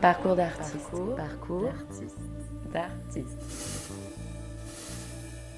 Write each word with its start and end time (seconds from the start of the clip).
Parcours 0.00 0.36
d'artiste. 0.36 0.90
Parcours 1.16 1.72
d'artiste. 2.72 3.38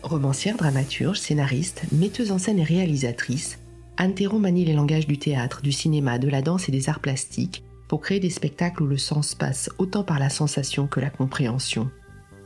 Romancière, 0.03 0.57
dramaturge, 0.57 1.19
scénariste, 1.19 1.83
metteuse 1.93 2.31
en 2.31 2.39
scène 2.39 2.59
et 2.59 2.65
réalisatrice, 2.65 3.59
Anne 3.97 4.15
Théron 4.15 4.39
manie 4.39 4.65
les 4.65 4.75
langages 4.75 5.09
du 5.09 5.19
théâtre, 5.19 5.61
du 5.61 5.73
cinéma, 5.73 6.19
de 6.19 6.29
la 6.29 6.41
danse 6.41 6.69
et 6.69 6.73
des 6.73 6.89
arts 6.89 7.01
plastiques 7.01 7.65
pour 7.89 8.01
créer 8.01 8.21
des 8.21 8.31
spectacles 8.31 8.85
où 8.85 8.87
le 8.87 8.97
sens 8.97 9.35
passe 9.35 9.71
autant 9.79 10.05
par 10.05 10.21
la 10.21 10.31
sensation 10.31 10.87
que 10.87 11.01
la 11.01 11.11
compréhension. 11.11 11.91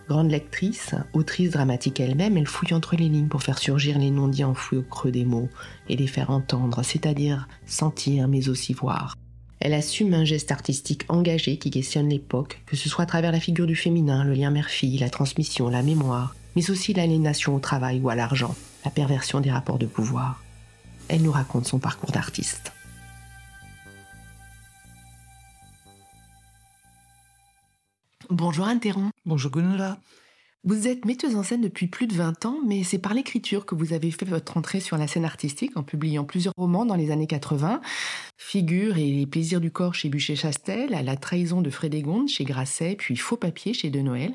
Grande 0.09 0.31
lectrice, 0.31 0.95
autrice 1.13 1.51
dramatique 1.51 2.01
elle-même, 2.01 2.37
elle 2.37 2.47
fouille 2.47 2.75
entre 2.75 2.97
les 2.97 3.09
lignes 3.09 3.29
pour 3.29 3.43
faire 3.43 3.59
surgir 3.59 3.99
les 3.99 4.11
non-dits 4.11 4.45
enfouis 4.45 4.79
au 4.79 4.83
creux 4.83 5.13
des 5.13 5.25
mots 5.25 5.49
et 5.89 5.97
les 5.97 6.07
faire 6.07 6.31
entendre, 6.31 6.83
c'est-à-dire 6.83 7.49
sentir 7.67 8.29
mais 8.29 8.49
aussi 8.49 8.73
voir. 8.73 9.15
Elle 9.65 9.75
assume 9.75 10.13
un 10.13 10.25
geste 10.25 10.51
artistique 10.51 11.05
engagé 11.09 11.57
qui 11.57 11.71
questionne 11.71 12.09
l'époque, 12.09 12.61
que 12.67 12.75
ce 12.75 12.89
soit 12.89 13.05
à 13.05 13.07
travers 13.07 13.31
la 13.31 13.39
figure 13.39 13.69
du 13.69 13.77
féminin, 13.77 14.25
le 14.25 14.35
lien 14.35 14.51
mère-fille, 14.51 14.99
la 14.99 15.09
transmission, 15.09 15.69
la 15.69 15.85
mémoire, 15.85 16.35
mais 16.57 16.69
aussi 16.69 16.93
l'aliénation 16.93 17.55
au 17.55 17.61
travail 17.61 18.01
ou 18.01 18.09
à 18.09 18.17
l'argent, 18.17 18.57
la 18.85 18.91
perversion 18.91 19.39
des 19.39 19.53
rapports 19.53 19.79
de 19.79 19.87
pouvoir. 19.87 20.43
Elle 21.07 21.23
nous 21.23 21.31
raconte 21.31 21.67
son 21.67 21.79
parcours 21.79 22.11
d'artiste. 22.11 22.73
Bonjour 28.31 28.67
Interron. 28.67 29.11
Bonjour 29.25 29.53
Gunilla. 29.53 29.97
Vous 30.65 30.87
êtes 30.87 31.05
metteuse 31.07 31.35
en 31.35 31.43
scène 31.43 31.61
depuis 31.61 31.89
plus 31.89 32.07
de 32.07 32.15
20 32.15 32.47
ans, 32.47 32.59
mais 32.65 32.85
c'est 32.85 32.99
par 32.99 33.15
l'écriture 33.15 33.67
que 33.67 33.75
vous 33.75 33.93
avez 33.93 34.13
fait 34.13 34.25
votre 34.25 34.57
entrée 34.57 34.79
sur 34.79 34.97
la 34.97 35.09
scène 35.09 35.25
artistique 35.25 35.77
en 35.77 35.83
publiant 35.83 36.23
plusieurs 36.23 36.55
romans 36.57 36.87
dans 36.87 36.95
les 36.95 37.11
années 37.11 37.27
80. 37.27 37.81
Figure 38.37 38.97
et 38.97 39.11
les 39.11 39.27
plaisirs 39.27 39.61
du 39.61 39.73
corps 39.73 39.97
chez 39.97 40.09
Bûcher-Chastel, 40.09 40.91
la 40.91 41.17
trahison 41.17 41.63
de 41.63 41.71
Frédégonde 41.71 42.29
chez 42.29 42.45
Grasset, 42.45 42.95
puis 42.97 43.17
Faux 43.17 43.37
papier 43.37 43.75
chez 43.75 43.91
De 43.91 43.99
Noël. 44.03 44.35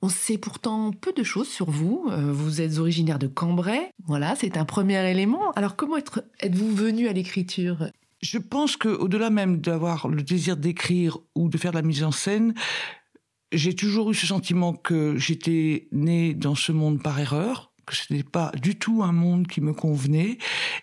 On 0.00 0.08
sait 0.08 0.38
pourtant 0.38 0.92
peu 0.92 1.12
de 1.12 1.24
choses 1.24 1.48
sur 1.48 1.68
vous. 1.68 2.06
Euh, 2.08 2.32
vous 2.32 2.60
êtes 2.60 2.78
originaire 2.78 3.18
de 3.18 3.26
Cambrai. 3.26 3.90
Voilà, 4.06 4.36
c'est 4.36 4.56
un 4.56 4.64
premier 4.64 5.10
élément. 5.10 5.50
Alors 5.56 5.74
comment 5.74 5.96
êtes-vous 5.96 6.72
venu 6.72 7.08
à 7.08 7.12
l'écriture? 7.12 7.88
Je 8.20 8.38
pense 8.38 8.76
qu'au-delà 8.76 9.30
même 9.30 9.60
d'avoir 9.60 10.06
le 10.06 10.22
désir 10.22 10.56
d'écrire 10.56 11.18
ou 11.34 11.48
de 11.48 11.58
faire 11.58 11.72
de 11.72 11.76
la 11.76 11.82
mise 11.82 12.04
en 12.04 12.12
scène, 12.12 12.54
j'ai 13.52 13.74
toujours 13.74 14.10
eu 14.10 14.14
ce 14.14 14.26
sentiment 14.26 14.72
que 14.72 15.16
j'étais 15.16 15.88
né 15.92 16.34
dans 16.34 16.54
ce 16.54 16.72
monde 16.72 17.02
par 17.02 17.18
erreur, 17.18 17.72
que 17.88 17.96
ce 17.96 18.12
n'était 18.12 18.28
pas 18.28 18.52
du 18.60 18.78
tout 18.78 19.02
un 19.02 19.12
monde 19.12 19.46
qui 19.46 19.60
me 19.60 19.72
convenait 19.72 20.38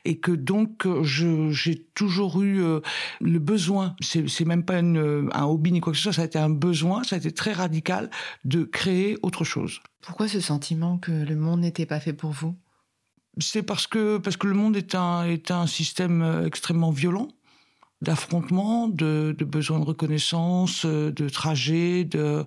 et 0.05 0.19
que 0.19 0.31
donc 0.31 0.87
j'ai 1.03 1.85
toujours 1.93 2.41
eu 2.41 2.63
euh, 2.63 2.79
le 3.21 3.39
besoin, 3.39 3.95
c'est 4.01 4.45
même 4.45 4.63
pas 4.63 4.77
un 4.77 5.43
hobby 5.43 5.71
ni 5.71 5.81
quoi 5.81 5.93
que 5.93 5.97
ce 5.97 6.03
soit, 6.03 6.13
ça 6.13 6.23
a 6.23 6.25
été 6.25 6.39
un 6.39 6.49
besoin, 6.49 7.03
ça 7.03 7.15
a 7.15 7.19
été 7.19 7.31
très 7.31 7.53
radical 7.53 8.09
de 8.43 8.63
créer 8.63 9.17
autre 9.21 9.43
chose. 9.43 9.81
Pourquoi 10.01 10.27
ce 10.27 10.39
sentiment 10.39 10.97
que 10.97 11.11
le 11.11 11.35
monde 11.35 11.61
n'était 11.61 11.85
pas 11.85 11.99
fait 11.99 12.13
pour 12.13 12.31
vous? 12.31 12.55
C'est 13.37 13.63
parce 13.63 13.85
que 13.85 14.17
parce 14.17 14.37
que 14.37 14.47
le 14.47 14.53
monde 14.53 14.77
est 14.77 14.95
un 14.95 15.25
est 15.25 15.51
un 15.51 15.67
système 15.67 16.21
euh, 16.21 16.45
extrêmement 16.45 16.91
violent 16.91 17.27
d'affrontement, 18.05 18.87
de, 18.87 19.35
de 19.37 19.45
besoin 19.45 19.79
de 19.79 19.85
reconnaissance, 19.85 20.85
euh, 20.85 21.11
de 21.11 21.27
trajet. 21.27 22.05
De... 22.05 22.45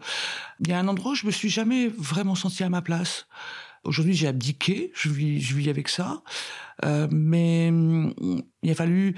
Il 0.61 0.69
y 0.69 0.73
a 0.73 0.79
un 0.79 0.89
endroit 0.89 1.13
où 1.13 1.15
je 1.15 1.27
me 1.27 1.31
suis 1.31 1.51
jamais 1.51 1.89
vraiment 1.89 2.35
senti 2.35 2.63
à 2.63 2.71
ma 2.71 2.81
place. 2.81 3.27
Aujourd'hui, 3.85 4.15
j'ai 4.15 4.29
abdiqué, 4.29 4.93
je 4.95 5.11
vis, 5.11 5.41
je 5.41 5.55
vis 5.55 5.69
avec 5.69 5.89
ça, 5.89 6.23
euh, 6.85 7.09
mais 7.11 7.71
mm, 7.71 8.43
il 8.63 8.71
a 8.71 8.75
fallu 8.75 9.15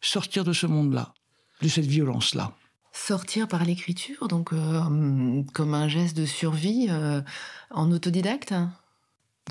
sortir 0.00 0.44
de 0.44 0.52
ce 0.52 0.66
monde-là, 0.66 1.14
de 1.60 1.68
cette 1.68 1.86
violence-là. 1.86 2.52
Sortir 2.92 3.48
par 3.48 3.64
l'écriture, 3.64 4.28
donc 4.28 4.52
euh, 4.52 5.42
comme 5.54 5.74
un 5.74 5.88
geste 5.88 6.16
de 6.16 6.26
survie 6.26 6.88
en 7.70 7.90
autodidacte? 7.90 8.54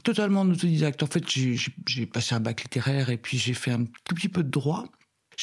Totalement 0.03 0.41
en 0.41 0.49
autodidacte. 0.49 1.01
En 1.01 1.07
fait, 1.07 1.23
j'ai 1.27 2.05
passé 2.05 2.35
un 2.35 2.39
bac 2.39 2.61
littéraire 2.61 3.09
et 3.09 3.17
puis 3.17 3.37
j'ai 3.37 3.53
fait 3.53 3.71
un 3.71 3.85
tout 4.05 4.15
petit 4.15 4.29
peu 4.29 4.43
de 4.43 4.49
droit. 4.49 4.85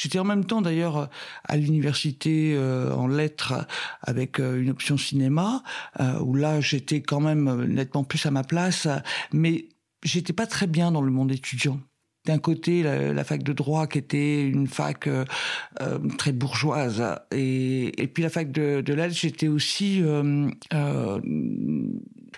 J'étais 0.01 0.19
en 0.19 0.23
même 0.23 0.45
temps 0.45 0.61
d'ailleurs 0.61 1.09
à 1.43 1.57
l'université 1.57 2.53
euh, 2.55 2.93
en 2.93 3.07
lettres 3.07 3.67
avec 4.01 4.39
euh, 4.39 4.61
une 4.61 4.69
option 4.69 4.97
cinéma, 4.97 5.61
euh, 5.99 6.19
où 6.19 6.35
là 6.35 6.61
j'étais 6.61 7.01
quand 7.01 7.19
même 7.19 7.65
nettement 7.65 8.05
plus 8.05 8.25
à 8.25 8.31
ma 8.31 8.43
place, 8.43 8.87
mais 9.33 9.67
j'étais 10.03 10.31
pas 10.31 10.47
très 10.47 10.67
bien 10.67 10.91
dans 10.91 11.01
le 11.01 11.11
monde 11.11 11.31
étudiant. 11.31 11.81
D'un 12.25 12.37
côté 12.37 12.83
la, 12.83 13.23
fac 13.23 13.43
de 13.43 13.53
droit 13.53 13.87
qui 13.87 13.97
était 13.97 14.43
une 14.43 14.67
fac 14.67 15.07
euh, 15.07 15.25
très 16.17 16.33
bourgeoise 16.33 17.01
et, 17.31 18.01
et, 18.01 18.07
puis 18.07 18.23
la 18.23 18.29
fac 18.29 18.51
de, 18.51 18.81
de 18.81 18.93
lettres 18.93 19.15
j'étais 19.15 19.47
aussi 19.47 20.01
euh, 20.03 20.49
euh, 20.73 21.19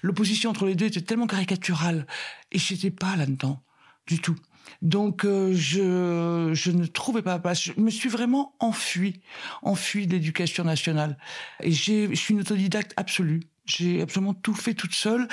l'opposition 0.04 0.52
entre 0.52 0.66
les 0.66 0.76
deux 0.76 0.86
était 0.86 1.02
tellement 1.02 1.26
caricaturale 1.26 2.06
et 2.52 2.60
j'étais 2.60 2.92
pas 2.92 3.16
là-dedans 3.16 3.60
du 4.06 4.20
tout 4.20 4.36
donc 4.82 5.26
euh, 5.26 5.54
je, 5.54 6.52
je 6.54 6.72
ne 6.72 6.86
trouvais 6.86 7.22
pas 7.22 7.38
place. 7.40 7.64
Je 7.64 7.74
me 7.78 7.90
suis 7.90 8.10
vraiment 8.10 8.56
enfui, 8.60 9.22
enfui 9.62 10.08
de 10.08 10.14
l'éducation 10.14 10.64
nationale. 10.64 11.18
Et 11.62 11.72
je 11.72 12.14
suis 12.16 12.34
une 12.34 12.42
autodidacte 12.42 12.94
absolue. 12.98 13.42
J'ai 13.66 14.02
absolument 14.02 14.34
tout 14.34 14.56
fait 14.56 14.74
toute 14.74 14.96
seule, 14.96 15.28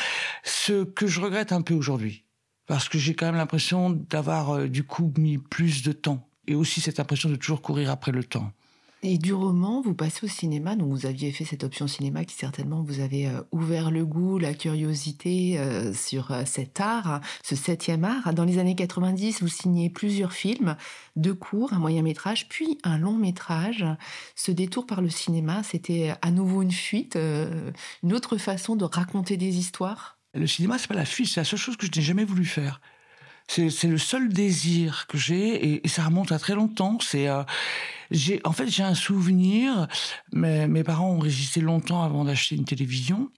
ce 0.45 0.85
que 0.85 1.07
je 1.07 1.21
regrette 1.21 1.53
un 1.53 1.63
peu 1.63 1.75
aujourd'hui. 1.75 2.25
Parce 2.67 2.89
que 2.91 2.99
j'ai 2.99 3.15
quand 3.15 3.27
même 3.27 3.37
l'impression 3.37 3.91
d'avoir 3.91 4.51
euh, 4.51 4.69
du 4.69 4.85
coup 4.85 5.13
mis 5.17 5.39
plus 5.39 5.83
de 5.83 5.93
temps. 5.93 6.29
Et 6.47 6.55
aussi 6.55 6.81
cette 6.81 7.01
impression 7.01 7.31
de 7.31 7.37
toujours 7.37 7.63
courir 7.63 7.91
après 7.91 8.13
le 8.13 8.25
temps. 8.25 8.53
Et 9.05 9.17
du 9.17 9.33
roman, 9.33 9.81
vous 9.81 9.95
passez 9.95 10.27
au 10.27 10.29
cinéma, 10.29 10.75
donc 10.75 10.91
vous 10.91 11.07
aviez 11.07 11.31
fait 11.31 11.45
cette 11.45 11.63
option 11.63 11.87
cinéma 11.87 12.25
qui 12.25 12.35
certainement 12.35 12.83
vous 12.83 12.99
avait 12.99 13.27
euh, 13.27 13.43
ouvert 13.53 13.93
le 13.93 14.05
goût, 14.05 14.39
la 14.39 14.55
curiosité 14.55 15.57
euh, 15.57 15.93
sur 15.93 16.33
euh, 16.33 16.43
cet 16.45 16.81
art, 16.81 17.21
ce 17.45 17.55
septième 17.55 18.03
art. 18.03 18.35
Dans 18.35 18.45
les 18.45 18.59
années 18.59 18.75
90, 18.75 19.41
vous 19.41 19.49
signez 19.49 19.89
plusieurs 19.89 20.33
films, 20.33 20.75
deux 21.15 21.35
courts, 21.35 21.73
un 21.75 21.79
moyen 21.79 22.03
métrage, 22.03 22.49
puis 22.49 22.79
un 22.83 22.99
long 22.99 23.17
métrage. 23.17 23.85
Ce 24.35 24.51
détour 24.51 24.85
par 24.85 25.01
le 25.01 25.11
cinéma, 25.11 25.63
c'était 25.63 26.15
à 26.21 26.33
nouveau 26.33 26.63
une 26.63 26.73
fuite, 26.73 27.17
une 28.03 28.13
autre 28.13 28.37
façon 28.37 28.75
de 28.75 28.85
raconter 28.85 29.37
des 29.37 29.59
histoires? 29.59 30.19
Le 30.35 30.47
cinéma, 30.49 30.77
c'est 30.77 30.89
pas 30.89 30.95
la 30.95 31.05
fuite, 31.05 31.29
c'est 31.29 31.41
la 31.41 31.45
seule 31.45 31.59
chose 31.59 31.77
que 31.77 31.87
je 31.87 31.93
n'ai 31.95 32.05
jamais 32.05 32.25
voulu 32.25 32.45
faire. 32.45 32.81
C'est 33.49 33.85
le 33.85 33.99
seul 33.99 34.29
désir 34.29 35.07
que 35.09 35.17
j'ai 35.17 35.83
et, 35.85 35.89
ça 35.89 36.05
remonte 36.05 36.33
à 36.33 36.39
très 36.39 36.55
longtemps. 36.55 36.99
C'est 37.01 37.29
euh, 37.29 37.43
j'ai 38.11 38.41
en 38.45 38.53
fait 38.53 38.69
j'ai 38.69 38.83
un 38.83 38.95
souvenir. 38.95 39.89
Mais, 40.33 40.69
mes 40.69 40.85
parents 40.85 41.11
ont 41.11 41.19
résisté 41.19 41.61
longtemps 41.61 42.03
avant 42.03 42.25
d'acheter 42.25 42.57
une 42.57 42.67
télévision. 42.67 43.31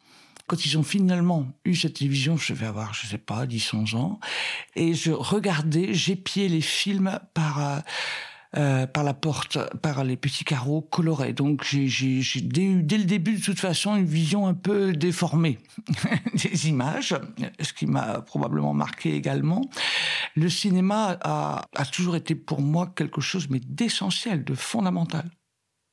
Quand 0.48 0.66
ils 0.66 0.76
ont 0.76 0.82
finalement 0.82 1.46
eu 1.64 1.76
cette 1.76 1.94
télévision, 1.94 2.36
je 2.36 2.52
vais 2.54 2.66
avoir, 2.66 2.92
je 2.92 3.06
sais 3.06 3.18
pas, 3.18 3.46
10, 3.46 3.72
11 3.72 3.94
ans, 3.94 4.18
et 4.74 4.94
je 4.94 5.12
regardais, 5.12 5.94
j'épiais 5.94 6.48
les 6.48 6.60
films 6.60 7.20
par 7.34 7.60
euh, 7.64 7.78
euh, 8.56 8.86
par 8.86 9.04
la 9.04 9.14
porte, 9.14 9.58
par 9.80 10.02
les 10.02 10.16
petits 10.16 10.44
carreaux 10.44 10.80
colorés. 10.80 11.32
Donc 11.32 11.64
j'ai 11.64 11.84
eu 11.86 12.82
dès 12.82 12.98
le 12.98 13.04
début 13.04 13.36
de 13.36 13.42
toute 13.42 13.60
façon 13.60 13.94
une 13.94 14.04
vision 14.04 14.48
un 14.48 14.54
peu 14.54 14.92
déformée 14.92 15.58
des 16.34 16.68
images, 16.68 17.14
ce 17.60 17.72
qui 17.72 17.86
m'a 17.86 18.22
probablement 18.22 18.74
marqué 18.74 19.14
également. 19.14 19.62
Le 20.34 20.48
cinéma 20.48 21.16
a, 21.20 21.64
a 21.76 21.84
toujours 21.86 22.16
été 22.16 22.34
pour 22.34 22.60
moi 22.60 22.92
quelque 22.96 23.20
chose 23.20 23.48
mais 23.50 23.60
d'essentiel, 23.60 24.42
de 24.42 24.54
fondamental. 24.54 25.30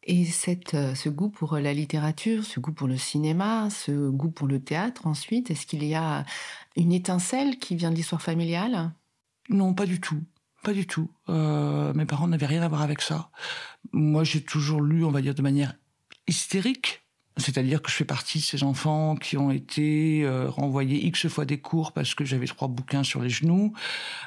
Et 0.08 0.26
cette, 0.26 0.74
euh, 0.74 0.96
ce 0.96 1.10
goût 1.10 1.30
pour 1.30 1.58
la 1.58 1.74
littérature, 1.74 2.46
ce 2.46 2.62
goût 2.62 2.72
pour 2.72 2.88
le 2.88 2.98
cinéma, 2.98 3.70
ce 3.70 4.10
goût 4.10 4.32
pour 4.32 4.48
le 4.48 4.62
théâtre 4.62 5.06
ensuite, 5.06 5.52
est-ce 5.52 5.68
qu'il 5.68 5.84
y 5.84 5.96
a 5.96 6.26
une 6.78 6.94
étincelle 6.94 7.60
qui 7.60 7.76
vient 7.76 7.92
de 7.92 7.96
l'histoire 7.96 8.22
familiale? 8.22 8.94
Non, 9.50 9.74
pas 9.74 9.86
du 9.86 10.00
tout. 10.00 10.22
Pas 10.64 10.74
du 10.74 10.86
tout. 10.86 11.10
Euh, 11.30 11.94
mes 11.94 12.06
parents 12.06 12.28
n'avaient 12.28 12.46
rien 12.46 12.62
à 12.62 12.68
voir 12.68 12.82
avec 12.82 13.02
ça. 13.02 13.30
Moi, 13.92 14.24
j'ai 14.24 14.42
toujours 14.42 14.82
lu, 14.82 15.04
on 15.04 15.12
va 15.12 15.22
dire, 15.22 15.36
de 15.36 15.42
manière 15.42 15.76
hystérique. 16.28 17.04
C'est-à-dire 17.38 17.84
que 17.84 17.92
je 17.92 17.96
fais 17.96 18.06
partie 18.06 18.40
de 18.40 18.44
ces 18.44 18.64
enfants 18.64 19.16
qui 19.16 19.38
ont 19.38 19.52
été 19.52 20.24
euh, 20.24 20.50
renvoyés 20.50 21.06
X 21.06 21.28
fois 21.28 21.46
des 21.46 21.60
cours 21.60 21.92
parce 21.92 22.16
que 22.16 22.26
j'avais 22.26 22.48
trois 22.48 22.68
bouquins 22.68 23.04
sur 23.04 23.22
les 23.22 23.30
genoux. 23.30 23.74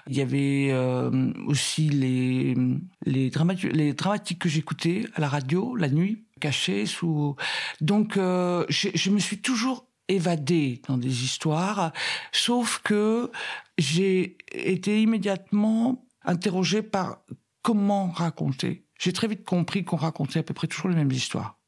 Il 0.06 0.16
y 0.16 0.20
avait 0.20 0.68
euh, 0.70 1.32
aussi 1.46 1.88
les, 1.88 2.56
les, 3.04 3.30
dramatiques 3.30 4.38
que 4.38 4.48
j'écoutais 4.48 5.06
à 5.16 5.20
la 5.20 5.28
radio 5.28 5.74
la 5.74 5.88
nuit, 5.88 6.22
cachés 6.38 6.86
sous... 6.86 7.34
Donc, 7.80 8.14
je, 8.14 8.88
je 8.94 9.10
me 9.10 9.18
suis 9.18 9.38
toujours 9.38 9.86
évadé 10.06 10.80
dans 10.86 10.96
des 10.96 11.24
histoires, 11.24 11.92
sauf 12.32 12.80
que 12.84 13.30
j'ai 13.78 14.36
été 14.52 15.02
immédiatement 15.02 16.04
interrogé 16.24 16.82
par 16.82 17.18
comment 17.62 18.10
raconter. 18.10 18.86
J'ai 18.98 19.12
très 19.12 19.28
vite 19.28 19.44
compris 19.44 19.84
qu'on 19.84 19.96
racontait 19.96 20.40
à 20.40 20.42
peu 20.42 20.54
près 20.54 20.66
toujours 20.66 20.88
les 20.90 20.96
mêmes 20.96 21.12
histoires. 21.12 21.58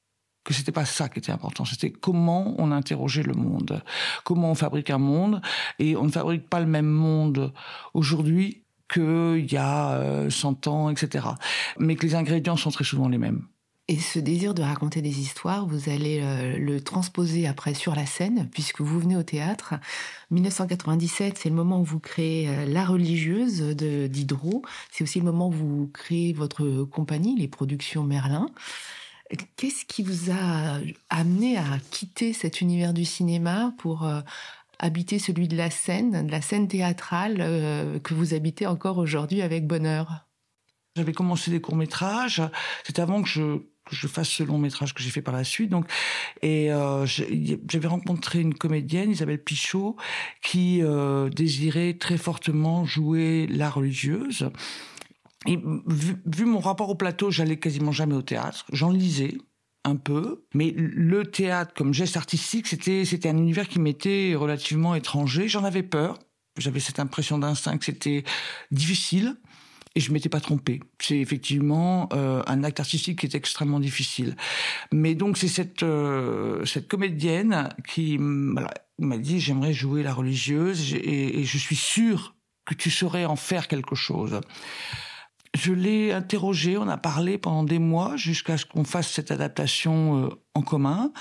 Que 0.44 0.52
c'était 0.52 0.72
pas 0.72 0.84
ça 0.84 1.08
qui 1.08 1.20
était 1.20 1.31
important, 1.31 1.64
c'était 1.64 1.93
comment 1.93 2.56
on 2.58 2.72
interrogeait 2.72 3.22
le 3.22 3.34
monde, 3.34 3.81
comment 4.25 4.50
on 4.50 4.56
fabrique 4.56 4.90
un 4.90 4.99
monde, 4.99 5.40
et 5.78 5.94
on 5.96 6.04
ne 6.04 6.10
fabrique 6.10 6.49
pas 6.49 6.58
le 6.58 6.66
même 6.66 6.88
monde 6.88 7.52
aujourd'hui 7.94 8.64
qu'il 8.93 9.46
y 9.50 9.56
a 9.56 10.28
100 10.28 10.66
euh, 10.66 10.70
ans, 10.70 10.90
etc. 10.90 11.26
Mais 11.78 11.94
que 11.94 12.05
les 12.05 12.16
ingrédients 12.16 12.56
sont 12.56 12.72
très 12.72 12.84
souvent 12.84 13.08
les 13.08 13.19
mêmes. 13.19 13.46
Et 13.88 13.99
ce 13.99 14.20
désir 14.20 14.55
de 14.55 14.62
raconter 14.62 15.02
des 15.02 15.19
histoires, 15.20 15.67
vous 15.67 15.88
allez 15.88 16.20
euh, 16.23 16.56
le 16.56 16.81
transposer 16.81 17.49
après 17.49 17.75
sur 17.75 17.96
la 17.96 18.06
scène, 18.06 18.49
puisque 18.52 18.81
vous 18.81 19.00
venez 19.00 19.17
au 19.17 19.25
théâtre. 19.25 19.75
1997, 20.31 21.37
c'est 21.37 21.49
le 21.49 21.56
moment 21.56 21.81
où 21.81 21.84
vous 21.84 21.99
créez 21.99 22.49
euh, 22.49 22.64
La 22.64 22.84
religieuse 22.84 23.58
de 23.58 24.06
Diderot. 24.06 24.62
C'est 24.93 25.02
aussi 25.02 25.19
le 25.19 25.25
moment 25.25 25.49
où 25.49 25.52
vous 25.52 25.90
créez 25.93 26.32
votre 26.32 26.84
compagnie, 26.84 27.37
les 27.37 27.49
productions 27.49 28.05
Merlin. 28.05 28.46
Qu'est-ce 29.56 29.84
qui 29.84 30.05
vous 30.05 30.31
a 30.31 30.79
amené 31.11 31.58
à 31.58 31.64
quitter 31.90 32.32
cet 32.32 32.61
univers 32.61 32.94
du 32.94 33.05
cinéma 33.05 33.75
pour 33.79 34.06
euh, 34.06 34.20
habiter 34.79 35.19
celui 35.19 35.49
de 35.49 35.56
la 35.56 35.70
scène, 35.70 36.26
de 36.26 36.31
la 36.31 36.40
scène 36.40 36.69
théâtrale 36.69 38.00
que 38.02 38.14
vous 38.14 38.34
habitez 38.34 38.67
encore 38.67 38.99
aujourd'hui 38.99 39.43
avec 39.43 39.67
bonheur? 39.67 40.26
J'avais 40.96 41.12
commencé 41.12 41.50
des 41.50 41.61
courts-métrages. 41.61 42.43
C'est 42.84 42.99
avant 42.99 43.23
que 43.23 43.29
je 43.29 43.62
que 43.84 43.96
je 43.96 44.06
fasse 44.06 44.29
ce 44.29 44.43
long 44.43 44.58
métrage 44.58 44.94
que 44.94 45.02
j'ai 45.02 45.11
fait 45.11 45.23
par 45.23 45.34
la 45.34 45.44
suite. 45.44 45.70
Donc, 45.70 45.87
et 46.40 46.73
euh, 46.73 47.06
j'avais 47.06 47.88
rencontré 47.88 48.40
une 48.40 48.55
comédienne, 48.55 49.11
Isabelle 49.11 49.43
Pichot, 49.43 49.96
qui 50.43 50.82
euh, 50.82 51.29
désirait 51.29 51.94
très 51.94 52.19
fortement 52.19 52.84
jouer 52.84 53.46
la 53.49 53.70
religieuse. 53.70 54.50
Et 55.46 55.58
vu, 55.87 56.44
mon 56.44 56.61
rapport 56.61 56.88
au 56.88 56.94
plateau, 56.94 57.31
j'allais 57.31 57.58
quasiment 57.58 57.93
jamais 57.93 58.14
au 58.14 58.23
théâtre. 58.23 58.64
J'en 58.73 58.90
lisais 58.90 59.38
un 59.84 59.96
peu, 59.96 60.44
mais 60.55 60.73
le 60.76 61.25
théâtre 61.25 61.73
comme 61.75 61.93
geste 61.93 62.17
artistique, 62.17 62.69
c'était 62.69 63.05
c'était 63.05 63.29
un 63.29 63.37
univers 63.37 63.69
qui 63.69 63.81
m'était 63.81 64.34
relativement 64.37 64.94
étranger. 64.94 65.49
J'en 65.49 65.64
avais 65.64 65.82
peur. 65.82 66.19
J'avais 66.58 66.81
cette 66.81 67.00
impression 67.00 67.38
d'instinct 67.38 67.79
que 67.79 67.87
c'était 67.87 68.25
difficile. 68.70 69.37
Et 69.94 70.00
je 70.00 70.12
m'étais 70.12 70.28
pas 70.28 70.40
trompé. 70.40 70.80
C'est 71.00 71.18
effectivement 71.18 72.08
euh, 72.12 72.42
un 72.46 72.64
acte 72.64 72.80
artistique 72.80 73.20
qui 73.20 73.26
est 73.26 73.34
extrêmement 73.34 73.80
difficile. 73.80 74.36
Mais 74.90 75.14
donc 75.14 75.36
c'est 75.36 75.48
cette 75.48 75.82
euh, 75.82 76.64
cette 76.64 76.88
comédienne 76.88 77.68
qui 77.86 78.16
m'a 78.18 79.18
dit 79.18 79.40
j'aimerais 79.40 79.72
jouer 79.72 80.02
la 80.02 80.14
religieuse 80.14 80.94
et, 80.94 81.44
je 81.44 81.58
suis 81.58 81.76
sûr 81.76 82.34
que 82.64 82.74
tu 82.74 82.90
saurais 82.90 83.24
en 83.24 83.36
faire 83.36 83.68
quelque 83.68 83.94
chose. 83.94 84.40
Je 85.54 85.72
l'ai 85.72 86.12
interrogé, 86.12 86.78
on 86.78 86.88
a 86.88 86.96
parlé 86.96 87.36
pendant 87.36 87.64
des 87.64 87.78
mois 87.78 88.16
jusqu'à 88.16 88.56
ce 88.56 88.64
qu'on 88.64 88.84
fasse 88.84 89.10
cette 89.10 89.30
adaptation 89.30 90.24
euh, 90.24 90.28
en 90.54 90.62
commun. 90.62 91.12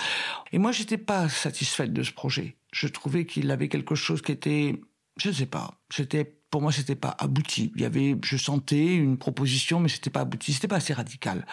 Et 0.53 0.57
moi, 0.57 0.71
j'étais 0.71 0.97
pas 0.97 1.27
satisfaite 1.27 1.91
de 1.91 2.03
ce 2.03 2.13
projet. 2.13 2.55
Je 2.71 2.87
trouvais 2.87 3.25
qu'il 3.25 3.51
avait 3.51 3.67
quelque 3.67 3.95
chose 3.95 4.21
qui 4.21 4.31
était, 4.31 4.79
je 5.17 5.29
ne 5.29 5.33
sais 5.33 5.47
pas, 5.47 5.81
c'était 5.89 6.40
pour 6.51 6.61
moi, 6.61 6.71
c'était 6.71 6.95
pas 6.95 7.15
abouti. 7.17 7.71
Il 7.75 7.81
y 7.81 7.85
avait, 7.85 8.15
je 8.23 8.37
sentais 8.37 8.95
une 8.95 9.17
proposition, 9.17 9.79
mais 9.79 9.89
c'était 9.89 10.09
pas 10.09 10.21
abouti. 10.21 10.53
C'était 10.53 10.67
pas 10.67 10.75
assez 10.75 10.93
radical. 10.93 11.47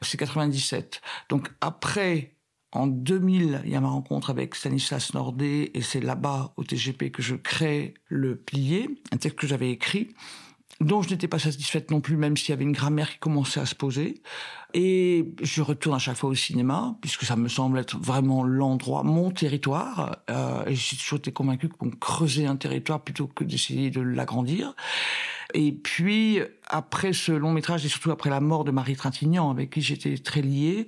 C'est 0.00 0.16
97. 0.16 1.02
Donc 1.28 1.50
après, 1.60 2.36
en 2.72 2.86
2000, 2.86 3.62
il 3.64 3.70
y 3.70 3.74
a 3.74 3.80
ma 3.80 3.88
rencontre 3.88 4.30
avec 4.30 4.54
Stanislas 4.54 5.12
Nordet 5.12 5.72
et 5.74 5.82
c'est 5.82 6.00
là-bas, 6.00 6.54
au 6.56 6.64
TGP, 6.64 7.10
que 7.10 7.22
je 7.22 7.34
crée 7.34 7.94
le 8.06 8.36
plié, 8.36 8.88
un 9.12 9.16
texte 9.16 9.38
que 9.38 9.46
j'avais 9.46 9.70
écrit 9.70 10.14
dont 10.80 11.02
je 11.02 11.10
n'étais 11.10 11.28
pas 11.28 11.38
satisfaite 11.38 11.90
non 11.90 12.00
plus, 12.00 12.16
même 12.16 12.36
s'il 12.36 12.50
y 12.50 12.52
avait 12.52 12.64
une 12.64 12.72
grammaire 12.72 13.10
qui 13.10 13.18
commençait 13.18 13.60
à 13.60 13.66
se 13.66 13.74
poser. 13.74 14.22
Et 14.74 15.34
je 15.42 15.62
retourne 15.62 15.96
à 15.96 15.98
chaque 15.98 16.16
fois 16.16 16.30
au 16.30 16.34
cinéma, 16.34 16.96
puisque 17.00 17.24
ça 17.24 17.36
me 17.36 17.48
semble 17.48 17.78
être 17.78 17.98
vraiment 17.98 18.44
l'endroit, 18.44 19.02
mon 19.02 19.30
territoire. 19.30 20.18
Euh, 20.30 20.64
et 20.66 20.74
j'ai 20.74 20.96
toujours 20.96 21.18
été 21.18 21.32
convaincue 21.32 21.68
qu'on 21.68 21.90
creusait 21.90 22.46
un 22.46 22.56
territoire 22.56 23.02
plutôt 23.02 23.26
que 23.26 23.44
d'essayer 23.44 23.90
de 23.90 24.00
l'agrandir. 24.00 24.74
Et 25.54 25.72
puis, 25.72 26.40
après 26.68 27.12
ce 27.12 27.32
long 27.32 27.52
métrage, 27.52 27.84
et 27.84 27.88
surtout 27.88 28.10
après 28.10 28.30
la 28.30 28.40
mort 28.40 28.64
de 28.64 28.70
Marie 28.70 28.96
Trintignant, 28.96 29.50
avec 29.50 29.70
qui 29.70 29.80
j'étais 29.80 30.16
très 30.18 30.42
liée, 30.42 30.86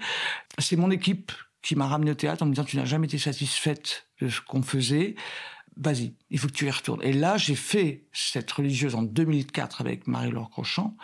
c'est 0.58 0.76
mon 0.76 0.90
équipe 0.90 1.32
qui 1.62 1.76
m'a 1.76 1.86
ramené 1.86 2.10
au 2.10 2.14
théâtre 2.14 2.42
en 2.42 2.46
me 2.46 2.52
disant 2.52 2.64
tu 2.64 2.76
n'as 2.76 2.84
jamais 2.84 3.06
été 3.06 3.18
satisfaite 3.18 4.06
de 4.20 4.28
ce 4.28 4.40
qu'on 4.40 4.62
faisait 4.62 5.14
vas-y, 5.76 6.14
il 6.30 6.38
faut 6.38 6.48
que 6.48 6.52
tu 6.52 6.66
y 6.66 6.70
retournes. 6.70 7.02
Et 7.02 7.12
là, 7.12 7.36
j'ai 7.36 7.54
fait 7.54 8.04
cette 8.12 8.50
religieuse 8.50 8.94
en 8.94 9.02
2004 9.02 9.80
avec 9.80 10.06
Marie-Laure 10.06 10.50
Crochant. 10.50 10.96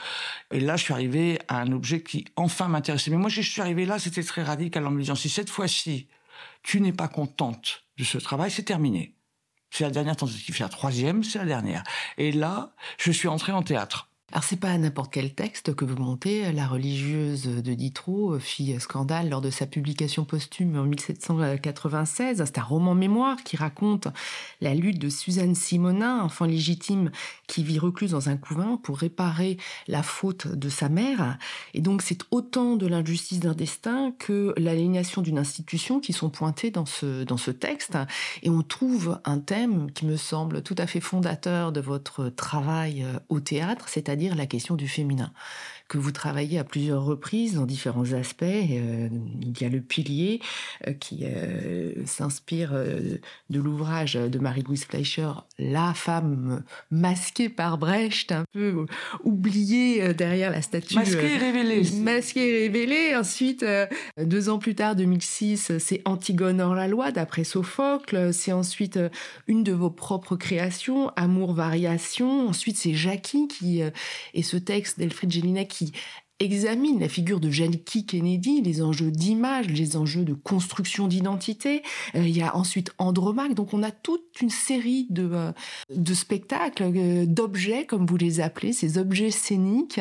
Et 0.52 0.60
là, 0.60 0.76
je 0.76 0.84
suis 0.84 0.92
arrivé 0.92 1.38
à 1.48 1.60
un 1.60 1.72
objet 1.72 2.02
qui 2.02 2.26
enfin 2.36 2.68
m'intéressait. 2.68 3.10
Mais 3.10 3.16
moi, 3.16 3.30
je 3.30 3.40
suis 3.40 3.60
arrivé 3.60 3.86
là, 3.86 3.98
c'était 3.98 4.22
très 4.22 4.42
radical 4.42 4.86
en 4.86 4.90
me 4.90 5.00
disant, 5.00 5.14
si 5.14 5.28
cette 5.28 5.50
fois-ci, 5.50 6.08
tu 6.62 6.80
n'es 6.80 6.92
pas 6.92 7.08
contente 7.08 7.84
de 7.96 8.04
ce 8.04 8.18
travail, 8.18 8.50
c'est 8.50 8.62
terminé. 8.62 9.14
C'est 9.70 9.84
la 9.84 9.90
dernière 9.90 10.16
tentative, 10.16 10.56
la 10.60 10.68
troisième, 10.68 11.24
c'est 11.24 11.38
la 11.38 11.44
dernière. 11.44 11.82
Et 12.16 12.32
là, 12.32 12.74
je 12.98 13.10
suis 13.10 13.28
entré 13.28 13.52
en 13.52 13.62
théâtre. 13.62 14.10
Alors 14.30 14.44
c'est 14.44 14.60
pas 14.60 14.76
n'importe 14.76 15.10
quel 15.10 15.32
texte 15.32 15.74
que 15.74 15.86
vous 15.86 15.96
montez. 15.96 16.52
La 16.52 16.66
religieuse 16.66 17.44
de 17.44 17.72
Diderot 17.72 18.38
fit 18.38 18.78
scandale 18.78 19.30
lors 19.30 19.40
de 19.40 19.48
sa 19.48 19.64
publication 19.64 20.26
posthume 20.26 20.78
en 20.78 20.84
1796. 20.84 22.42
C'est 22.44 22.58
un 22.58 22.62
roman 22.62 22.94
mémoire 22.94 23.42
qui 23.42 23.56
raconte 23.56 24.08
la 24.60 24.74
lutte 24.74 24.98
de 24.98 25.08
Suzanne 25.08 25.54
Simonin, 25.54 26.20
enfant 26.20 26.44
légitime 26.44 27.10
qui 27.46 27.64
vit 27.64 27.78
recluse 27.78 28.10
dans 28.10 28.28
un 28.28 28.36
couvent 28.36 28.76
pour 28.76 28.98
réparer 28.98 29.56
la 29.86 30.02
faute 30.02 30.46
de 30.46 30.68
sa 30.68 30.90
mère. 30.90 31.38
Et 31.72 31.80
donc 31.80 32.02
c'est 32.02 32.20
autant 32.30 32.76
de 32.76 32.86
l'injustice 32.86 33.40
d'un 33.40 33.54
destin 33.54 34.12
que 34.18 34.52
l'aliénation 34.58 35.22
d'une 35.22 35.38
institution 35.38 36.00
qui 36.00 36.12
sont 36.12 36.28
pointées 36.28 36.70
dans 36.70 36.84
ce, 36.84 37.24
dans 37.24 37.38
ce 37.38 37.50
texte. 37.50 37.96
Et 38.42 38.50
on 38.50 38.60
trouve 38.60 39.20
un 39.24 39.38
thème 39.38 39.90
qui 39.90 40.04
me 40.04 40.18
semble 40.18 40.62
tout 40.62 40.76
à 40.76 40.86
fait 40.86 41.00
fondateur 41.00 41.72
de 41.72 41.80
votre 41.80 42.28
travail 42.28 43.04
euh, 43.04 43.18
au 43.30 43.40
théâtre, 43.40 43.88
c'est-à-dire 43.88 44.17
dire 44.18 44.34
la 44.34 44.46
question 44.46 44.74
du 44.76 44.88
féminin 44.88 45.32
que 45.88 45.96
vous 45.96 46.12
travaillez 46.12 46.58
à 46.58 46.64
plusieurs 46.64 47.02
reprises 47.02 47.54
dans 47.54 47.64
différents 47.64 48.12
aspects. 48.12 48.42
Euh, 48.42 49.08
il 49.40 49.60
y 49.60 49.64
a 49.64 49.70
le 49.70 49.80
pilier 49.80 50.40
euh, 50.86 50.92
qui 50.92 51.20
euh, 51.22 51.92
s'inspire 52.04 52.72
de 52.72 53.60
l'ouvrage 53.60 54.14
de 54.14 54.38
Marie-Louise 54.38 54.84
Fleischer, 54.84 55.32
La 55.58 55.94
femme 55.94 56.62
masquée 56.90 57.48
par 57.48 57.78
Brecht, 57.78 58.32
un 58.32 58.44
peu 58.52 58.84
oubliée 59.24 60.12
derrière 60.12 60.50
la 60.50 60.60
statue. 60.60 60.94
Masquée 60.94 61.34
et 61.34 61.38
révélée. 61.38 61.82
Masquée 62.02 62.48
et 62.48 62.62
révélée. 62.66 63.16
Ensuite, 63.16 63.64
deux 64.18 64.48
ans 64.50 64.58
plus 64.58 64.74
tard, 64.74 64.94
2006, 64.94 65.78
c'est 65.78 66.02
Antigone 66.04 66.60
hors 66.60 66.74
la 66.74 66.86
loi 66.86 67.12
d'après 67.12 67.44
Sophocle. 67.44 68.34
C'est 68.34 68.52
ensuite 68.52 68.98
une 69.46 69.64
de 69.64 69.72
vos 69.72 69.90
propres 69.90 70.36
créations, 70.36 71.10
Amour 71.16 71.54
Variation. 71.54 72.48
Ensuite, 72.48 72.76
c'est 72.76 72.94
Jackie 72.94 73.48
qui 73.48 73.80
est 73.80 74.42
ce 74.42 74.56
texte 74.58 74.98
d'Elfried 74.98 75.32
Jelinek 75.32 75.77
qui 75.78 75.92
examine 76.40 77.00
la 77.00 77.08
figure 77.08 77.40
de 77.40 77.50
Jackie 77.50 78.06
Kennedy, 78.06 78.62
les 78.62 78.82
enjeux 78.82 79.10
d'image, 79.10 79.66
les 79.66 79.96
enjeux 79.96 80.24
de 80.24 80.34
construction 80.34 81.08
d'identité. 81.08 81.82
Euh, 82.14 82.26
il 82.26 82.36
y 82.36 82.42
a 82.42 82.56
ensuite 82.56 82.92
Andromaque. 82.98 83.54
Donc 83.54 83.74
on 83.74 83.82
a 83.82 83.90
toute 83.90 84.40
une 84.40 84.50
série 84.50 85.06
de, 85.10 85.30
euh, 85.32 86.14
spectacles, 86.14 86.84
euh, 86.84 87.26
d'objets, 87.26 87.86
comme 87.86 88.06
vous 88.06 88.16
les 88.16 88.40
appelez, 88.40 88.72
ces 88.72 88.98
objets 88.98 89.30
scéniques 89.30 90.00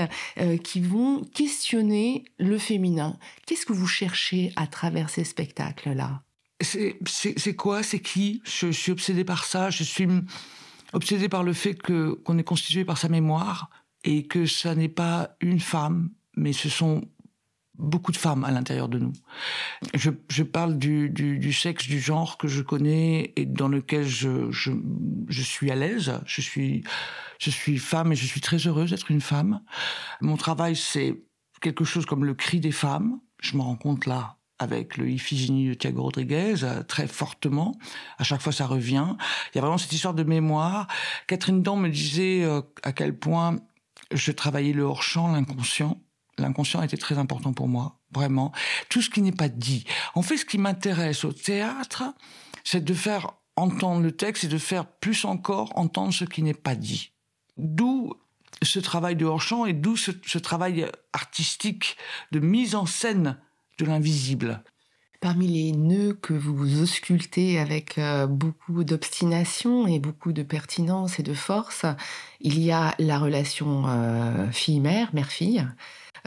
qui 0.64 0.82
vont 0.82 1.24
questionner 1.24 2.26
le 2.38 2.58
féminin. 2.58 3.18
Qu'est-ce 3.46 3.66
que 3.66 3.74
vous 3.74 3.88
cherchez 3.88 4.52
à 4.56 4.68
travers 4.68 5.10
ces 5.10 5.24
spectacles-là? 5.24 6.22
C'est 6.62 7.56
quoi? 7.56 7.84
C'est 7.84 8.00
qui? 8.00 8.42
Je, 8.44 8.72
suis 8.72 8.92
obsédée 8.92 9.24
par 9.24 9.46
ça. 9.46 9.70
Je 9.70 9.84
suis 9.84 10.08
obsédée 10.94 11.30
par 11.30 11.44
le 11.44 11.54
fait 11.54 11.76
qu'on 11.82 12.38
est 12.38 12.44
constitué 12.44 12.86
par 12.86 12.98
sa 12.98 13.10
mémoire 13.10 13.70
et 14.08 14.26
que 14.26 14.46
ça 14.46 14.74
n'est 14.74 14.88
pas 14.88 15.36
une 15.42 15.60
femme, 15.60 16.12
mais 16.38 16.54
ce 16.54 16.70
sont 16.70 17.02
beaucoup 17.78 18.14
de 18.14 18.18
femmes 18.18 18.46
à 18.46 18.52
l'intérieur 18.52 18.88
de 18.88 19.00
nous. 19.00 19.12
Je, 19.94 20.44
parle 20.44 20.78
du, 20.78 21.52
sexe, 21.52 21.88
du 21.88 22.00
genre 22.00 22.38
que 22.38 22.48
je 22.48 22.62
connais 22.62 23.34
et 23.36 23.46
dans 23.46 23.68
lequel 23.68 24.08
je, 24.08 24.50
suis 25.30 25.72
à 25.72 25.76
l'aise. 25.76 26.14
Je 26.26 26.42
suis, 26.42 27.78
femme 27.78 28.14
et 28.14 28.16
je 28.16 28.26
suis 28.26 28.40
très 28.40 28.66
heureuse 28.66 28.92
d'être 28.92 29.12
une 29.12 29.20
femme. 29.20 29.60
Mon 30.22 30.38
travail, 30.38 30.78
c'est 30.78 31.22
quelque 31.60 31.84
chose 31.84 32.06
comme 32.06 32.24
le 32.24 32.34
cri 32.34 32.62
des 32.62 32.72
femmes. 32.72 33.20
Je 33.42 33.58
me 33.58 33.62
rends 33.62 33.76
compte 33.76 34.06
là 34.06 34.38
avec 34.58 34.96
le 34.96 35.10
Iphigénie 35.10 35.68
de 35.68 35.74
Thiago 35.74 36.02
Rodriguez, 36.02 36.56
très 36.88 37.08
fortement. 37.08 37.78
À 38.18 38.24
chaque 38.24 38.42
fois, 38.42 38.54
ça 38.54 38.66
revient. 38.66 39.16
Il 39.54 39.58
y 39.58 39.60
a 39.60 39.62
vraiment 39.62 39.78
cette 39.78 39.92
histoire 39.92 40.14
de 40.14 40.24
mémoire. 40.24 40.88
Catherine 41.28 41.62
Dan 41.62 41.82
me 41.82 41.90
disait 41.90 42.44
euh, 42.44 42.62
à 42.84 42.92
quel 42.94 43.16
point 43.16 43.58
je 44.12 44.32
travaillais 44.32 44.74
le 44.74 44.84
hors-champ, 44.84 45.32
l'inconscient. 45.32 46.02
L'inconscient 46.38 46.84
était 46.84 46.98
très 46.98 47.18
important 47.18 47.54
pour 47.54 47.68
moi, 47.68 48.00
vraiment. 48.12 48.52
Tout 48.90 49.02
ce 49.02 49.10
qui 49.10 49.22
n'est 49.22 49.32
pas 49.32 49.50
dit. 49.50 49.86
En 50.14 50.22
fait, 50.22 50.38
ce 50.38 50.46
qui 50.46 50.58
m'intéresse 50.58 51.26
au 51.26 51.34
théâtre, 51.34 52.04
c'est 52.64 52.84
de 52.84 52.94
faire 52.94 53.34
entendre 53.56 54.02
le 54.02 54.12
texte 54.12 54.44
et 54.44 54.48
de 54.48 54.58
faire 54.58 54.86
plus 54.86 55.26
encore 55.26 55.76
entendre 55.78 56.14
ce 56.14 56.26
qui 56.26 56.44
n'est 56.44 56.54
pas 56.54 56.76
dit. 56.76 57.12
D'où 57.58 58.14
ce 58.62 58.80
travail 58.80 59.16
de 59.16 59.26
hors-champ 59.26 59.66
et 59.66 59.74
d'où 59.74 59.98
ce, 59.98 60.12
ce 60.26 60.38
travail 60.38 60.86
artistique 61.12 61.98
de 62.32 62.40
mise 62.40 62.76
en 62.76 62.86
scène 62.86 63.40
de 63.80 63.86
l'invisible. 63.86 64.64
Parmi 65.20 65.48
les 65.48 65.72
nœuds 65.72 66.14
que 66.14 66.34
vous 66.34 66.82
auscultez 66.82 67.58
avec 67.58 67.98
euh, 67.98 68.28
beaucoup 68.28 68.84
d'obstination 68.84 69.88
et 69.88 69.98
beaucoup 69.98 70.32
de 70.32 70.44
pertinence 70.44 71.20
et 71.20 71.24
de 71.24 71.34
force, 71.34 71.86
il 72.40 72.60
y 72.60 72.72
a 72.72 72.94
la 73.00 73.18
relation 73.18 73.86
euh, 73.88 74.52
fille-mère, 74.52 75.10
mère-fille. 75.14 75.66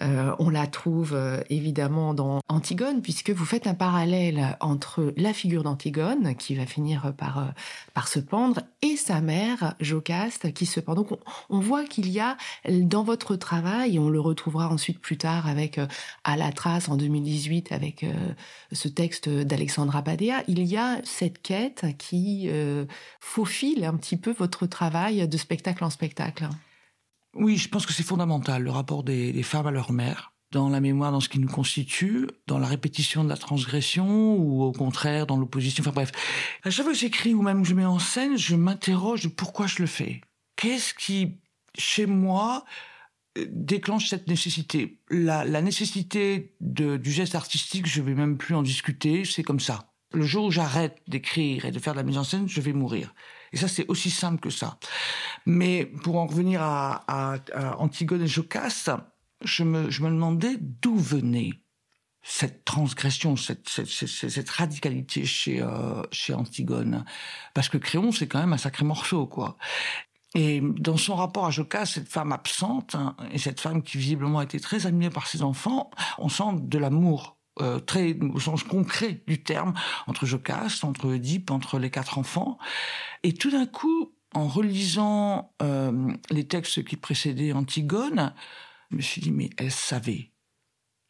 Euh, 0.03 0.35
on 0.39 0.49
la 0.49 0.67
trouve 0.67 1.15
euh, 1.15 1.43
évidemment 1.51 2.15
dans 2.15 2.41
Antigone, 2.49 3.03
puisque 3.03 3.31
vous 3.31 3.45
faites 3.45 3.67
un 3.67 3.75
parallèle 3.75 4.57
entre 4.61 5.13
la 5.17 5.33
figure 5.33 5.63
d'Antigone, 5.63 6.35
qui 6.37 6.55
va 6.55 6.67
finir 6.67 7.13
par, 7.17 7.39
euh, 7.39 8.01
se 8.07 8.19
pendre, 8.19 8.63
et 8.83 8.97
sa 8.97 9.21
mère, 9.21 9.75
Jocaste, 9.79 10.53
qui 10.55 10.67
se 10.67 10.81
pend. 10.81 10.95
Donc 10.95 11.11
on, 11.51 11.61
voit 11.61 11.85
qu'il 11.85 12.09
y 12.09 12.19
a 12.19 12.37
dans 12.67 13.05
votre 13.05 13.37
travail, 13.37 13.97
et 13.97 13.99
on 13.99 14.09
le 14.09 14.21
retrouvera 14.21 14.69
ensuite 14.69 15.01
plus 15.01 15.19
tard 15.19 15.47
avec 15.47 15.79
À 16.25 16.37
la 16.37 16.51
trace 16.51 16.89
en 16.89 16.97
2018, 16.97 17.73
avec 17.73 18.07
ce 18.73 18.89
texte 18.89 19.29
d'Alexandra 19.29 20.01
Badea, 20.01 20.43
il 20.49 20.65
y 20.65 20.77
a 20.79 21.01
cette 21.05 21.43
quête 21.43 21.85
qui 21.99 22.49
faufile 23.21 23.85
un 23.85 23.95
petit 23.97 24.17
peu 24.17 24.33
votre 24.33 24.67
travail 24.67 25.29
de 25.29 25.37
spectacle 25.37 25.85
en 25.85 25.91
spectacle. 25.91 26.49
Oui, 27.35 27.57
je 27.57 27.69
pense 27.69 27.87
que 27.87 27.93
c'est 27.93 28.03
fondamental, 28.03 28.63
le 28.63 28.71
rapport 28.71 29.05
des, 29.05 29.43
femmes 29.43 29.67
à 29.67 29.71
leur 29.71 29.93
mère, 29.93 30.33
dans 30.51 30.69
la 30.69 30.81
mémoire, 30.81 31.13
dans 31.13 31.21
ce 31.21 31.29
qui 31.29 31.39
nous 31.39 31.49
constitue, 31.49 32.27
dans 32.47 32.59
la 32.59 32.67
répétition 32.67 33.23
de 33.23 33.29
la 33.29 33.37
transgression, 33.37 34.37
ou 34.37 34.63
au 34.65 34.73
contraire, 34.73 35.27
dans 35.27 35.37
l'opposition. 35.37 35.83
Enfin 35.83 35.93
bref, 35.93 36.11
à 36.65 36.71
chaque 36.71 36.85
fois 36.85 36.93
que 36.93 36.99
j'écris 36.99 37.35
ou 37.35 37.43
même 37.43 37.63
que 37.63 37.69
je 37.69 37.75
mets 37.75 37.85
en 37.85 38.01
scène, 38.01 38.37
je 38.37 38.57
m'interroge 38.57 39.23
de 39.23 39.29
pourquoi 39.29 39.69
je 39.69 39.77
le 39.79 39.87
fais. 39.87 40.21
Qu'est-ce 40.57 40.93
qui, 40.93 41.39
chez 41.79 42.07
moi, 42.07 42.65
euh, 43.39 43.47
déclenche 43.49 44.09
cette 44.09 44.27
nécessité? 44.27 45.01
La, 45.09 45.45
nécessité 45.63 46.57
du 46.61 47.13
geste 47.13 47.37
artistique, 47.37 47.87
je 47.87 48.03
vais 48.03 48.15
même 48.15 48.37
plus 48.37 48.57
en 48.57 48.63
discuter, 48.63 49.25
c'est 49.25 49.45
comme 49.45 49.61
ça. 49.61 49.93
Le 50.13 50.25
jour 50.25 50.47
où 50.47 50.51
j'arrête 50.51 51.01
d'écrire 51.07 51.65
et 51.65 51.71
de 51.71 51.79
faire 51.79 51.93
de 51.93 51.99
la 51.99 52.03
mise 52.03 52.19
en 52.19 52.25
scène, 52.25 52.49
je 52.49 52.61
vais 52.61 52.73
mourir. 52.73 53.15
Et 53.53 53.57
ça, 53.57 53.69
c'est 53.69 53.87
aussi 53.89 54.11
simple 54.11 54.41
que 54.41 54.51
ça. 54.51 54.79
Mais 55.47 55.87
pour 55.87 56.19
en 56.19 56.27
revenir 56.27 56.63
à, 56.63 57.39
Antigone 57.79 58.23
et 58.23 58.27
Jocaste, 58.27 58.91
je 59.45 59.65
me, 59.65 59.91
je 59.91 60.03
me 60.03 60.11
demandais 60.11 60.57
d'où 60.59 60.97
venait 60.97 61.53
cette 62.23 62.65
transgression, 62.65 63.37
cette, 63.37 63.69
cette, 63.69 64.51
radicalité 64.51 65.25
chez, 65.25 65.63
euh, 65.63 66.03
chez 66.13 66.35
Antigone. 66.35 67.05
Parce 67.55 67.69
que 67.69 67.79
Créon, 67.79 68.13
c'est 68.13 68.27
quand 68.27 68.41
même 68.41 68.53
un 68.53 68.59
sacré 68.59 68.85
morceau, 68.85 69.27
quoi. 69.27 69.57
Et 70.35 70.61
dans 70.63 70.97
son 70.97 71.17
rapport 71.17 71.47
à 71.47 71.51
Jocaste, 71.51 71.95
cette 71.95 72.09
femme 72.09 72.33
absente, 72.33 72.95
hein, 72.95 73.17
et 73.33 73.39
cette 73.39 73.61
femme 73.61 73.83
qui 73.83 73.99
visiblement 73.99 74.39
a 74.39 74.45
été 74.45 74.61
très 74.61 74.87
admirée 74.87 75.11
par 75.11 75.27
ses 75.27 75.43
enfants, 75.43 75.91
on 76.19 76.29
sent 76.29 76.61
de 76.61 76.79
l'amour 76.79 77.40
euh, 77.61 77.79
très 77.79 78.17
au 78.19 78.41
sens 78.41 78.63
concret 78.63 79.23
du 79.27 79.43
terme 79.43 79.75
entre 80.07 80.27
Jocaste, 80.27 80.85
entre 80.85 81.07
Oedipe, 81.07 81.51
entre 81.51 81.79
les 81.79 81.91
quatre 81.91 82.19
enfants. 82.19 82.59
Et 83.23 83.33
tout 83.33 83.51
d'un 83.51 83.67
coup, 83.67 84.13
en 84.35 84.47
relisant 84.47 85.53
euh, 85.63 86.13
les 86.31 86.47
textes 86.47 86.85
qui 86.85 86.97
précédaient 86.97 87.53
Antigone, 87.53 88.35
je 88.91 88.97
me 88.97 89.03
suis 89.03 89.21
dit 89.21 89.33
mais 89.33 89.51
elle 89.57 89.73
savait. 89.73 90.33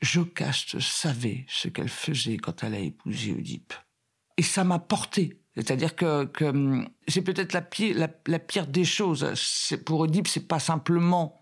Jocaste 0.00 0.80
savait 0.80 1.44
ce 1.48 1.68
qu'elle 1.68 1.90
faisait 1.90 2.38
quand 2.38 2.64
elle 2.64 2.74
a 2.74 2.78
épousé 2.78 3.32
Oedipe. 3.32 3.74
Et 4.36 4.42
ça 4.42 4.64
m'a 4.64 4.78
porté. 4.78 5.42
C'est-à-dire 5.54 5.96
que, 5.96 6.24
que 6.24 6.84
c'est 7.08 7.22
peut-être 7.22 7.52
la 7.52 7.66
la, 7.94 8.08
la 8.26 8.38
pire 8.38 8.66
des 8.66 8.84
choses. 8.84 9.34
Pour 9.84 10.00
Oedipe, 10.00 10.28
c'est 10.28 10.46
pas 10.46 10.60
simplement 10.60 11.39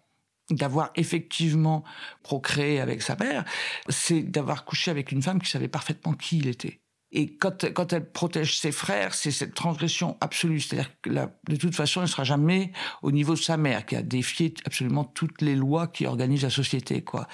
d'avoir 0.50 0.90
effectivement 0.94 1.84
procréé 2.22 2.80
avec 2.80 3.02
sa 3.02 3.16
mère, 3.16 3.44
c'est 3.88 4.22
d'avoir 4.22 4.64
couché 4.64 4.90
avec 4.90 5.12
une 5.12 5.22
femme 5.22 5.40
qui 5.40 5.50
savait 5.50 5.68
parfaitement 5.68 6.14
qui 6.14 6.38
il 6.38 6.48
était. 6.48 6.80
Et 7.10 7.36
quand, 7.36 7.72
quand 7.72 7.92
elle 7.92 8.10
protège 8.10 8.58
ses 8.58 8.72
frères, 8.72 9.14
c'est 9.14 9.30
cette 9.30 9.54
transgression 9.54 10.18
absolue. 10.20 10.60
C'est-à-dire 10.60 10.90
que 11.00 11.10
de 11.10 11.56
toute 11.56 11.74
façon, 11.74 12.00
elle 12.00 12.06
ne 12.06 12.10
sera 12.10 12.24
jamais 12.24 12.72
au 13.02 13.12
niveau 13.12 13.34
de 13.34 13.38
sa 13.38 13.56
mère, 13.56 13.86
qui 13.86 13.96
a 13.96 14.02
défié 14.02 14.52
absolument 14.66 15.04
toutes 15.04 15.40
les 15.40 15.56
lois 15.56 15.86
qui 15.86 16.06
organisent 16.06 16.42
la 16.42 16.50
société, 16.50 17.02
quoi. 17.02 17.26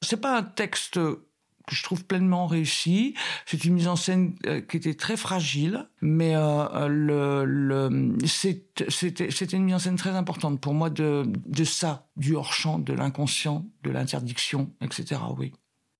C'est 0.00 0.20
pas 0.20 0.36
un 0.38 0.42
texte 0.42 0.98
que 1.66 1.74
je 1.74 1.82
trouve 1.82 2.04
pleinement 2.04 2.46
réussi. 2.46 3.14
C'est 3.46 3.64
une 3.64 3.74
mise 3.74 3.88
en 3.88 3.96
scène 3.96 4.34
euh, 4.46 4.60
qui 4.60 4.76
était 4.76 4.94
très 4.94 5.16
fragile, 5.16 5.88
mais 6.00 6.34
euh, 6.34 6.88
le, 6.88 8.16
c'était 8.26 9.56
une 9.56 9.64
mise 9.64 9.74
en 9.74 9.78
scène 9.78 9.96
très 9.96 10.10
importante 10.10 10.60
pour 10.60 10.74
moi 10.74 10.90
de, 10.90 11.24
de 11.46 11.64
ça, 11.64 12.06
du 12.16 12.34
hors-champ, 12.34 12.78
de 12.78 12.92
l'inconscient, 12.92 13.66
de 13.82 13.90
l'interdiction, 13.90 14.70
etc. 14.80 15.20
Oui. 15.36 15.52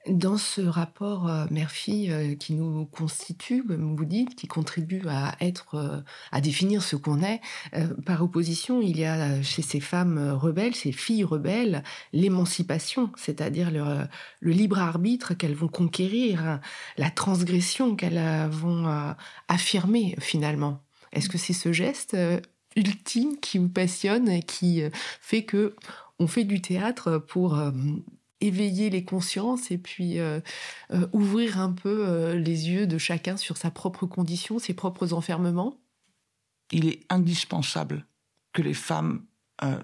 Dans 0.09 0.37
ce 0.37 0.61
rapport 0.61 1.28
euh, 1.28 1.47
mère-fille 1.52 2.11
euh, 2.11 2.35
qui 2.35 2.54
nous 2.54 2.87
constitue, 2.87 3.64
comme 3.64 3.94
vous 3.94 4.04
dites, 4.04 4.35
qui 4.35 4.49
contribue 4.49 5.02
à 5.09 5.37
être, 5.40 5.76
euh, 5.76 6.00
à 6.32 6.40
définir 6.40 6.82
ce 6.82 6.97
qu'on 6.97 7.23
est, 7.23 7.40
par 8.04 8.21
opposition, 8.23 8.80
il 8.82 8.99
y 8.99 9.04
a 9.04 9.40
chez 9.42 9.62
ces 9.62 9.78
femmes 9.78 10.32
rebelles, 10.32 10.75
ces 10.75 10.90
filles 10.90 11.23
rebelles, 11.23 11.85
l'émancipation, 12.12 13.12
c'est-à-dire 13.16 13.71
le, 13.71 14.09
le, 14.40 14.50
libre 14.50 14.80
arbitre 14.80 15.35
qu'elles 15.35 15.54
vont 15.54 15.68
conquérir, 15.68 16.59
la 16.97 17.11
transgression 17.11 17.94
qu'elles 17.94 18.49
vont 18.50 19.14
affirmer 19.49 20.16
finalement. 20.18 20.82
Est-ce 21.12 21.28
que 21.28 21.38
c'est 21.38 21.52
ce 21.52 21.73
geste 21.73 22.16
ultime 22.76 23.38
qui 23.40 23.59
vous 23.59 23.68
passionne 23.68 24.28
et 24.28 24.42
qui 24.42 24.82
fait 25.21 25.44
que 25.44 25.75
on 26.18 26.26
fait 26.26 26.44
du 26.44 26.61
théâtre 26.61 27.18
pour 27.18 27.59
éveiller 28.43 28.91
les 28.91 29.05
consciences 29.05 29.71
et 29.71 29.79
puis 29.79 30.19
euh, 30.19 30.41
euh, 30.93 31.07
ouvrir 31.13 31.59
un 31.59 31.73
peu 31.73 32.07
euh, 32.07 32.35
les 32.35 32.69
yeux 32.69 32.87
de 32.87 32.99
chacun 32.99 33.37
sur 33.37 33.57
sa 33.57 33.71
propre 33.71 34.07
condition, 34.07 34.59
ses 34.59 34.75
propres 34.75 35.13
enfermements 35.13 35.77
Il 36.73 36.89
est 36.89 37.01
indispensable 37.09 38.07
que 38.53 38.63
les 38.63 38.75
femmes 38.75 39.25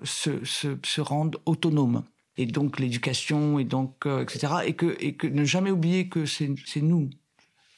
se, 0.02 0.44
se, 0.44 1.00
rendent 1.00 1.36
autonomes. 1.46 2.02
Et 2.36 2.46
donc 2.46 2.80
l'éducation, 2.80 3.60
et 3.60 3.64
donc, 3.64 4.06
etc. 4.06 4.54
Et 4.66 4.74
que, 4.74 4.96
et 4.98 5.14
que 5.14 5.28
ne 5.28 5.44
jamais 5.44 5.70
oublier 5.70 6.08
que 6.08 6.26
c'est 6.26 6.48
nous, 6.82 7.10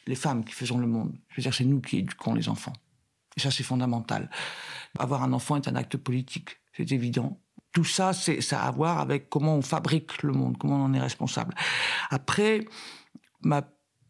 les 0.06 0.14
femmes, 0.14 0.44
qui 0.44 0.54
faisons 0.54 0.78
le 0.78 0.86
monde. 0.86 1.12
Je 1.28 1.36
veux 1.36 1.42
dire, 1.42 1.54
c'est 1.54 1.64
nous 1.64 1.80
qui 1.80 1.98
éduquons 1.98 2.32
les 2.32 2.48
enfants. 2.48 2.72
Et 3.36 3.40
ça, 3.40 3.50
c'est 3.50 3.62
fondamental. 3.62 4.30
Avoir 4.98 5.22
un 5.22 5.34
enfant 5.34 5.56
est 5.56 5.68
un 5.68 5.76
acte 5.76 5.98
politique, 5.98 6.56
c'est 6.74 6.90
évident 6.90 7.38
tout 7.72 7.84
ça, 7.84 8.12
c'est 8.12 8.40
ça 8.40 8.62
a 8.62 8.68
à 8.68 8.70
voir 8.70 8.98
avec 8.98 9.28
comment 9.28 9.56
on 9.56 9.62
fabrique 9.62 10.22
le 10.22 10.32
monde, 10.32 10.56
comment 10.58 10.76
on 10.76 10.84
en 10.84 10.94
est 10.94 11.00
responsable. 11.00 11.54
Après, 12.10 12.66
ma 13.42 13.62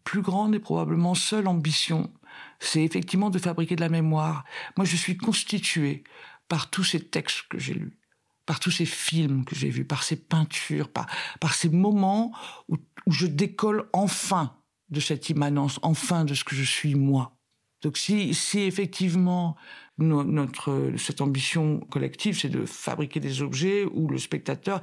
plus 0.04 0.22
grande 0.22 0.54
et 0.54 0.58
probablement 0.58 1.14
seule 1.14 1.46
ambition, 1.46 2.10
c'est 2.58 2.82
effectivement 2.82 3.30
de 3.30 3.38
fabriquer 3.38 3.76
de 3.76 3.80
la 3.80 3.88
mémoire. 3.88 4.44
Moi, 4.76 4.84
je 4.84 4.96
suis 4.96 5.16
constitué 5.16 6.04
par 6.48 6.70
tous 6.70 6.84
ces 6.84 7.00
textes 7.00 7.42
que 7.48 7.58
j'ai 7.58 7.74
lus, 7.74 7.98
par 8.46 8.60
tous 8.60 8.70
ces 8.70 8.86
films 8.86 9.44
que 9.44 9.54
j'ai 9.54 9.70
vus, 9.70 9.84
par 9.84 10.02
ces 10.02 10.16
peintures, 10.16 10.90
par, 10.90 11.06
par 11.38 11.54
ces 11.54 11.68
moments 11.68 12.32
où, 12.68 12.76
où 13.06 13.12
je 13.12 13.26
décolle 13.26 13.88
enfin 13.92 14.56
de 14.88 15.00
cette 15.00 15.28
immanence, 15.30 15.78
enfin 15.82 16.24
de 16.24 16.34
ce 16.34 16.44
que 16.44 16.56
je 16.56 16.64
suis 16.64 16.94
moi. 16.94 17.36
Donc 17.82 17.96
si, 17.96 18.34
si 18.34 18.60
effectivement 18.60 19.56
notre 19.98 20.92
cette 20.96 21.20
ambition 21.20 21.80
collective, 21.90 22.38
c'est 22.38 22.48
de 22.48 22.64
fabriquer 22.64 23.20
des 23.20 23.42
objets 23.42 23.84
où 23.84 24.08
le 24.08 24.18
spectateur 24.18 24.80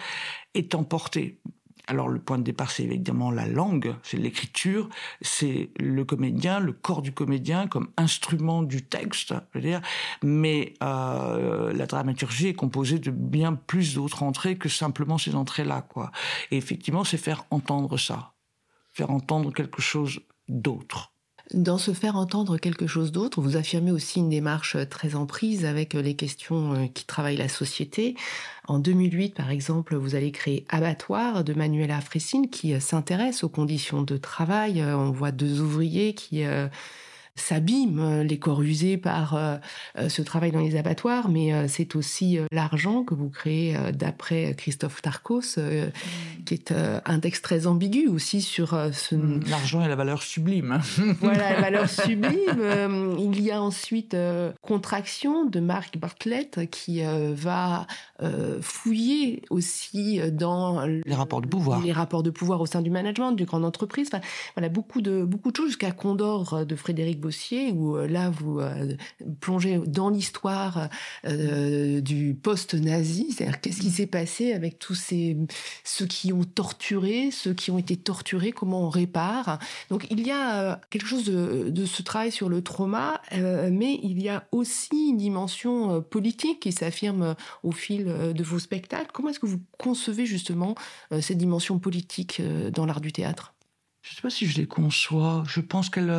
est 0.53 0.75
emporté. 0.75 1.39
Alors 1.89 2.09
le 2.09 2.19
point 2.19 2.37
de 2.37 2.43
départ, 2.43 2.69
c'est 2.69 2.83
évidemment 2.83 3.31
la 3.31 3.47
langue, 3.47 3.95
c'est 4.03 4.17
l'écriture, 4.17 4.89
c'est 5.21 5.69
le 5.79 6.03
comédien, 6.03 6.59
le 6.59 6.73
corps 6.73 7.01
du 7.01 7.13
comédien 7.13 7.67
comme 7.67 7.87
instrument 7.95 8.61
du 8.61 8.83
texte, 8.83 9.33
je 9.53 9.59
veux 9.59 9.65
dire. 9.65 9.81
Mais 10.21 10.73
euh, 10.83 11.71
la 11.71 11.85
dramaturgie 11.85 12.47
est 12.47 12.55
composée 12.55 12.99
de 12.99 13.09
bien 13.09 13.53
plus 13.53 13.95
d'autres 13.95 14.23
entrées 14.23 14.57
que 14.57 14.67
simplement 14.67 15.17
ces 15.17 15.35
entrées-là, 15.35 15.81
quoi. 15.81 16.11
Et 16.51 16.57
effectivement, 16.57 17.05
c'est 17.05 17.17
faire 17.17 17.45
entendre 17.51 17.97
ça, 17.97 18.33
faire 18.91 19.09
entendre 19.09 19.53
quelque 19.53 19.81
chose 19.81 20.19
d'autre. 20.49 21.13
Dans 21.53 21.77
se 21.77 21.93
faire 21.93 22.17
entendre 22.17 22.57
quelque 22.57 22.87
chose 22.87 23.13
d'autre, 23.13 23.39
vous 23.39 23.55
affirmez 23.55 23.91
aussi 23.91 24.19
une 24.19 24.27
démarche 24.27 24.75
très 24.89 25.15
en 25.15 25.25
prise 25.25 25.63
avec 25.63 25.93
les 25.93 26.13
questions 26.13 26.73
euh, 26.73 26.87
qui 26.93 27.05
travaillent 27.05 27.37
la 27.37 27.47
société. 27.47 28.15
En 28.67 28.79
2008, 28.79 29.33
par 29.33 29.49
exemple, 29.49 29.95
vous 29.95 30.15
allez 30.15 30.33
créer 30.33 30.65
Abattoir 30.67 31.45
de 31.45 31.53
Manuela 31.53 32.01
Fressine 32.01 32.49
qui 32.49 32.73
euh, 32.73 32.81
s'intéresse 32.81 33.45
aux 33.45 33.49
conditions 33.49 34.01
de 34.01 34.17
travail. 34.17 34.81
Euh, 34.81 34.97
on 34.97 35.11
voit 35.11 35.31
deux 35.31 35.61
ouvriers 35.61 36.13
qui 36.13 36.43
s'abîment 37.37 37.99
euh, 37.99 38.23
les 38.23 38.39
corps 38.39 38.61
usés 38.61 38.97
par 38.97 39.35
euh, 39.35 39.57
euh, 39.97 40.09
ce 40.09 40.21
travail 40.21 40.51
dans 40.51 40.59
les 40.59 40.75
abattoirs, 40.75 41.29
mais 41.29 41.67
c'est 41.67 41.95
aussi 41.95 42.39
l'argent 42.51 43.03
que 43.03 43.13
vous 43.13 43.29
créez 43.29 43.77
d'après 43.93 44.55
Christophe 44.57 45.01
Tarkos, 45.01 45.57
mm. 45.57 46.43
qui 46.45 46.53
est 46.53 46.73
un 47.05 47.19
texte 47.19 47.43
très 47.43 47.67
ambigu 47.67 48.07
aussi 48.07 48.41
sur 48.41 48.69
ce... 48.91 49.15
Mm. 49.15 49.43
L'argent 49.49 49.83
et 49.83 49.87
la 49.87 49.95
valeur 49.95 50.23
sublime. 50.23 50.79
voilà, 51.21 51.53
la 51.53 51.61
valeur 51.61 51.89
sublime. 52.05 53.15
il 53.19 53.41
y 53.41 53.51
a 53.51 53.61
ensuite 53.61 54.15
Contraction 54.61 55.45
de 55.45 55.59
Marc 55.59 55.97
Bartlett 55.97 56.69
qui 56.71 57.01
va 57.33 57.87
fouiller 58.61 59.43
aussi 59.49 60.19
dans 60.31 60.85
les 60.85 61.13
rapports 61.13 61.41
de 61.41 61.47
pouvoir, 61.47 61.81
les 61.81 61.91
rapports 61.91 62.23
de 62.23 62.29
pouvoir 62.29 62.61
au 62.61 62.65
sein 62.65 62.81
du 62.81 62.89
management, 62.89 63.33
du 63.33 63.45
grande 63.45 63.65
entreprise. 63.65 64.09
Enfin, 64.11 64.23
voilà 64.55 64.69
beaucoup 64.69 65.01
de 65.01 65.23
beaucoup 65.23 65.51
de 65.51 65.57
choses 65.57 65.67
jusqu'à 65.67 65.91
Condor 65.91 66.65
de 66.65 66.75
Frédéric 66.75 67.19
Où 67.71 67.97
là 67.97 68.29
vous 68.29 68.61
plongez 69.39 69.79
dans 69.85 70.09
l'histoire 70.09 70.89
du 71.25 72.37
post-nazi, 72.41 73.31
c'est-à-dire 73.31 73.61
qu'est-ce 73.61 73.81
qui 73.81 73.91
s'est 73.91 74.07
passé 74.07 74.53
avec 74.53 74.79
tous 74.79 74.95
ces 74.95 75.37
ceux 75.83 76.05
qui 76.05 76.33
ont 76.33 76.43
torturé, 76.43 77.31
ceux 77.31 77.53
qui 77.53 77.71
ont 77.71 77.77
été 77.77 77.95
torturés, 77.95 78.51
comment 78.51 78.83
on 78.83 78.89
répare? 78.89 79.59
Donc 79.89 80.07
il 80.09 80.25
y 80.25 80.31
a 80.31 80.79
quelque 80.89 81.07
chose 81.07 81.25
de, 81.25 81.69
de 81.69 81.85
ce 81.85 82.01
travail 82.01 82.31
sur 82.31 82.49
le 82.49 82.61
trauma, 82.61 83.21
mais 83.31 83.99
il 84.03 84.21
y 84.21 84.29
a 84.29 84.47
aussi 84.51 85.09
une 85.09 85.17
dimension 85.17 86.01
politique 86.01 86.61
qui 86.61 86.71
s'affirme 86.71 87.35
au 87.63 87.71
fil 87.71 88.05
de 88.05 88.43
vos 88.43 88.59
spectacles. 88.59 89.09
Comment 89.13 89.29
est-ce 89.29 89.39
que 89.39 89.45
vous 89.45 89.61
concevez 89.77 90.25
justement 90.25 90.75
cette 91.19 91.37
dimension 91.37 91.79
politique 91.79 92.41
dans 92.73 92.85
l'art 92.85 93.01
du 93.01 93.11
théâtre? 93.11 93.53
Je 94.01 94.11
ne 94.11 94.15
sais 94.15 94.21
pas 94.21 94.29
si 94.29 94.45
je 94.45 94.57
les 94.57 94.67
conçois. 94.67 95.43
Je 95.47 95.59
pense 95.59 95.89
qu'elle... 95.89 96.13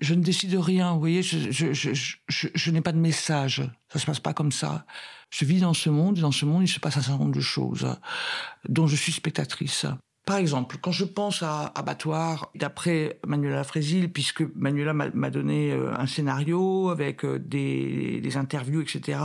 je 0.00 0.14
ne 0.14 0.22
décide 0.22 0.50
de 0.50 0.58
rien, 0.58 0.92
vous 0.92 1.00
voyez, 1.00 1.22
je, 1.22 1.50
je, 1.50 1.72
je, 1.72 2.48
je 2.54 2.70
n'ai 2.70 2.80
pas 2.80 2.92
de 2.92 2.98
message. 2.98 3.62
Ça 3.92 3.98
se 3.98 4.06
passe 4.06 4.20
pas 4.20 4.32
comme 4.32 4.52
ça. 4.52 4.86
Je 5.30 5.44
vis 5.44 5.60
dans 5.60 5.74
ce 5.74 5.90
monde, 5.90 6.18
et 6.18 6.20
dans 6.20 6.32
ce 6.32 6.44
monde, 6.44 6.62
il 6.62 6.68
se 6.68 6.80
passe 6.80 6.96
un 6.96 7.02
certain 7.02 7.18
nombre 7.18 7.34
de 7.34 7.40
choses 7.40 7.96
dont 8.68 8.86
je 8.86 8.96
suis 8.96 9.12
spectatrice. 9.12 9.86
Par 10.28 10.36
exemple, 10.36 10.76
quand 10.82 10.92
je 10.92 11.06
pense 11.06 11.42
à 11.42 11.72
Abattoir, 11.74 12.50
d'après 12.54 13.18
Manuela 13.26 13.64
Frésil, 13.64 14.12
puisque 14.12 14.42
Manuela 14.54 14.92
m'a 14.92 15.30
donné 15.30 15.72
euh, 15.72 15.98
un 15.98 16.06
scénario 16.06 16.90
avec 16.90 17.24
euh, 17.24 17.38
des, 17.38 18.20
des 18.20 18.36
interviews, 18.36 18.82
etc. 18.82 19.18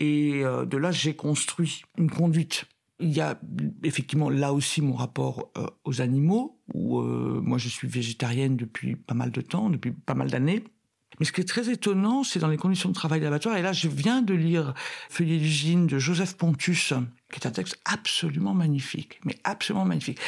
Et 0.00 0.44
euh, 0.44 0.64
de 0.64 0.76
là, 0.76 0.90
j'ai 0.90 1.14
construit 1.14 1.82
une 1.98 2.10
conduite. 2.10 2.64
Il 3.04 3.12
y 3.12 3.20
a 3.20 3.38
effectivement 3.82 4.30
là 4.30 4.54
aussi 4.54 4.80
mon 4.80 4.94
rapport 4.94 5.52
aux 5.84 6.00
animaux, 6.00 6.58
où 6.72 7.02
moi 7.02 7.58
je 7.58 7.68
suis 7.68 7.86
végétarienne 7.86 8.56
depuis 8.56 8.96
pas 8.96 9.12
mal 9.12 9.30
de 9.30 9.42
temps, 9.42 9.68
depuis 9.68 9.92
pas 9.92 10.14
mal 10.14 10.30
d'années. 10.30 10.64
Mais 11.20 11.26
ce 11.26 11.32
qui 11.32 11.42
est 11.42 11.48
très 11.48 11.70
étonnant, 11.70 12.24
c'est 12.24 12.40
dans 12.40 12.48
les 12.48 12.56
conditions 12.56 12.88
de 12.88 12.94
travail 12.94 13.20
d'abattoir. 13.20 13.56
Et 13.56 13.62
là, 13.62 13.72
je 13.72 13.88
viens 13.88 14.22
de 14.22 14.32
lire 14.32 14.72
Feuillet 15.10 15.36
d'usine 15.36 15.86
de 15.86 15.98
Joseph 15.98 16.34
Pontus, 16.36 16.94
qui 17.30 17.40
est 17.40 17.46
un 17.46 17.50
texte 17.50 17.78
absolument 17.84 18.54
magnifique, 18.54 19.20
mais 19.24 19.36
absolument 19.44 19.84
magnifique. 19.84 20.18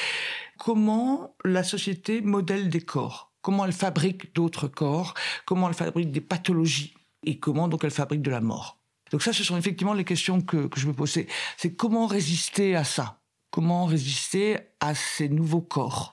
Comment 0.59 1.35
la 1.45 1.65
société 1.65 2.21
modèle 2.21 2.69
des 2.69 2.83
corps, 2.83 3.33
comment 3.41 3.65
elle 3.65 3.73
fabrique 3.73 4.35
d'autres 4.35 4.69
corps, 4.69 5.15
comment 5.47 5.69
elle 5.69 5.75
fabrique 5.75 6.13
des 6.13 6.21
pathologies, 6.21 6.95
et 7.25 7.39
comment 7.39 7.69
donc 7.69 7.83
elle 7.85 7.91
fabrique 7.91 8.23
de 8.23 8.31
la 8.31 8.43
mort? 8.43 8.79
Donc 9.11 9.23
ça, 9.23 9.33
ce 9.33 9.45
sont 9.45 9.57
effectivement 9.57 9.95
les 9.95 10.05
questions 10.05 10.41
que, 10.41 10.69
je 10.77 10.87
me 10.87 10.93
posais. 10.93 11.27
C'est 11.57 11.75
comment 11.75 12.07
résister 12.07 12.75
à 12.75 12.85
ça? 12.85 13.21
Comment 13.51 13.87
résister 13.87 14.59
à 14.81 14.95
ces 14.95 15.29
nouveaux 15.29 15.63
corps? 15.63 16.13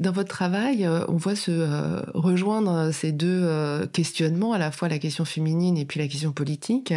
Dans 0.00 0.10
votre 0.10 0.28
travail, 0.28 0.84
euh, 0.84 1.04
on 1.06 1.16
voit 1.16 1.36
se 1.36 1.52
euh, 1.52 2.00
rejoindre 2.14 2.90
ces 2.92 3.12
deux 3.12 3.42
euh, 3.44 3.86
questionnements, 3.86 4.52
à 4.52 4.58
la 4.58 4.72
fois 4.72 4.88
la 4.88 4.98
question 4.98 5.24
féminine 5.24 5.78
et 5.78 5.84
puis 5.84 6.00
la 6.00 6.08
question 6.08 6.32
politique. 6.32 6.92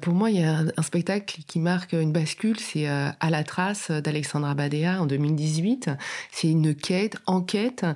Pour 0.00 0.14
moi, 0.14 0.30
il 0.30 0.40
y 0.40 0.44
a 0.44 0.62
un 0.76 0.82
spectacle 0.82 1.40
qui 1.46 1.58
marque 1.58 1.92
une 1.92 2.12
bascule, 2.12 2.58
c'est 2.58 2.86
À 2.86 3.30
la 3.30 3.44
trace 3.44 3.90
d'Alexandra 3.90 4.54
Badea 4.54 5.00
en 5.00 5.06
2018. 5.06 5.90
C'est 6.30 6.50
une 6.50 6.74
quête, 6.74 7.16
enquête 7.26 7.86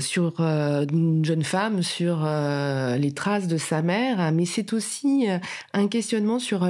sur 0.00 0.40
une 0.40 1.24
jeune 1.24 1.42
femme, 1.42 1.82
sur 1.82 2.24
les 2.24 3.12
traces 3.12 3.48
de 3.48 3.56
sa 3.56 3.82
mère, 3.82 4.32
mais 4.32 4.46
c'est 4.46 4.72
aussi 4.72 5.26
un 5.72 5.88
questionnement 5.88 6.38
sur 6.38 6.66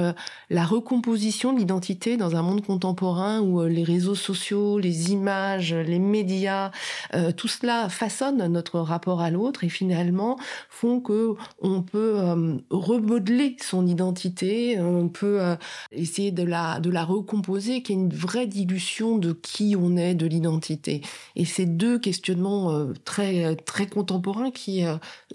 la 0.49 0.65
recomposition 0.65 1.53
de 1.53 1.59
l'identité 1.59 2.17
dans 2.17 2.35
un 2.35 2.41
monde 2.41 2.65
contemporain 2.65 3.39
où 3.41 3.63
les 3.63 3.83
réseaux 3.83 4.15
sociaux, 4.15 4.79
les 4.79 5.11
images, 5.11 5.73
les 5.73 5.99
médias, 5.99 6.71
euh, 7.13 7.31
tout 7.31 7.47
cela 7.47 7.89
façonne 7.89 8.45
notre 8.47 8.79
rapport 8.79 9.21
à 9.21 9.29
l'autre 9.29 9.63
et 9.63 9.69
finalement 9.69 10.37
font 10.69 10.99
que 10.99 11.33
on 11.61 11.81
peut 11.81 12.15
euh, 12.19 12.57
remodeler 12.69 13.55
son 13.61 13.85
identité, 13.87 14.79
on 14.79 15.09
peut 15.09 15.41
euh, 15.41 15.55
essayer 15.91 16.31
de 16.31 16.43
la 16.43 16.79
de 16.79 16.89
la 16.89 17.03
recomposer, 17.03 17.81
qu'il 17.81 17.95
y 17.95 17.99
ait 17.99 18.01
une 18.01 18.13
vraie 18.13 18.47
dilution 18.47 19.17
de 19.17 19.33
qui 19.33 19.75
on 19.77 19.97
est, 19.97 20.15
de 20.15 20.25
l'identité. 20.25 21.01
Et 21.35 21.45
ces 21.45 21.65
deux 21.65 21.99
questionnements 21.99 22.87
très 23.05 23.55
très 23.55 23.87
contemporains 23.87 24.51
qui 24.51 24.83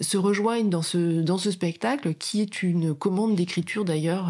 se 0.01 0.17
rejoignent 0.17 0.71
dans 0.71 0.83
ce 0.83 1.21
dans 1.21 1.39
ce 1.39 1.51
spectacle, 1.51 2.15
qui 2.15 2.41
est 2.41 2.63
une 2.63 2.95
commande 2.95 3.37
d'écriture 3.37 3.85
d'ailleurs 3.85 4.29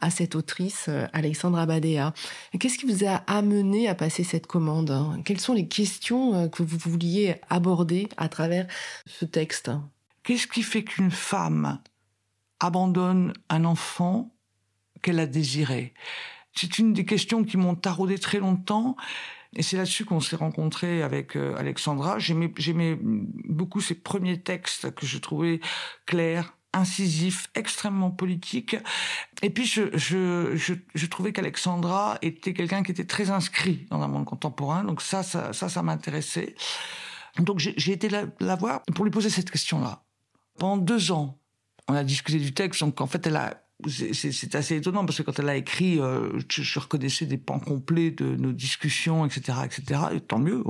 à 0.00 0.10
cette 0.10 0.34
autrice 0.34 0.88
Alexandra 1.12 1.66
Badea. 1.66 2.12
Qu'est-ce 2.58 2.78
qui 2.78 2.86
vous 2.86 3.04
a 3.04 3.22
amené 3.26 3.88
à 3.88 3.94
passer 3.94 4.24
cette 4.24 4.46
commande? 4.46 4.94
Quelles 5.24 5.40
sont 5.40 5.54
les 5.54 5.66
questions 5.66 6.33
euh, 6.34 6.48
que 6.48 6.62
vous 6.62 6.78
vouliez 6.78 7.36
aborder 7.48 8.08
à 8.16 8.28
travers 8.28 8.66
ce 9.06 9.24
texte 9.24 9.70
Qu'est-ce 10.22 10.46
qui 10.46 10.62
fait 10.62 10.84
qu'une 10.84 11.10
femme 11.10 11.80
abandonne 12.58 13.34
un 13.50 13.64
enfant 13.64 14.34
qu'elle 15.02 15.20
a 15.20 15.26
désiré? 15.26 15.92
C'est 16.54 16.78
une 16.78 16.92
des 16.92 17.04
questions 17.04 17.44
qui 17.44 17.56
m'ont 17.56 17.74
taraudé 17.74 18.18
très 18.18 18.38
longtemps. 18.38 18.96
Et 19.56 19.62
c'est 19.62 19.76
là-dessus 19.76 20.04
qu'on 20.04 20.20
s'est 20.20 20.36
rencontrés 20.36 21.02
avec 21.02 21.36
euh, 21.36 21.54
Alexandra. 21.56 22.18
J'aimais 22.18 22.98
beaucoup 23.00 23.80
ses 23.80 23.94
premiers 23.94 24.40
textes 24.40 24.92
que 24.94 25.06
je 25.06 25.18
trouvais 25.18 25.60
clairs, 26.06 26.56
incisif, 26.74 27.48
extrêmement 27.54 28.10
politique. 28.10 28.76
Et 29.42 29.50
puis 29.50 29.64
je, 29.64 29.96
je, 29.96 30.56
je, 30.56 30.74
je 30.94 31.06
trouvais 31.06 31.32
qu'Alexandra 31.32 32.18
était 32.20 32.52
quelqu'un 32.52 32.82
qui 32.82 32.90
était 32.90 33.04
très 33.04 33.30
inscrit 33.30 33.86
dans 33.90 34.02
un 34.02 34.08
monde 34.08 34.24
contemporain. 34.24 34.84
Donc 34.84 35.00
ça, 35.00 35.22
ça, 35.22 35.52
ça, 35.52 35.68
ça 35.68 35.82
m'intéressait. 35.82 36.54
Donc 37.38 37.58
j'ai 37.58 37.92
été 37.92 38.08
la, 38.08 38.56
voir 38.56 38.82
pour 38.94 39.04
lui 39.04 39.10
poser 39.10 39.30
cette 39.30 39.50
question-là. 39.50 40.02
Pendant 40.58 40.76
deux 40.76 41.10
ans, 41.10 41.38
on 41.88 41.94
a 41.94 42.04
discuté 42.04 42.38
du 42.38 42.52
texte. 42.52 42.80
Donc 42.80 43.00
en 43.00 43.06
fait, 43.06 43.26
elle 43.26 43.36
a 43.36 43.60
c'est 43.88 44.54
assez 44.54 44.76
étonnant 44.76 45.04
parce 45.04 45.18
que 45.18 45.22
quand 45.24 45.38
elle 45.40 45.48
a 45.48 45.56
écrit, 45.56 46.00
euh, 46.00 46.38
je, 46.48 46.62
je, 46.62 46.78
reconnaissais 46.78 47.26
des 47.26 47.36
pans 47.36 47.58
complets 47.58 48.12
de 48.12 48.36
nos 48.36 48.52
discussions, 48.52 49.26
etc., 49.26 49.58
etc. 49.64 50.00
Et 50.12 50.20
tant 50.20 50.38
mieux. 50.38 50.62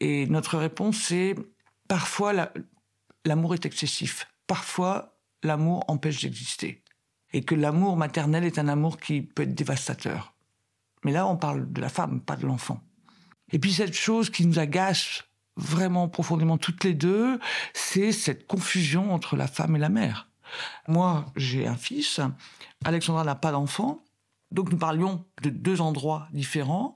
Et 0.00 0.26
notre 0.26 0.58
réponse, 0.58 0.98
c'est 0.98 1.34
parfois 1.88 2.52
l'amour 3.24 3.54
est 3.54 3.64
excessif 3.64 4.28
parfois 4.50 5.09
l'amour 5.42 5.84
empêche 5.88 6.22
d'exister. 6.22 6.82
Et 7.32 7.42
que 7.42 7.54
l'amour 7.54 7.96
maternel 7.96 8.44
est 8.44 8.58
un 8.58 8.68
amour 8.68 8.98
qui 8.98 9.22
peut 9.22 9.44
être 9.44 9.54
dévastateur. 9.54 10.34
Mais 11.04 11.12
là, 11.12 11.26
on 11.26 11.36
parle 11.36 11.72
de 11.72 11.80
la 11.80 11.88
femme, 11.88 12.20
pas 12.20 12.36
de 12.36 12.46
l'enfant. 12.46 12.82
Et 13.52 13.58
puis 13.58 13.72
cette 13.72 13.94
chose 13.94 14.30
qui 14.30 14.46
nous 14.46 14.58
agace 14.58 15.24
vraiment 15.56 16.08
profondément 16.08 16.58
toutes 16.58 16.84
les 16.84 16.94
deux, 16.94 17.38
c'est 17.74 18.12
cette 18.12 18.46
confusion 18.46 19.12
entre 19.12 19.36
la 19.36 19.46
femme 19.46 19.76
et 19.76 19.78
la 19.78 19.88
mère. 19.88 20.28
Moi, 20.88 21.26
j'ai 21.36 21.66
un 21.66 21.76
fils, 21.76 22.20
Alexandra 22.84 23.24
n'a 23.24 23.34
pas 23.34 23.52
d'enfant, 23.52 24.02
donc 24.50 24.70
nous 24.72 24.78
parlions 24.78 25.24
de 25.42 25.50
deux 25.50 25.80
endroits 25.80 26.26
différents, 26.32 26.94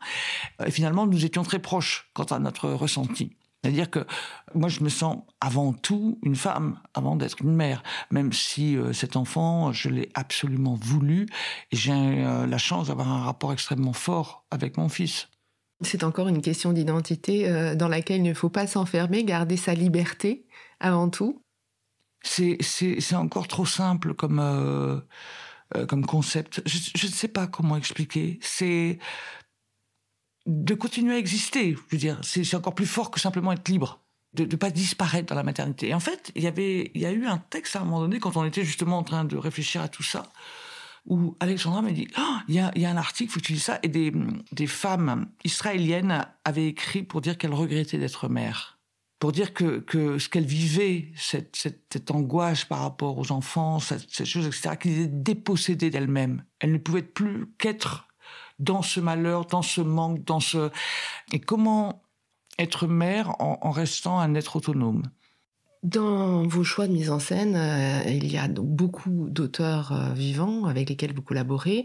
et 0.64 0.70
finalement 0.70 1.06
nous 1.06 1.24
étions 1.24 1.44
très 1.44 1.60
proches 1.60 2.10
quant 2.14 2.24
à 2.24 2.38
notre 2.38 2.70
ressenti. 2.70 3.36
C'est-à-dire 3.64 3.88
que 3.88 4.00
moi, 4.54 4.68
je 4.68 4.84
me 4.84 4.90
sens 4.90 5.22
avant 5.40 5.72
tout 5.72 6.18
une 6.22 6.36
femme, 6.36 6.78
avant 6.92 7.16
d'être 7.16 7.40
une 7.40 7.54
mère, 7.54 7.82
même 8.10 8.30
si 8.30 8.76
euh, 8.76 8.92
cet 8.92 9.16
enfant, 9.16 9.72
je 9.72 9.88
l'ai 9.88 10.10
absolument 10.12 10.74
voulu, 10.74 11.26
et 11.72 11.76
j'ai 11.76 11.92
euh, 11.94 12.46
la 12.46 12.58
chance 12.58 12.88
d'avoir 12.88 13.10
un 13.10 13.22
rapport 13.22 13.54
extrêmement 13.54 13.94
fort 13.94 14.44
avec 14.50 14.76
mon 14.76 14.90
fils. 14.90 15.28
C'est 15.80 16.04
encore 16.04 16.28
une 16.28 16.42
question 16.42 16.74
d'identité 16.74 17.48
euh, 17.48 17.74
dans 17.74 17.88
laquelle 17.88 18.18
il 18.18 18.24
ne 18.24 18.34
faut 18.34 18.50
pas 18.50 18.66
s'enfermer, 18.66 19.24
garder 19.24 19.56
sa 19.56 19.72
liberté 19.72 20.46
avant 20.78 21.08
tout. 21.08 21.40
C'est 22.22 22.58
encore 23.14 23.48
trop 23.48 23.66
simple 23.66 24.12
comme, 24.12 25.02
comme 25.88 26.06
concept. 26.06 26.62
Je 26.66 27.06
ne 27.06 27.12
sais 27.12 27.28
pas 27.28 27.46
comment 27.46 27.76
expliquer. 27.76 28.38
C'est 28.40 28.98
de 30.46 30.74
continuer 30.74 31.14
à 31.14 31.18
exister. 31.18 31.72
Je 31.72 31.80
veux 31.90 31.98
dire, 31.98 32.20
c'est 32.22 32.54
encore 32.54 32.74
plus 32.74 32.86
fort 32.86 33.10
que 33.10 33.20
simplement 33.20 33.52
être 33.52 33.68
libre, 33.68 34.00
de 34.34 34.44
ne 34.44 34.56
pas 34.56 34.70
disparaître 34.70 35.26
dans 35.26 35.34
la 35.34 35.42
maternité. 35.42 35.88
Et 35.88 35.94
en 35.94 36.00
fait, 36.00 36.32
il 36.34 36.42
y 36.42 36.46
avait, 36.46 36.90
il 36.94 37.00
y 37.00 37.06
a 37.06 37.12
eu 37.12 37.26
un 37.26 37.38
texte 37.38 37.76
à 37.76 37.80
un 37.80 37.84
moment 37.84 38.00
donné 38.00 38.18
quand 38.18 38.36
on 38.36 38.44
était 38.44 38.64
justement 38.64 38.98
en 38.98 39.04
train 39.04 39.24
de 39.24 39.36
réfléchir 39.36 39.80
à 39.80 39.88
tout 39.88 40.02
ça, 40.02 40.24
où 41.06 41.36
Alexandra 41.40 41.82
m'a 41.82 41.92
dit, 41.92 42.08
oh, 42.18 42.36
il 42.48 42.54
y, 42.54 42.60
a, 42.60 42.70
y 42.76 42.84
a 42.84 42.90
un 42.90 42.96
article, 42.96 43.32
faut 43.32 43.40
que 43.40 43.44
tu 43.44 43.56
ça, 43.56 43.78
et 43.82 43.88
des, 43.88 44.12
des 44.52 44.66
femmes 44.66 45.30
israéliennes 45.44 46.26
avaient 46.44 46.66
écrit 46.66 47.02
pour 47.02 47.20
dire 47.20 47.36
qu'elles 47.38 47.54
regrettaient 47.54 47.98
d'être 47.98 48.28
mères, 48.28 48.78
pour 49.18 49.32
dire 49.32 49.52
que, 49.52 49.80
que 49.80 50.18
ce 50.18 50.28
qu'elles 50.28 50.46
vivaient, 50.46 51.12
cette, 51.16 51.56
cette, 51.56 52.10
angoisse 52.10 52.64
par 52.64 52.80
rapport 52.80 53.18
aux 53.18 53.32
enfants, 53.32 53.80
cette, 53.80 54.24
chose, 54.24 54.46
etc., 54.46 54.76
qu'elles 54.78 55.00
étaient 55.00 55.08
dépossédées 55.08 55.90
d'elles-mêmes. 55.90 56.44
Elles 56.58 56.72
ne 56.72 56.78
pouvaient 56.78 57.02
plus 57.02 57.46
qu'être 57.58 58.08
dans 58.58 58.82
ce 58.82 59.00
malheur, 59.00 59.46
dans 59.46 59.62
ce 59.62 59.80
manque, 59.80 60.24
dans 60.24 60.40
ce... 60.40 60.70
Et 61.32 61.40
comment 61.40 62.02
être 62.58 62.86
mère 62.86 63.34
en, 63.40 63.70
restant 63.70 64.18
un 64.18 64.34
être 64.34 64.56
autonome? 64.56 65.02
Dans 65.82 66.46
vos 66.46 66.64
choix 66.64 66.86
de 66.86 66.92
mise 66.92 67.10
en 67.10 67.18
scène, 67.18 67.56
euh, 67.56 68.02
il 68.06 68.30
y 68.32 68.38
a 68.38 68.48
beaucoup 68.48 69.28
d'auteurs 69.28 69.92
euh, 69.92 70.14
vivants 70.14 70.64
avec 70.64 70.88
lesquels 70.88 71.14
vous 71.14 71.20
collaborez. 71.20 71.84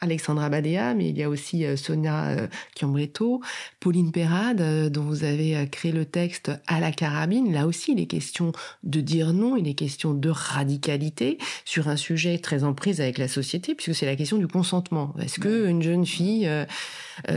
Alexandra 0.00 0.48
Badea, 0.48 0.94
mais 0.94 1.10
il 1.10 1.18
y 1.18 1.22
a 1.22 1.28
aussi 1.28 1.64
euh, 1.64 1.76
Sonia 1.76 2.28
euh, 2.28 2.46
Chiambretto, 2.78 3.42
Pauline 3.80 4.12
Perrade, 4.12 4.60
euh, 4.60 4.88
dont 4.88 5.02
vous 5.02 5.24
avez 5.24 5.68
créé 5.70 5.92
le 5.92 6.04
texte 6.04 6.50
à 6.66 6.80
la 6.80 6.90
carabine. 6.90 7.52
Là 7.52 7.66
aussi, 7.66 7.92
il 7.92 8.00
est 8.00 8.06
question 8.06 8.52
de 8.82 9.00
dire 9.00 9.32
non, 9.32 9.56
il 9.56 9.68
est 9.68 9.74
question 9.74 10.14
de 10.14 10.30
radicalité 10.30 11.38
sur 11.64 11.88
un 11.88 11.96
sujet 11.96 12.38
très 12.38 12.64
en 12.64 12.72
prise 12.72 13.00
avec 13.00 13.18
la 13.18 13.28
société, 13.28 13.74
puisque 13.74 13.94
c'est 13.94 14.06
la 14.06 14.16
question 14.16 14.38
du 14.38 14.46
consentement. 14.46 15.14
Est-ce 15.20 15.38
que 15.38 15.68
une 15.68 15.82
jeune 15.82 16.06
fille 16.06 16.48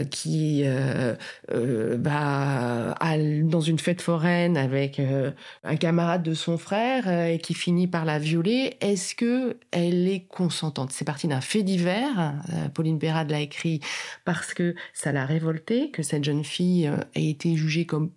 qui 0.10 0.64
euh, 1.54 1.98
va 2.00 2.96
dans 3.44 3.62
une 3.62 3.80
fête 3.80 4.02
foraine 4.02 4.58
avec 4.58 5.02
un 5.64 5.76
camarade 5.76 6.24
de 6.24 6.34
son 6.34 6.58
frère 6.58 7.08
et 7.08 7.40
qui 7.40 7.54
finit 7.54 7.88
par 7.88 8.06
la 8.06 8.20
violer, 8.20 8.78
est-ce 8.82 9.16
que 9.16 9.58
elle 9.72 10.08
est 10.08 10.26
consentante? 10.28 10.92
C'est 10.92 11.06
parti 11.06 11.28
d'un 11.28 11.42
fait 11.42 11.64
divers 11.64 12.34
Pauline 12.74 13.00
Perrade 13.00 13.32
l'a 13.32 13.40
écrit 13.42 13.80
parce 14.26 14.54
que 14.54 14.76
ça 14.94 15.12
l'a 15.12 15.26
révolté, 15.26 15.92
que 15.92 16.04
cette 16.04 16.24
jeune 16.24 16.44
fille 16.44 16.88
euh, 16.88 16.98
ait 17.16 17.30
été 17.30 17.56
jugée 17.56 17.86
comme 17.86 18.12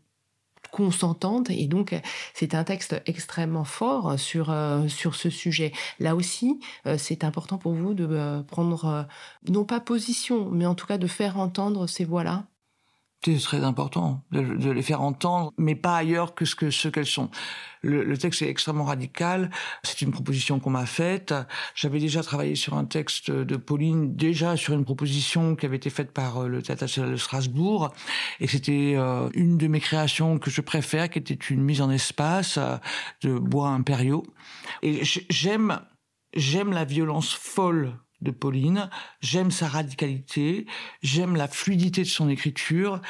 consentante 0.72 1.48
et 1.48 1.68
donc 1.68 1.94
c'est 2.34 2.54
un 2.54 2.64
texte 2.64 3.00
extrêmement 3.06 3.64
fort 3.64 4.18
sur 4.18 4.50
euh, 4.50 4.88
sur 4.88 5.14
ce 5.14 5.30
sujet. 5.30 5.72
Là 6.00 6.14
aussi, 6.16 6.60
c'est 6.98 7.24
important 7.24 7.56
pour 7.56 7.72
vous 7.72 7.94
de 7.94 8.42
prendre 8.42 9.06
non 9.48 9.64
pas 9.64 9.80
position, 9.80 10.50
mais 10.50 10.66
en 10.66 10.74
tout 10.74 10.86
cas 10.86 10.98
de 10.98 11.06
faire 11.06 11.38
entendre 11.38 11.86
ces 11.86 12.04
voix-là. 12.04 12.46
C'est 13.26 13.42
très 13.42 13.64
important 13.64 14.22
de, 14.30 14.70
les 14.70 14.82
faire 14.82 15.02
entendre, 15.02 15.52
mais 15.58 15.74
pas 15.74 15.96
ailleurs 15.96 16.36
que 16.36 16.44
ce 16.44 16.54
que 16.54 16.70
ce 16.70 16.86
qu'elles 16.86 17.06
sont. 17.06 17.28
Le, 17.82 18.16
texte 18.16 18.42
est 18.42 18.48
extrêmement 18.48 18.84
radical. 18.84 19.50
C'est 19.82 20.00
une 20.02 20.12
proposition 20.12 20.60
qu'on 20.60 20.70
m'a 20.70 20.86
faite. 20.86 21.34
J'avais 21.74 21.98
déjà 21.98 22.22
travaillé 22.22 22.54
sur 22.54 22.74
un 22.74 22.84
texte 22.84 23.32
de 23.32 23.56
Pauline, 23.56 24.14
déjà 24.14 24.56
sur 24.56 24.74
une 24.74 24.84
proposition 24.84 25.56
qui 25.56 25.66
avait 25.66 25.76
été 25.76 25.90
faite 25.90 26.12
par 26.12 26.38
euh, 26.44 26.48
le 26.48 26.62
Théâtre 26.62 26.86
de 26.86 27.16
Strasbourg, 27.16 27.92
et 28.38 28.46
c'était 28.46 28.94
euh, 28.96 29.28
une 29.34 29.58
de 29.58 29.66
mes 29.66 29.80
créations 29.80 30.38
que 30.38 30.50
je 30.50 30.60
préfère, 30.60 31.10
qui 31.10 31.18
était 31.18 31.34
une 31.34 31.62
mise 31.62 31.80
en 31.80 31.90
espace 31.90 32.58
euh, 32.58 32.76
de 33.22 33.36
bois 33.36 33.70
impériaux. 33.70 34.24
Et 34.82 35.00
j'aime 35.04 35.80
j'aime 36.34 36.72
la 36.72 36.84
violence 36.84 37.32
folle 37.32 37.98
de 38.20 38.30
Pauline. 38.30 38.90
J'aime 39.20 39.50
sa 39.50 39.68
radicalité, 39.68 40.66
j'aime 41.02 41.36
la 41.36 41.48
fluidité 41.48 42.02
de 42.02 42.08
son 42.08 42.28
écriture, 42.28 43.00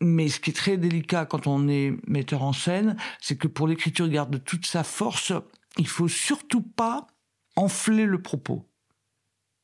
mais 0.00 0.28
ce 0.28 0.40
qui 0.40 0.50
est 0.50 0.54
très 0.54 0.76
délicat 0.76 1.26
quand 1.26 1.46
on 1.46 1.68
est 1.68 1.94
metteur 2.06 2.42
en 2.42 2.52
scène, 2.52 2.96
c'est 3.20 3.36
que 3.36 3.48
pour 3.48 3.68
l'écriture 3.68 4.08
garde 4.08 4.42
toute 4.44 4.66
sa 4.66 4.84
force, 4.84 5.32
il 5.78 5.88
faut 5.88 6.08
surtout 6.08 6.62
pas 6.62 7.06
enfler 7.56 8.06
le 8.06 8.20
propos. 8.20 8.66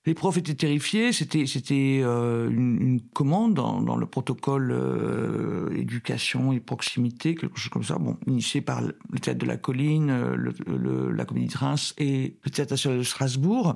Les 0.07 0.15
profs 0.15 0.39
étaient 0.39 0.55
terrifiés, 0.55 1.13
c'était 1.13 1.45
c'était 1.45 2.01
euh, 2.03 2.49
une, 2.49 3.03
commande 3.13 3.53
dans, 3.53 3.97
le 3.97 4.07
protocole 4.07 4.73
euh, 4.73 5.69
éducation 5.77 6.53
et 6.53 6.61
proximité, 6.61 7.35
quelque 7.35 7.59
chose 7.59 7.69
comme 7.69 7.85
ça, 7.85 7.99
bon, 7.99 8.17
initié 8.27 8.63
par 8.63 8.81
le 8.81 9.19
théâtre 9.21 9.41
de 9.41 9.47
la 9.47 9.59
Colline, 9.59 10.11
euh, 10.11 11.11
la 11.13 11.27
Comédie 11.27 11.53
de 11.53 11.59
Reims 11.59 11.95
et 11.99 12.39
le 12.43 12.51
théâtre 12.51 12.73
national 12.73 12.99
de 12.99 13.03
Strasbourg 13.03 13.75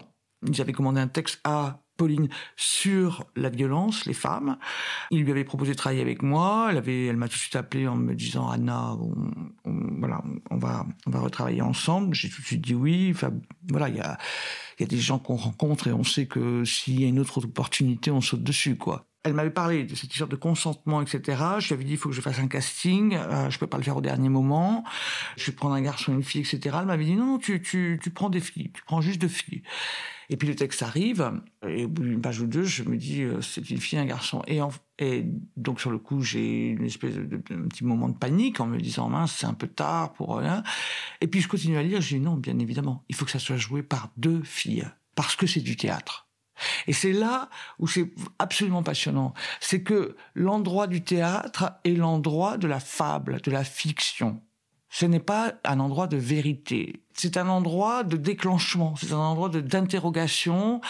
j'avais 0.50 0.72
commandé 0.72 1.00
un 1.00 1.08
texte 1.08 1.40
à 1.44 1.80
Pauline 1.96 2.28
sur 2.56 3.24
la 3.36 3.50
violence, 3.50 4.04
les 4.06 4.14
femmes. 4.14 4.58
Il 5.10 5.22
lui 5.22 5.30
avait 5.30 5.44
proposé 5.44 5.72
de 5.72 5.76
travailler 5.76 6.02
avec 6.02 6.22
moi. 6.22 6.68
Elle 6.70 6.76
avait, 6.76 7.06
elle 7.06 7.16
m'a 7.16 7.28
tout 7.28 7.34
de 7.34 7.40
suite 7.40 7.56
appelé 7.56 7.86
en 7.86 7.94
me 7.94 8.14
disant 8.14 8.48
Anna, 8.48 8.96
on, 9.64 9.98
voilà, 9.98 10.22
on 10.50 10.56
va, 10.56 10.86
on 11.06 11.10
va 11.10 11.20
retravailler 11.20 11.62
ensemble. 11.62 12.14
J'ai 12.14 12.28
tout 12.28 12.40
de 12.40 12.46
suite 12.46 12.62
dit 12.62 12.74
oui. 12.74 13.10
Enfin, 13.14 13.32
voilà, 13.70 13.88
il 13.88 13.96
y 13.96 14.00
a, 14.00 14.18
il 14.78 14.82
y 14.82 14.84
a 14.84 14.88
des 14.88 14.98
gens 14.98 15.18
qu'on 15.18 15.36
rencontre 15.36 15.86
et 15.86 15.92
on 15.92 16.04
sait 16.04 16.26
que 16.26 16.64
s'il 16.64 17.00
y 17.00 17.04
a 17.04 17.08
une 17.08 17.20
autre 17.20 17.44
opportunité, 17.44 18.10
on 18.10 18.20
saute 18.20 18.42
dessus, 18.42 18.76
quoi 18.76 19.06
elle 19.24 19.32
m'avait 19.32 19.50
parlé 19.50 19.84
de 19.84 19.94
cette 19.94 20.12
histoire 20.12 20.28
de 20.28 20.36
consentement, 20.36 21.00
etc. 21.00 21.42
Je 21.58 21.68
lui 21.68 21.74
avais 21.74 21.84
dit, 21.84 21.92
il 21.92 21.96
faut 21.96 22.10
que 22.10 22.14
je 22.14 22.20
fasse 22.20 22.38
un 22.38 22.46
casting. 22.46 23.16
Euh, 23.16 23.48
je 23.48 23.58
peux 23.58 23.66
pas 23.66 23.78
le 23.78 23.82
faire 23.82 23.96
au 23.96 24.02
dernier 24.02 24.28
moment. 24.28 24.84
Je 25.36 25.46
vais 25.46 25.56
prendre 25.56 25.74
un 25.74 25.80
garçon, 25.80 26.12
une 26.12 26.22
fille, 26.22 26.42
etc. 26.42 26.76
Elle 26.80 26.86
m'avait 26.86 27.06
dit, 27.06 27.16
non, 27.16 27.38
tu, 27.38 27.98
prends 28.14 28.28
des 28.28 28.40
filles. 28.40 28.70
Tu 28.74 28.82
prends 28.84 29.00
juste 29.00 29.20
deux 29.20 29.28
filles. 29.28 29.62
Et 30.28 30.36
puis 30.36 30.46
le 30.46 30.54
texte 30.54 30.82
arrive, 30.82 31.32
et 31.66 31.84
au 31.84 31.88
bout 31.88 32.02
d'une 32.02 32.20
page 32.20 32.40
ou 32.40 32.46
deux, 32.46 32.64
je 32.64 32.82
me 32.82 32.96
dis, 32.96 33.22
euh, 33.22 33.40
c'est 33.40 33.68
une 33.70 33.78
fille, 33.78 33.98
un 33.98 34.06
garçon. 34.06 34.42
Et, 34.46 35.24
donc 35.56 35.80
sur 35.80 35.90
le 35.90 35.98
coup, 35.98 36.20
j'ai 36.20 36.68
une 36.68 36.84
espèce 36.84 37.14
de, 37.14 37.36
petit 37.36 37.84
moment 37.84 38.08
de 38.08 38.16
panique 38.16 38.60
en 38.60 38.66
me 38.66 38.78
disant, 38.78 39.08
mince, 39.08 39.34
c'est 39.38 39.46
un 39.46 39.54
peu 39.54 39.68
tard 39.68 40.12
pour 40.12 40.36
rien. 40.36 40.62
Et 41.20 41.28
puis 41.28 41.40
je 41.40 41.48
continue 41.48 41.78
à 41.78 41.82
lire, 41.82 42.00
j'ai 42.00 42.18
dit, 42.18 42.24
non, 42.24 42.36
bien 42.36 42.58
évidemment, 42.58 43.04
il 43.08 43.14
faut 43.14 43.24
que 43.24 43.30
ça 43.30 43.38
soit 43.38 43.56
joué 43.56 43.82
par 43.82 44.10
deux 44.16 44.42
filles, 44.42 44.86
parce 45.14 45.34
que 45.34 45.46
c'est 45.46 45.60
du 45.60 45.76
théâtre. 45.76 46.24
Et 46.86 46.92
c'est 46.92 47.12
là 47.12 47.48
où 47.78 47.86
c'est 47.86 48.12
absolument 48.38 48.82
passionnant. 48.82 49.34
C'est 49.60 49.82
que 49.82 50.16
l'endroit 50.34 50.86
du 50.86 51.02
théâtre 51.02 51.72
est 51.84 51.94
l'endroit 51.94 52.56
de 52.56 52.66
la 52.66 52.80
fable, 52.80 53.40
de 53.40 53.50
la 53.50 53.64
fiction. 53.64 54.40
Ce 54.88 55.06
n'est 55.06 55.18
pas 55.18 55.54
un 55.64 55.80
endroit 55.80 56.06
de 56.06 56.16
vérité. 56.16 57.02
C'est 57.14 57.36
un 57.36 57.48
endroit 57.48 58.04
de 58.04 58.16
déclenchement. 58.16 58.94
C'est 58.96 59.12
un 59.12 59.18
endroit 59.18 59.48
d'interrogation. 59.48 60.80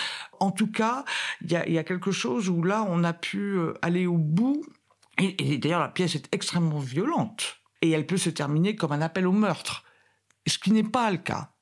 En 0.41 0.51
tout 0.51 0.71
cas, 0.71 1.05
il 1.41 1.51
y 1.51 1.79
a, 1.79 1.85
quelque 1.85 2.13
chose 2.13 2.51
où 2.51 2.63
là, 2.63 2.85
on 2.87 3.03
a 3.03 3.15
pu 3.15 3.39
euh, 3.39 3.73
aller 3.81 4.07
au 4.07 4.19
bout. 4.19 4.63
Et, 5.19 5.55
et 5.55 5.57
d'ailleurs, 5.57 5.81
la 5.81 5.89
pièce 5.89 6.17
est 6.17 6.29
extrêmement 6.33 6.81
violente. 6.81 7.61
Et 7.81 7.93
elle 7.93 8.07
peut 8.07 8.19
se 8.19 8.29
terminer 8.29 8.77
comme 8.77 8.93
un 8.93 9.01
appel 9.01 9.27
au 9.27 9.33
meurtre. 9.33 9.85
Ce 10.47 10.59
qui 10.59 10.73
n'est 10.73 10.83
pas 10.83 11.11
le 11.11 11.17
cas. 11.17 11.55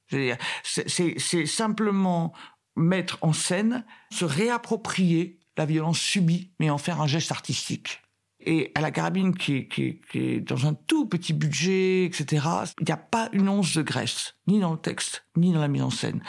C'est 0.65 1.47
simplement 1.47 2.33
mettre 2.77 3.19
en 3.23 3.33
scène, 3.33 3.85
se 4.11 4.25
réapproprier 4.25 5.39
la 5.57 5.67
violence 5.67 5.99
subie, 5.99 6.53
mais 6.59 6.71
en 6.71 6.79
faire 6.79 7.01
un 7.01 7.07
geste 7.07 7.33
artistique. 7.33 8.01
Et 8.45 8.73
à 8.75 8.81
la 8.81 8.91
carabine, 8.91 9.35
qui 9.37 9.57
est, 9.57 9.69
qui, 9.69 10.01
est, 10.15 10.41
dans 10.41 10.67
un 10.67 10.75
tout 10.75 11.07
petit 11.07 11.33
budget, 11.33 12.05
etc., 12.05 12.47
il 12.81 12.87
n'y 12.87 12.93
a 12.93 12.97
pas 12.97 13.29
une 13.33 13.49
once 13.49 13.77
de 13.77 13.83
graisse, 13.83 14.35
ni 14.49 14.59
dans 14.59 14.73
le 14.73 14.79
texte, 14.79 15.27
ni 15.37 15.53
dans 15.53 15.61
la 15.61 15.69
mise 15.69 15.83
en 15.83 15.91
scène. 15.91 16.23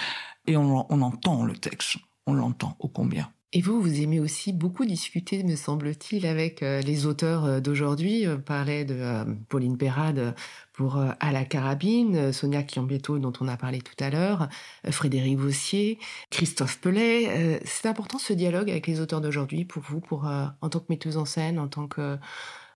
Et 0.45 0.55
on, 0.57 0.85
on 0.91 1.01
entend 1.01 1.43
le 1.43 1.57
texte, 1.57 1.97
on 2.27 2.33
l'entend 2.33 2.75
ô 2.79 2.87
combien. 2.87 3.31
Et 3.55 3.61
vous, 3.61 3.79
vous 3.79 4.01
aimez 4.01 4.19
aussi 4.19 4.51
beaucoup 4.51 4.83
discuter, 4.83 5.43
me 5.43 5.55
semble-t-il, 5.55 6.25
avec 6.25 6.63
euh, 6.63 6.81
les 6.81 7.05
auteurs 7.05 7.45
euh, 7.45 7.59
d'aujourd'hui. 7.59 8.25
On 8.27 8.39
parlait 8.39 8.83
de 8.83 8.95
euh, 8.95 9.25
Pauline 9.47 9.77
Perrade 9.77 10.35
pour 10.73 10.97
À 10.97 11.31
la 11.31 11.45
carabine, 11.45 12.33
Sonia 12.33 12.65
Chiambetto 12.65 13.19
dont 13.19 13.33
on 13.39 13.47
a 13.47 13.57
parlé 13.57 13.81
tout 13.81 13.95
à 13.99 14.09
l'heure, 14.09 14.49
Frédéric 14.89 15.37
Vossier, 15.37 15.99
Christophe 16.29 16.79
Pellet. 16.79 17.61
C'est 17.63 17.87
important 17.87 18.17
ce 18.17 18.33
dialogue 18.33 18.69
avec 18.69 18.87
les 18.87 18.99
auteurs 18.99 19.21
d'aujourd'hui 19.21 19.65
pour 19.65 19.83
vous, 19.83 20.01
pour 20.01 20.25
en 20.25 20.69
tant 20.69 20.79
que 20.79 20.87
metteuse 20.89 21.17
en 21.17 21.25
scène, 21.25 21.59
en 21.59 21.67
tant 21.67 21.87
que 21.87 22.17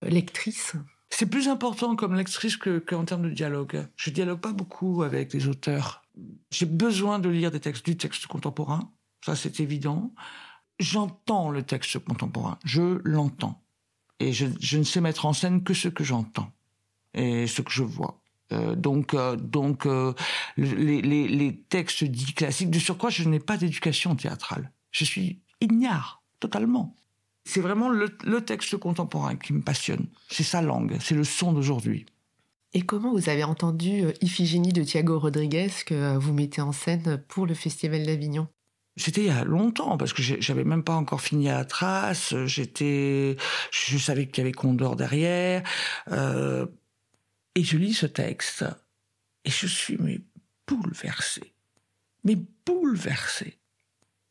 lectrice? 0.04 0.76
C'est 1.10 1.26
plus 1.26 1.48
important 1.48 1.96
comme 1.96 2.16
lectrice 2.16 2.58
qu'en 2.58 3.06
termes 3.06 3.24
de 3.24 3.30
dialogue. 3.30 3.88
Je 3.96 4.12
dialogue 4.12 4.42
pas 4.42 4.54
beaucoup 4.54 5.04
avec 5.04 5.34
les 5.34 5.48
auteurs. 5.48 6.04
J'ai 6.52 6.66
besoin 6.66 7.18
de 7.20 7.30
lire 7.30 7.52
des 7.52 7.60
textes 7.60 7.86
du 7.86 7.98
texte 7.98 8.28
contemporain, 8.28 8.92
ça 9.26 9.36
c'est 9.36 9.60
évident 9.60 10.14
j'entends 10.80 11.50
le 11.50 11.64
texte 11.64 12.00
contemporain, 12.00 12.58
je 12.64 13.00
l'entends. 13.04 13.64
Et 14.20 14.34
je, 14.34 14.78
ne 14.78 14.84
sais 14.84 15.02
mettre 15.02 15.26
en 15.26 15.34
scène 15.34 15.64
que 15.64 15.74
ce 15.74 15.90
que 15.90 16.04
j'entends 16.04 16.52
et 17.18 17.48
ce 17.48 17.62
que 17.62 17.72
je 17.72 17.84
vois. 17.84 18.20
Euh, 18.54 18.76
donc, 18.76 19.14
euh, 19.14 19.36
donc 19.36 19.86
euh, 19.86 20.14
les, 20.56 21.02
les, 21.02 21.56
textes 21.70 22.04
dits 22.04 22.34
classiques, 22.34 22.72
de 22.72 22.80
surcroît, 22.80 23.10
je 23.10 23.28
n'ai 23.28 23.40
pas 23.40 23.58
d'éducation 23.58 24.16
théâtrale. 24.16 24.72
Je 24.92 25.04
suis 25.04 25.42
ignare, 25.60 26.24
totalement. 26.40 26.96
C'est 27.44 27.60
vraiment 27.60 27.90
le, 27.90 28.16
le 28.24 28.42
texte 28.42 28.78
contemporain 28.78 29.36
qui 29.36 29.54
me 29.54 29.62
passionne. 29.62 30.08
C'est 30.30 30.44
sa 30.44 30.62
langue, 30.62 30.98
c'est 31.02 31.16
le 31.16 31.24
son 31.24 31.52
d'aujourd'hui. 31.52 32.06
Et 32.74 32.82
comment 32.82 33.12
vous 33.12 33.30
avez 33.30 33.44
entendu 33.44 34.06
Iphigénie 34.22 34.74
de 34.74 34.84
Thiago 34.84 35.20
Rodriguez 35.20 35.72
que 35.86 36.18
vous 36.18 36.34
mettez 36.34 36.62
en 36.62 36.74
scène 36.74 37.22
pour 37.28 37.46
le 37.46 37.54
Festival 37.54 38.06
d'Avignon? 38.06 38.48
C'était 38.98 39.22
il 39.22 39.28
y 39.28 39.30
a 39.30 39.44
longtemps 39.44 39.96
parce 39.98 40.12
que 40.12 40.24
j'avais 40.24 40.64
même 40.64 40.84
pas 40.84 40.96
encore 40.96 41.22
fini 41.22 41.50
à 41.50 41.60
la 41.60 41.66
trace. 41.66 42.34
J'étais, 42.46 43.38
je 43.72 43.98
savais 43.98 44.28
qu'il 44.28 44.40
y 44.40 44.42
avait 44.42 44.52
Condor 44.52 44.96
derrière. 44.96 45.64
Euh, 46.12 46.66
et 47.58 47.64
je 47.64 47.76
lis 47.76 47.96
ce 47.96 48.06
texte 48.06 48.66
et 49.44 49.50
je 49.50 49.66
suis 49.66 49.98
bouleversé, 50.68 51.54
mais 52.24 52.38
bouleversé. 52.68 53.58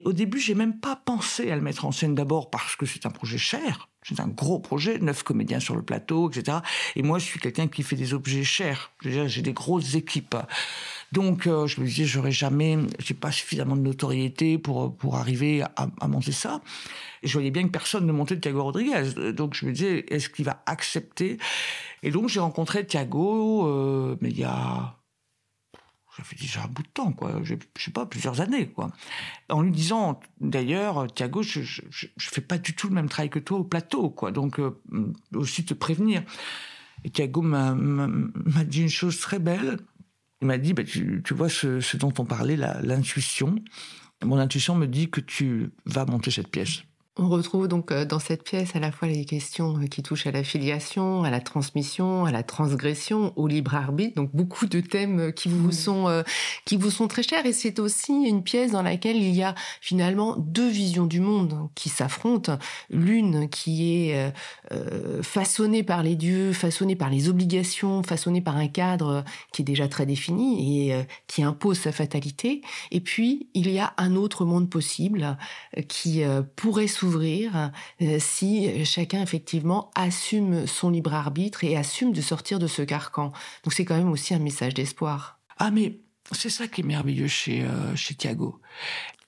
Au 0.05 0.13
début, 0.13 0.39
j'ai 0.39 0.55
même 0.55 0.79
pas 0.79 0.95
pensé 0.95 1.51
à 1.51 1.57
le 1.57 1.61
mettre 1.61 1.87
en 1.87 1.91
scène 1.91 2.15
d'abord 2.15 2.51
parce 2.51 2.77
que 2.77 2.87
c'est 2.87 3.05
un 3.05 3.11
projet 3.11 3.39
cher. 3.39 3.89
C'est 4.05 4.21
un 4.21 4.29
gros 4.29 4.61
projet, 4.61 5.01
neuf 5.01 5.25
comédiens 5.25 5.59
sur 5.59 5.75
le 5.75 5.83
plateau, 5.83 6.31
etc. 6.31 6.59
Et 6.95 7.03
moi, 7.03 7.19
je 7.19 7.25
suis 7.25 7.41
quelqu'un 7.41 7.67
qui 7.67 7.83
fait 7.83 7.97
des 7.97 8.15
objets 8.15 8.45
chers. 8.45 8.93
J'ai 9.01 9.43
des 9.43 9.53
grosses 9.53 9.97
équipes. 9.97 10.37
Donc, 11.13 11.47
euh, 11.47 11.67
je 11.67 11.81
me 11.81 11.87
disais, 11.87 12.05
j'aurais 12.05 12.33
jamais, 12.33 12.79
j'ai 12.99 13.15
pas 13.15 13.31
suffisamment 13.31 13.77
de 13.77 13.83
notoriété 13.83 14.59
pour 14.59 14.97
pour 14.97 15.17
arriver 15.17 15.63
à, 15.63 15.89
à, 16.01 16.09
monter 16.09 16.33
ça. 16.33 16.61
Et 17.23 17.29
je 17.29 17.33
voyais 17.33 17.51
bien 17.51 17.63
que 17.65 17.71
personne 17.71 18.07
ne 18.07 18.13
montait 18.13 18.39
Thiago 18.39 18.63
Rodriguez. 18.63 19.33
Donc, 19.33 19.55
je 19.55 19.67
me 19.67 19.73
disais, 19.73 20.05
est-ce 20.09 20.29
qu'il 20.29 20.45
va 20.45 20.63
accepter? 20.67 21.39
Et 22.03 22.11
donc, 22.11 22.29
j'ai 22.29 22.41
rencontré 22.41 22.87
Thiago, 22.87 23.67
euh, 23.67 24.17
mais 24.21 24.31
il 24.31 24.39
y 24.39 24.45
a 24.45 24.97
Ça 26.17 26.25
fait 26.25 26.37
déjà 26.37 26.65
un 26.65 26.69
bout 26.69 26.83
de 26.83 26.89
temps, 26.89 27.13
quoi. 27.13 27.41
Je, 27.45 27.55
je 27.77 27.85
sais 27.85 27.93
pas, 27.93 28.07
plusieurs 28.07 28.41
années, 28.41 28.69
quoi. 28.69 28.91
En 29.49 29.63
lui 29.63 29.71
disant, 29.71 30.21
d'ailleurs, 30.41 31.07
Thiago, 31.13 31.43
je, 31.43 31.63
je, 31.63 31.83
je, 31.91 32.29
fais 32.31 32.41
pas 32.41 32.59
du 32.59 32.75
tout 32.75 32.89
le 32.89 32.95
même 32.95 33.09
travail 33.09 33.31
que 33.31 33.39
toi 33.39 33.59
au 33.59 33.65
plateau, 33.65 34.11
quoi. 34.11 34.33
Donc, 34.33 34.59
euh, 34.59 34.81
aussi 35.35 35.65
te 35.65 35.75
prévenir. 35.75 36.23
Et 37.05 37.11
Thiago 37.11 37.43
m'a 37.43 37.77
dit 38.65 38.83
une 38.83 38.89
chose 38.89 39.21
très 39.21 39.39
belle. 39.39 39.79
Il 40.41 40.47
m'a 40.47 40.59
dit, 40.59 40.75
bah, 40.75 40.85
tu, 40.85 41.23
tu, 41.25 41.35
vois 41.35 41.49
ce, 41.49 41.81
ce, 41.81 41.97
dont 41.97 42.13
on 42.19 42.25
parlait, 42.25 42.57
l'intuition. 42.57 43.57
Mon 44.25 44.39
intuition 44.39 44.75
me 44.75 44.87
dit 44.87 45.11
que 45.11 45.21
tu 45.21 45.71
vas 45.85 46.05
monter 46.05 46.31
cette 46.31 46.49
pièce. 46.49 46.83
On 47.19 47.31
retrouve 47.31 47.67
donc 47.67 47.93
euh, 47.93 48.05
dans 48.05 48.19
cette 48.19 48.43
pièce 48.43 48.77
à 48.77 48.79
la 48.79 48.93
fois 48.93 49.09
les 49.09 49.25
questions 49.25 49.79
euh, 49.79 49.87
qui 49.87 50.03
touchent 50.03 50.27
à 50.27 50.33
la 50.33 50.45
filiation, 50.45 51.25
à 51.25 51.31
la 51.31 51.41
transmission, 51.41 52.27
à 52.27 52.31
la 52.31 52.43
transgression, 52.43 53.33
au 53.37 53.47
libre 53.49 53.75
arbitre, 53.75 54.17
donc 54.17 54.29
beaucoup 54.35 54.67
de 54.67 54.81
thèmes 54.81 55.21
euh, 55.21 55.31
qui 55.31 55.49
vous 55.49 55.73
sont 55.73 56.23
qui 56.67 56.77
vous 56.77 56.91
sont 56.91 57.09
très 57.09 57.23
chers. 57.23 57.47
Et 57.47 57.55
c'est 57.55 57.79
aussi 57.79 58.13
une 58.13 58.43
pièce 58.43 58.73
dans 58.73 58.83
laquelle 58.83 59.17
il 59.17 59.35
y 59.35 59.43
a 59.43 59.55
finalement 59.81 60.37
deux 60.37 60.69
visions 60.69 61.07
du 61.07 61.21
monde 61.21 61.71
qui 61.75 61.89
s'affrontent, 61.89 62.59
l'une 62.91 63.49
qui 63.49 64.11
est 64.11 64.33
façonnée 65.23 65.83
par 65.83 66.03
les 66.03 66.17
dieux, 66.17 66.53
façonnée 66.53 66.97
par 66.97 67.11
les 67.11 67.29
obligations, 67.29 68.03
façonnée 68.03 68.41
par 68.41 68.57
un 68.57 68.69
cadre 68.69 69.25
qui 69.53 69.63
est 69.63 69.65
déjà 69.65 69.89
très 69.89 70.07
défini 70.07 70.89
et 70.89 71.07
qui 71.27 71.43
impose 71.43 71.79
sa 71.79 71.93
fatalité, 71.93 72.63
et 72.91 73.01
puis 73.01 73.49
il 73.55 73.71
y 73.71 73.79
a 73.79 73.95
un 73.97 74.17
autre 74.17 74.45
monde 74.45 74.69
possible 74.69 75.37
qui 75.89 76.23
pourrait 76.57 76.89
s'ouvrir 77.07 77.71
euh, 78.03 78.19
si 78.19 78.85
chacun 78.85 79.23
effectivement 79.23 79.91
assume 79.95 80.67
son 80.67 80.91
libre 80.91 81.15
arbitre 81.15 81.63
et 81.65 81.77
assume 81.77 82.13
de 82.13 82.21
sortir 82.21 82.59
de 82.59 82.67
ce 82.67 82.83
carcan. 82.83 83.33
Donc 83.63 83.73
c'est 83.73 83.85
quand 83.85 83.97
même 83.97 84.11
aussi 84.11 84.35
un 84.35 84.39
message 84.39 84.75
d'espoir. 84.75 85.41
Ah 85.59 85.71
mais 85.71 86.01
c'est 86.33 86.51
ça 86.51 86.67
qui 86.67 86.81
est 86.81 86.85
merveilleux 86.85 87.29
chez, 87.29 87.63
euh, 87.63 87.95
chez 87.95 88.15
Thiago. 88.15 88.61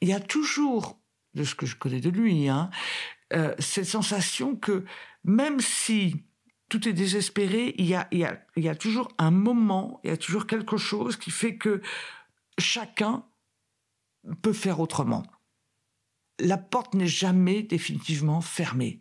Il 0.00 0.08
y 0.08 0.12
a 0.12 0.20
toujours, 0.20 0.98
de 1.34 1.44
ce 1.44 1.54
que 1.54 1.66
je 1.66 1.76
connais 1.76 2.00
de 2.00 2.10
lui, 2.10 2.48
hein, 2.48 2.70
euh, 3.32 3.54
cette 3.58 3.86
sensation 3.86 4.56
que 4.56 4.84
même 5.24 5.60
si 5.60 6.16
tout 6.68 6.88
est 6.88 6.92
désespéré, 6.92 7.74
il 7.78 7.86
y, 7.86 7.94
a, 7.94 8.08
il, 8.10 8.18
y 8.18 8.24
a, 8.24 8.40
il 8.56 8.64
y 8.64 8.68
a 8.68 8.74
toujours 8.74 9.08
un 9.18 9.30
moment, 9.30 10.00
il 10.04 10.10
y 10.10 10.12
a 10.12 10.16
toujours 10.16 10.46
quelque 10.46 10.76
chose 10.76 11.16
qui 11.16 11.30
fait 11.30 11.56
que 11.56 11.80
chacun 12.58 13.24
peut 14.42 14.52
faire 14.52 14.80
autrement 14.80 15.22
la 16.40 16.58
porte 16.58 16.94
n'est 16.94 17.06
jamais 17.06 17.62
définitivement 17.62 18.40
fermée. 18.40 19.00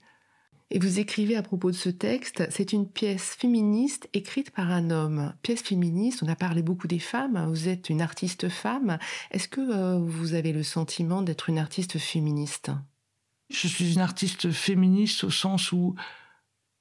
Et 0.70 0.80
vous 0.80 1.00
écrivez 1.00 1.38
à 1.38 1.44
propos 1.44 1.72
de 1.72 1.76
ce 1.76 1.90
texte, 1.90 2.46
c'est 2.50 2.74
une 2.74 2.90
pièce 2.90 3.36
féministe 3.36 4.10
écrite 4.14 4.52
par 4.52 4.70
un 4.70 4.90
homme. 4.90 5.34
Pièce 5.42 5.62
féministe, 5.62 6.24
on 6.24 6.28
a 6.28 6.36
parlé 6.36 6.62
beaucoup 6.62 6.88
des 6.88 7.00
femmes, 7.00 7.48
vous 7.48 7.70
êtes 7.70 7.90
une 7.90 8.02
artiste 8.02 8.50
femme. 8.50 8.98
Est-ce 9.32 9.48
que 9.48 9.62
euh, 9.62 9.98
vous 9.98 10.34
avez 10.34 10.52
le 10.52 10.64
sentiment 10.64 11.22
d'être 11.22 11.50
une 11.50 11.58
artiste 11.58 11.98
féministe? 12.00 12.72
Je 13.50 13.68
suis 13.68 13.94
une 13.94 14.02
artiste 14.02 14.52
féministe 14.52 15.24
au 15.24 15.30
sens 15.30 15.72
où 15.72 15.96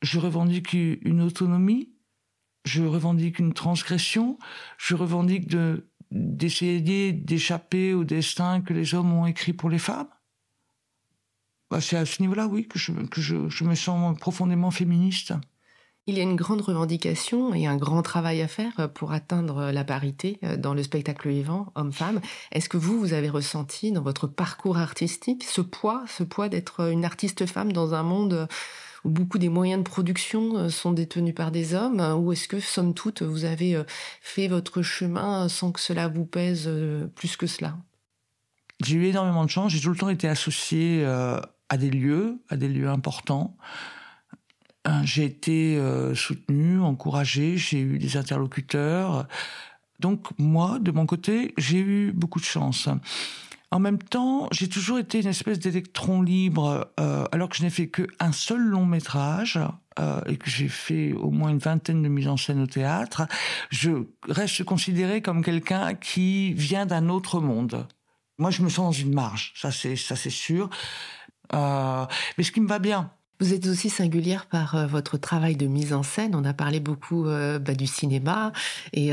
je 0.03 0.19
revendique 0.19 0.73
une 0.73 1.23
autonomie, 1.23 1.93
je 2.65 2.83
revendique 2.83 3.39
une 3.39 3.55
transgression, 3.55 4.37
je 4.79 4.97
revendique 4.97 5.47
de, 5.47 5.89
d'essayer 6.11 7.13
d'échapper 7.13 7.95
au 7.95 8.03
destin 8.03 8.61
que 8.63 8.75
les 8.75 8.95
hommes 8.97 9.13
ont 9.13 9.27
écrit 9.27 9.53
pour 9.53 9.71
les 9.71 9.79
femmes. 9.79 10.09
Bah, 11.71 11.81
c'est 11.81 11.97
à 11.97 12.07
ce 12.07 12.23
niveau-là, 12.23 12.47
oui, 12.47 12.69
que, 12.69 12.79
je, 12.79 12.93
que 12.93 13.21
je, 13.21 13.49
je, 13.49 13.65
me 13.65 13.75
sens 13.75 14.17
profondément 14.19 14.71
féministe. 14.71 15.33
Il 16.09 16.17
y 16.17 16.21
a 16.21 16.23
une 16.23 16.37
grande 16.37 16.61
revendication 16.61 17.53
et 17.53 17.67
un 17.67 17.77
grand 17.77 18.03
travail 18.03 18.41
à 18.41 18.47
faire 18.47 18.93
pour 18.95 19.11
atteindre 19.11 19.73
la 19.73 19.83
parité 19.83 20.39
euh, 20.45 20.57
dans 20.57 20.73
le 20.73 20.85
spectacle 20.85 21.29
vivant, 21.29 21.73
homme-femme. 21.75 22.21
Est-ce 22.53 22.69
que 22.69 22.77
vous, 22.77 23.01
vous 23.01 23.13
avez 23.13 23.29
ressenti 23.29 23.91
dans 23.91 24.03
votre 24.03 24.29
parcours 24.29 24.79
artistique 24.79 25.43
ce 25.43 25.61
poids, 25.61 26.05
ce 26.07 26.23
poids 26.23 26.49
d'être 26.49 26.93
une 26.93 27.05
artiste 27.05 27.47
femme 27.47 27.73
dans 27.73 27.95
un 27.95 28.05
monde 28.05 28.47
où 29.05 29.11
beaucoup 29.11 29.39
des 29.39 29.49
moyens 29.49 29.83
de 29.83 29.89
production 29.89 30.57
euh, 30.57 30.69
sont 30.69 30.93
détenus 30.93 31.35
par 31.35 31.51
des 31.51 31.75
hommes? 31.75 32.01
Ou 32.01 32.33
est-ce 32.33 32.47
que, 32.47 32.61
somme 32.61 32.95
toute, 32.95 33.23
vous 33.23 33.45
avez 33.45 33.75
euh, 33.75 33.83
fait 34.21 34.47
votre 34.47 34.83
chemin 34.83 35.49
sans 35.49 35.73
que 35.73 35.81
cela 35.81 36.07
vous 36.07 36.27
pèse 36.27 36.71
plus 37.17 37.37
que 37.37 37.49
cela? 37.49 37.77
J'ai 38.85 38.95
eu 38.95 39.07
énormément 39.07 39.45
de 39.45 39.51
chance. 39.51 39.73
J'ai 39.73 39.81
tout 39.81 39.91
le 39.91 39.97
temps 39.97 40.11
été 40.11 40.29
associée 40.29 41.05
à 41.69 41.77
des 41.77 41.91
lieux, 41.91 42.41
à 42.49 42.57
des 42.57 42.69
lieux 42.69 42.89
importants. 42.89 43.57
Euh, 44.87 45.01
j'ai 45.05 45.25
été 45.25 45.77
euh, 45.77 46.15
soutenu, 46.15 46.81
encouragé, 46.81 47.57
j'ai 47.57 47.81
eu 47.81 47.99
des 47.99 48.17
interlocuteurs. 48.17 49.27
Donc 49.99 50.29
moi, 50.39 50.79
de 50.81 50.91
mon 50.91 51.07
côté, 51.07 51.55
j'ai 51.59 51.79
eu 51.79 52.13
beaucoup 52.13 52.39
de 52.39 52.45
chance. 52.45 52.89
En 53.73 53.81
même 53.81 53.99
temps, 53.99 54.49
j'ai 54.53 54.69
toujours 54.69 54.99
été 54.99 55.21
une 55.21 55.27
espèce 55.27 55.59
d'électron 55.59 56.23
libre, 56.23 56.93
euh, 57.01 57.25
alors 57.33 57.49
que 57.49 57.57
je 57.57 57.65
n'ai 57.65 57.71
fait 57.71 57.89
qu'un 57.89 58.31
seul 58.33 58.61
long 58.61 58.87
métrage 58.87 59.59
et 60.27 60.37
que 60.37 60.51
j'ai 60.51 60.69
fait 60.69 61.15
au 61.15 61.31
moins 61.31 61.49
une 61.49 61.59
vingtaine 61.59 62.03
de 62.03 62.09
mises 62.09 62.29
en 62.29 62.37
scène 62.37 62.61
au 62.61 62.67
théâtre. 62.67 63.27
Je 63.71 64.05
reste 64.29 64.63
considéré 64.63 65.23
comme 65.23 65.43
quelqu'un 65.43 65.95
qui 65.95 66.53
vient 66.53 66.85
d'un 66.85 67.09
autre 67.09 67.41
monde. 67.41 67.87
Moi, 68.37 68.51
je 68.51 68.61
me 68.61 68.69
sens 68.69 68.85
dans 68.85 68.93
une 68.93 69.15
marge, 69.15 69.55
ça 69.57 69.73
c'est 69.73 69.97
ça 69.97 70.15
c'est 70.15 70.29
sûr. 70.29 70.69
Euh, 71.55 72.07
mais 72.39 72.45
ce 72.45 72.53
qui 72.53 72.61
me 72.61 72.69
va 72.69 72.79
bien. 72.79 73.11
Vous 73.39 73.53
êtes 73.53 73.67
aussi 73.67 73.91
singulière 73.91 74.47
par 74.47 74.77
euh, 74.77 74.87
votre 74.87 75.19
travail 75.19 75.57
de 75.57 75.67
mise 75.67 75.93
en 75.93 76.03
scène. 76.03 76.35
On 76.35 76.45
a 76.47 76.55
parlé 76.55 76.81
beaucoup 76.81 77.27
euh, 77.27 77.59
bah, 77.59 77.75
du 77.75 77.87
cinéma 77.87 78.51
et 78.95 79.11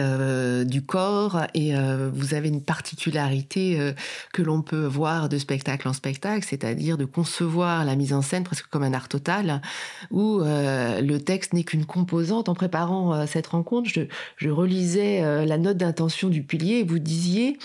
du 0.65 0.85
corps, 0.85 1.41
et 1.53 1.73
vous 2.13 2.33
avez 2.33 2.47
une 2.47 2.63
particularité 2.63 3.93
que 4.31 4.41
l'on 4.41 4.61
peut 4.61 4.85
voir 4.85 5.27
de 5.27 5.37
spectacle 5.37 5.89
en 5.89 5.93
spectacle, 5.93 6.45
c'est-à-dire 6.49 6.97
de 6.97 7.03
concevoir 7.03 7.83
la 7.83 7.95
mise 7.97 8.13
en 8.13 8.21
scène 8.21 8.43
presque 8.43 8.67
comme 8.67 8.83
un 8.83 8.93
art 8.93 9.09
total, 9.09 9.61
où 10.09 10.39
le 10.39 11.17
texte 11.17 11.51
n'est 11.51 11.65
qu'une 11.65 11.85
composante. 11.85 12.47
En 12.47 12.55
préparant 12.55 13.27
cette 13.27 13.47
rencontre, 13.47 13.89
je, 13.89 14.01
je 14.37 14.49
relisais 14.49 15.45
la 15.45 15.57
note 15.57 15.77
d'intention 15.77 16.29
du 16.29 16.43
pilier 16.43 16.75
et 16.75 16.83
vous 16.83 16.99
disiez 16.99 17.57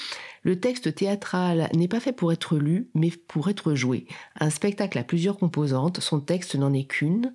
le 0.42 0.61
texte 0.61 0.94
théâtral 0.94 1.68
n'est 1.74 1.88
pas 1.88 2.01
fait 2.01 2.12
pour 2.12 2.33
être 2.33 2.57
lu, 2.57 2.88
mais 2.94 3.11
pour 3.11 3.48
être 3.48 3.74
joué. 3.74 4.07
Un 4.38 4.51
spectacle 4.51 4.98
a 4.98 5.05
plusieurs 5.05 5.38
composantes, 5.38 6.01
son 6.01 6.20
texte 6.20 6.55
n'en 6.55 6.72
est 6.72 6.85
qu'une. 6.85 7.33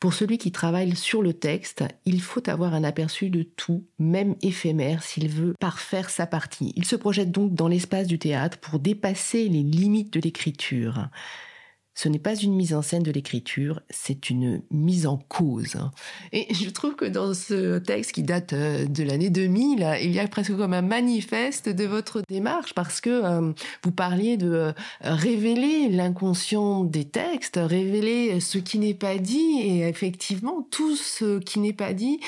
Pour 0.00 0.14
celui 0.14 0.38
qui 0.38 0.52
travaille 0.52 0.96
sur 0.96 1.22
le 1.22 1.32
texte, 1.32 1.84
il 2.04 2.20
faut 2.20 2.48
avoir 2.48 2.74
un 2.74 2.84
aperçu 2.84 3.30
de 3.30 3.42
tout, 3.42 3.84
même 3.98 4.36
éphémère, 4.42 5.02
s'il 5.02 5.28
veut 5.28 5.54
parfaire 5.58 6.10
sa 6.10 6.26
partie. 6.26 6.72
Il 6.76 6.84
se 6.84 6.96
projette 6.96 7.30
donc 7.30 7.54
dans 7.54 7.68
l'espace 7.68 8.06
du 8.06 8.18
théâtre 8.18 8.58
pour 8.58 8.78
dépasser 8.78 9.48
les 9.48 9.62
limites 9.62 10.12
de 10.12 10.20
l'écriture. 10.20 11.08
Ce 11.96 12.08
n'est 12.08 12.18
pas 12.18 12.34
une 12.34 12.54
mise 12.54 12.74
en 12.74 12.82
scène 12.82 13.04
de 13.04 13.12
l'écriture, 13.12 13.80
c'est 13.88 14.28
une 14.28 14.62
mise 14.72 15.06
en 15.06 15.16
cause. 15.16 15.76
Et 16.32 16.52
je 16.52 16.68
trouve 16.70 16.96
que 16.96 17.04
dans 17.04 17.34
ce 17.34 17.78
texte 17.78 18.12
qui 18.12 18.24
date 18.24 18.52
euh, 18.52 18.84
de 18.86 19.04
l'année 19.04 19.30
2000, 19.30 19.98
il 20.02 20.10
y 20.10 20.18
a 20.18 20.26
presque 20.26 20.56
comme 20.56 20.72
un 20.72 20.82
manifeste 20.82 21.68
de 21.68 21.84
votre 21.84 22.22
démarche 22.28 22.74
parce 22.74 23.00
que 23.00 23.10
euh, 23.10 23.52
vous 23.84 23.92
parliez 23.92 24.36
de 24.36 24.50
euh, 24.50 24.72
révéler 25.02 25.88
l'inconscient 25.88 26.82
des 26.82 27.04
textes, 27.04 27.60
révéler 27.62 28.40
ce 28.40 28.58
qui 28.58 28.80
n'est 28.80 28.94
pas 28.94 29.18
dit 29.18 29.60
et 29.60 29.86
effectivement 29.86 30.66
tout 30.72 30.96
ce 30.96 31.38
qui 31.38 31.60
n'est 31.60 31.72
pas 31.72 31.92
dit 31.92 32.18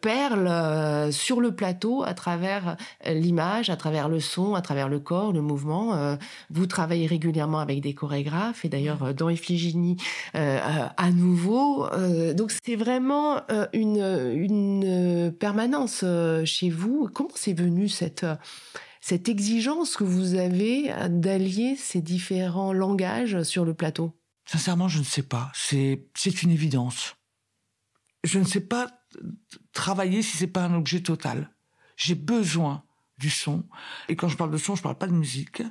perle 0.00 1.12
sur 1.12 1.40
le 1.40 1.54
plateau 1.54 2.02
à 2.02 2.14
travers 2.14 2.76
l'image, 3.06 3.68
à 3.68 3.76
travers 3.76 4.08
le 4.08 4.20
son, 4.20 4.54
à 4.54 4.62
travers 4.62 4.88
le 4.88 5.00
corps, 5.00 5.32
le 5.32 5.42
mouvement. 5.42 6.16
Vous 6.50 6.66
travaillez 6.66 7.06
régulièrement 7.06 7.58
avec 7.58 7.80
des 7.80 7.94
chorégraphes 7.94 8.64
et 8.64 8.68
d'ailleurs 8.68 9.01
euh, 9.02 9.12
dans 9.12 9.28
Iphigénie 9.28 9.96
euh, 10.34 10.88
à 10.96 11.10
nouveau. 11.10 11.86
Euh, 11.86 12.34
donc 12.34 12.52
c'est 12.64 12.76
vraiment 12.76 13.42
une, 13.72 14.32
une 14.34 15.34
permanence 15.38 16.04
chez 16.44 16.70
vous. 16.70 17.08
Comment 17.12 17.30
c'est 17.34 17.52
venu 17.52 17.88
cette 17.88 18.26
cette 19.00 19.28
exigence 19.28 19.96
que 19.96 20.04
vous 20.04 20.34
avez 20.34 20.92
d'allier 21.10 21.74
ces 21.76 22.00
différents 22.00 22.72
langages 22.72 23.42
sur 23.42 23.64
le 23.64 23.74
plateau? 23.74 24.12
Sincèrement, 24.44 24.88
je 24.88 25.00
ne 25.00 25.04
sais 25.04 25.22
pas. 25.22 25.50
C'est 25.54 26.06
c'est 26.14 26.42
une 26.42 26.50
évidence. 26.50 27.16
Je 28.24 28.38
ne 28.38 28.44
sais 28.44 28.60
pas 28.60 28.88
travailler 29.72 30.22
si 30.22 30.36
c'est 30.36 30.46
pas 30.46 30.64
un 30.64 30.74
objet 30.74 31.00
total. 31.00 31.50
J'ai 31.96 32.14
besoin 32.14 32.84
du 33.22 33.30
son. 33.30 33.64
Et 34.08 34.16
quand 34.16 34.28
je 34.28 34.36
parle 34.36 34.50
de 34.50 34.58
son, 34.58 34.74
je 34.74 34.82
parle 34.82 34.98
pas 34.98 35.06
de 35.06 35.12
musique. 35.12 35.62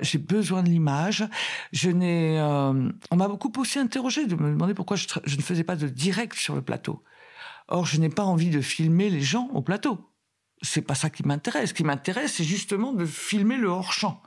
J'ai 0.00 0.18
besoin 0.18 0.62
de 0.62 0.68
l'image. 0.68 1.24
Je 1.72 1.90
n'ai, 1.90 2.38
euh, 2.38 2.90
on 3.10 3.16
m'a 3.16 3.26
beaucoup 3.26 3.50
aussi 3.56 3.78
interrogé 3.78 4.26
de 4.26 4.36
me 4.36 4.50
demander 4.50 4.74
pourquoi 4.74 4.96
je, 4.96 5.08
je, 5.24 5.36
ne 5.36 5.42
faisais 5.42 5.64
pas 5.64 5.76
de 5.76 5.88
direct 5.88 6.36
sur 6.36 6.54
le 6.54 6.62
plateau. 6.62 7.02
Or, 7.68 7.86
je 7.86 7.98
n'ai 7.98 8.10
pas 8.10 8.24
envie 8.24 8.50
de 8.50 8.60
filmer 8.60 9.08
les 9.08 9.22
gens 9.22 9.48
au 9.54 9.62
plateau. 9.62 10.12
C'est 10.60 10.82
pas 10.82 10.94
ça 10.94 11.08
qui 11.08 11.26
m'intéresse. 11.26 11.70
Ce 11.70 11.74
qui 11.74 11.84
m'intéresse, 11.84 12.34
c'est 12.34 12.44
justement 12.44 12.92
de 12.92 13.06
filmer 13.06 13.56
le 13.56 13.68
hors 13.68 13.92
champ 13.92 14.22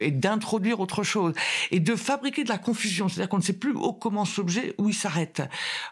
et 0.00 0.10
d'introduire 0.10 0.80
autre 0.80 1.02
chose 1.02 1.34
et 1.70 1.80
de 1.80 1.96
fabriquer 1.96 2.44
de 2.44 2.48
la 2.48 2.58
confusion. 2.58 3.08
C'est-à-dire 3.08 3.28
qu'on 3.28 3.38
ne 3.38 3.42
sait 3.42 3.58
plus 3.58 3.72
où 3.72 3.92
commence 3.92 4.36
l'objet, 4.36 4.74
où 4.78 4.88
il 4.88 4.94
s'arrête. 4.94 5.42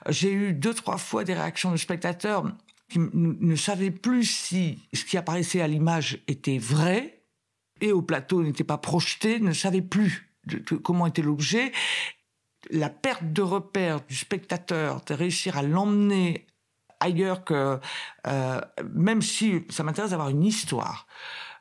J'ai 0.08 0.32
eu 0.32 0.52
deux, 0.54 0.74
trois 0.74 0.98
fois 0.98 1.24
des 1.24 1.34
réactions 1.34 1.70
de 1.70 1.76
spectateurs 1.76 2.44
qui 2.88 2.98
ne 2.98 3.56
savait 3.56 3.90
plus 3.90 4.24
si 4.24 4.82
ce 4.92 5.04
qui 5.04 5.16
apparaissait 5.16 5.60
à 5.60 5.68
l'image 5.68 6.22
était 6.28 6.58
vrai 6.58 7.22
et 7.80 7.92
au 7.92 8.02
plateau 8.02 8.42
n'était 8.42 8.64
pas 8.64 8.78
projeté, 8.78 9.40
ne 9.40 9.52
savait 9.52 9.82
plus 9.82 10.30
comment 10.82 11.06
était 11.06 11.22
l'objet. 11.22 11.72
La 12.70 12.90
perte 12.90 13.32
de 13.32 13.42
repère 13.42 14.00
du 14.06 14.14
spectateur, 14.14 15.02
de 15.04 15.14
réussir 15.14 15.58
à 15.58 15.62
l'emmener 15.62 16.46
ailleurs 17.00 17.44
que, 17.44 17.78
euh, 18.26 18.60
même 18.94 19.22
si 19.22 19.64
ça 19.68 19.82
m'intéresse 19.82 20.10
d'avoir 20.10 20.30
une 20.30 20.44
histoire, 20.44 21.06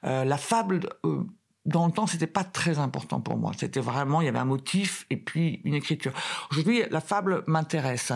euh, 0.05 0.23
la 0.23 0.38
fable, 0.38 0.81
euh, 1.05 1.23
dans 1.65 1.86
le 1.86 1.91
temps, 1.91 2.08
c'était 2.08 2.28
pas 2.28 2.43
très 2.43 2.80
important 2.80 3.21
pour 3.21 3.38
moi. 3.38 3.52
C'était 3.58 3.80
vraiment, 3.80 4.21
il 4.21 4.26
y 4.26 4.28
avait 4.28 4.39
un 4.39 4.45
motif 4.45 5.06
et 5.10 5.17
puis 5.17 5.62
une 5.63 5.73
écriture. 5.73 6.12
Aujourd'hui, 6.52 6.84
la 6.89 7.02
fable 7.02 7.43
m'intéresse, 7.47 8.12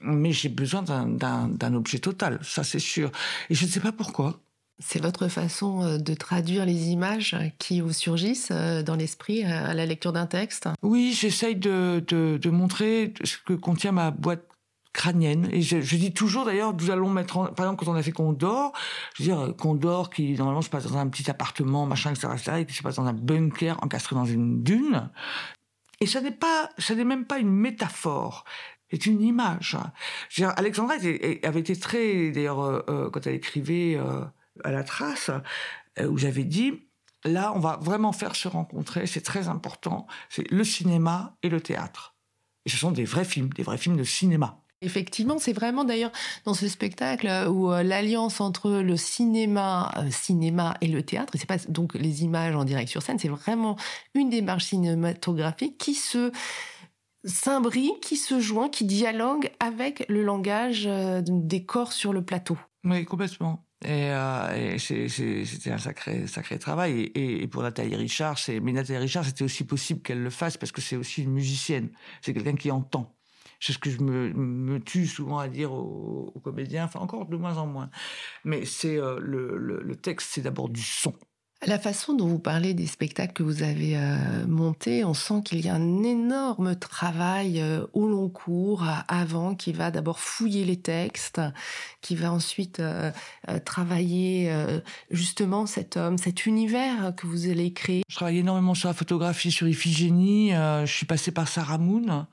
mais 0.00 0.32
j'ai 0.32 0.48
besoin 0.48 0.82
d'un 0.82 1.74
objet 1.74 1.98
total, 1.98 2.38
ça 2.42 2.64
c'est 2.64 2.78
sûr. 2.78 3.10
Et 3.50 3.54
je 3.54 3.64
ne 3.64 3.70
sais 3.70 3.80
pas 3.80 3.92
pourquoi. 3.92 4.40
C'est 4.78 5.00
votre 5.00 5.28
façon 5.28 5.82
euh, 5.82 5.98
de 5.98 6.14
traduire 6.14 6.66
les 6.66 6.88
images 6.88 7.36
qui 7.58 7.80
vous 7.80 7.92
surgissent 7.92 8.48
euh, 8.50 8.82
dans 8.82 8.96
l'esprit 8.96 9.44
à 9.44 9.74
la 9.74 9.86
lecture 9.86 10.12
d'un 10.12 10.26
texte? 10.26 10.68
Oui, 10.82 11.16
j'essaye 11.16 11.54
de, 11.54 12.02
de, 12.08 12.38
de, 12.42 12.50
montrer 12.50 13.14
ce 13.22 13.36
que 13.38 13.52
contient 13.52 13.92
ma 13.92 14.10
boîte 14.10 14.42
crânienne. 14.92 15.48
Et 15.52 15.62
je, 15.62 15.80
je 15.80 15.96
dis 15.96 16.12
toujours 16.12 16.44
d'ailleurs, 16.44 16.74
nous 16.74 16.90
allons 16.90 17.10
mettre, 17.10 17.36
en, 17.36 17.46
par 17.46 17.66
exemple, 17.66 17.84
quand 17.84 17.92
on 17.92 17.94
a 17.94 18.02
fait 18.02 18.12
Condor, 18.12 18.72
je 19.14 19.22
veux 19.22 19.28
dire, 19.28 19.56
Condor 19.56 20.10
qui 20.10 20.34
normalement 20.34 20.62
se 20.62 20.70
passe 20.70 20.86
dans 20.86 20.98
un 20.98 21.08
petit 21.08 21.30
appartement, 21.30 21.86
machin, 21.86 22.10
etc., 22.10 22.28
etc., 22.32 22.52
et 22.60 22.66
qui 22.66 22.74
se 22.74 22.82
passe 22.82 22.96
dans 22.96 23.06
un 23.06 23.12
bunker 23.12 23.78
encastré 23.82 24.14
dans 24.14 24.24
une 24.24 24.62
dune. 24.62 25.10
Et 26.00 26.06
ça 26.06 26.20
n'est 26.20 26.32
pas, 26.32 26.68
ça 26.78 26.94
n'est 26.94 27.04
même 27.04 27.26
pas 27.26 27.38
une 27.38 27.52
métaphore. 27.52 28.44
C'est 28.90 29.06
une 29.06 29.22
image. 29.22 29.78
Dire, 30.36 30.52
Alexandra 30.56 30.94
avait 30.94 31.60
été 31.60 31.76
très, 31.76 32.30
d'ailleurs, 32.30 32.60
euh, 32.60 32.82
euh, 32.88 33.10
quand 33.10 33.26
elle 33.26 33.36
écrivait 33.36 33.96
euh, 33.96 34.22
à 34.64 34.70
la 34.70 34.84
trace, 34.84 35.30
où 36.00 36.18
j'avais 36.18 36.44
dit, 36.44 36.88
là, 37.24 37.52
on 37.54 37.58
va 37.58 37.78
vraiment 37.80 38.12
faire 38.12 38.34
se 38.34 38.48
rencontrer, 38.48 39.06
c'est 39.06 39.20
très 39.20 39.48
important, 39.48 40.06
c'est 40.28 40.50
le 40.50 40.64
cinéma 40.64 41.36
et 41.42 41.48
le 41.48 41.60
théâtre. 41.60 42.16
Et 42.64 42.70
ce 42.70 42.76
sont 42.76 42.92
des 42.92 43.04
vrais 43.04 43.24
films, 43.24 43.50
des 43.50 43.62
vrais 43.62 43.78
films 43.78 43.96
de 43.96 44.04
cinéma. 44.04 44.61
Effectivement, 44.82 45.38
c'est 45.38 45.52
vraiment 45.52 45.84
d'ailleurs 45.84 46.12
dans 46.44 46.54
ce 46.54 46.68
spectacle 46.68 47.28
où 47.48 47.72
euh, 47.72 47.82
l'alliance 47.82 48.40
entre 48.40 48.70
le 48.70 48.96
cinéma, 48.96 49.92
euh, 49.96 50.10
cinéma 50.10 50.74
et 50.80 50.88
le 50.88 51.02
théâtre, 51.02 51.34
et 51.34 51.38
c'est 51.38 51.46
pas 51.46 51.58
donc 51.68 51.94
les 51.94 52.24
images 52.24 52.54
en 52.54 52.64
direct 52.64 52.90
sur 52.90 53.02
scène, 53.02 53.18
c'est 53.18 53.28
vraiment 53.28 53.76
une 54.14 54.28
démarche 54.28 54.64
cinématographique 54.66 55.78
qui 55.78 55.94
se 55.94 56.32
s'imbrique, 57.24 58.00
qui 58.00 58.16
se 58.16 58.40
joint, 58.40 58.68
qui 58.68 58.84
dialogue 58.84 59.50
avec 59.60 60.04
le 60.08 60.22
langage 60.22 60.84
euh, 60.86 61.22
des 61.24 61.64
corps 61.64 61.92
sur 61.92 62.12
le 62.12 62.24
plateau. 62.24 62.58
Oui, 62.84 63.04
complètement. 63.04 63.64
Et, 63.84 64.10
euh, 64.10 64.78
c'était 64.78 65.70
un 65.70 65.78
sacré, 65.78 66.58
travail. 66.58 67.10
Et, 67.14 67.46
pour 67.48 67.62
Nathalie 67.62 67.96
Richard, 67.96 68.38
mais 68.62 68.72
Nathalie 68.72 68.98
Richard, 68.98 69.24
c'était 69.24 69.44
aussi 69.44 69.64
possible 69.64 70.02
qu'elle 70.02 70.22
le 70.22 70.30
fasse 70.30 70.56
parce 70.56 70.72
que 70.72 70.80
c'est 70.80 70.96
aussi 70.96 71.22
une 71.22 71.32
musicienne. 71.32 71.90
C'est 72.20 72.32
quelqu'un 72.32 72.54
qui 72.54 72.70
entend. 72.70 73.14
C'est 73.62 73.72
ce 73.72 73.78
que 73.78 73.90
je 73.90 74.00
me, 74.00 74.32
me, 74.32 74.80
tue 74.80 75.06
souvent 75.06 75.38
à 75.38 75.46
dire 75.46 75.72
aux, 75.72 76.34
comédiens, 76.42 76.86
enfin 76.86 76.98
encore 76.98 77.26
de 77.26 77.36
moins 77.36 77.58
en 77.58 77.66
moins. 77.68 77.90
Mais 78.44 78.64
c'est 78.64 78.98
euh, 78.98 79.20
le, 79.20 79.56
le, 79.56 79.94
texte, 79.94 80.30
c'est 80.32 80.40
d'abord 80.40 80.68
du 80.68 80.82
son. 80.82 81.14
La 81.64 81.78
façon 81.78 82.14
dont 82.14 82.26
vous 82.26 82.40
parlez 82.40 82.74
des 82.74 82.88
spectacles 82.88 83.34
que 83.34 83.44
vous 83.44 83.62
avez 83.62 83.96
euh, 83.96 84.48
montés, 84.48 85.04
on 85.04 85.14
sent 85.14 85.42
qu'il 85.44 85.64
y 85.64 85.68
a 85.68 85.76
un 85.76 86.02
énorme 86.02 86.74
travail 86.74 87.60
euh, 87.60 87.86
au 87.92 88.08
long 88.08 88.28
cours 88.28 88.84
avant 89.06 89.54
qui 89.54 89.72
va 89.72 89.92
d'abord 89.92 90.18
fouiller 90.18 90.64
les 90.64 90.80
textes, 90.80 91.40
qui 92.00 92.16
va 92.16 92.32
ensuite 92.32 92.82
travailler 93.64 94.52
justement 95.12 95.66
cet 95.66 95.96
homme, 95.96 96.18
cet 96.18 96.46
univers 96.46 97.14
que 97.14 97.28
vous 97.28 97.48
allez 97.48 97.72
créer. 97.72 98.02
Je 98.08 98.16
travaille 98.16 98.38
énormément 98.38 98.74
sur 98.74 98.88
la 98.88 98.94
photographie, 98.94 99.52
sur 99.52 99.68
Iphigénie. 99.68 100.50
je 100.50 100.92
suis 100.92 101.06
passée 101.06 101.30
par 101.30 101.46
Sarah 101.46 101.78
Moon 101.78 102.26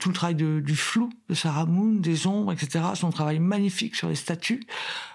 tout 0.00 0.08
le 0.08 0.14
travail 0.14 0.34
de, 0.34 0.60
du 0.60 0.76
flou 0.76 1.10
de 1.28 1.34
Sarah 1.34 1.66
Moon, 1.66 1.94
des 1.94 2.26
ombres, 2.26 2.52
etc. 2.52 2.84
Son 2.94 3.10
travail 3.10 3.38
magnifique 3.38 3.94
sur 3.94 4.08
les 4.08 4.14
statues. 4.14 4.66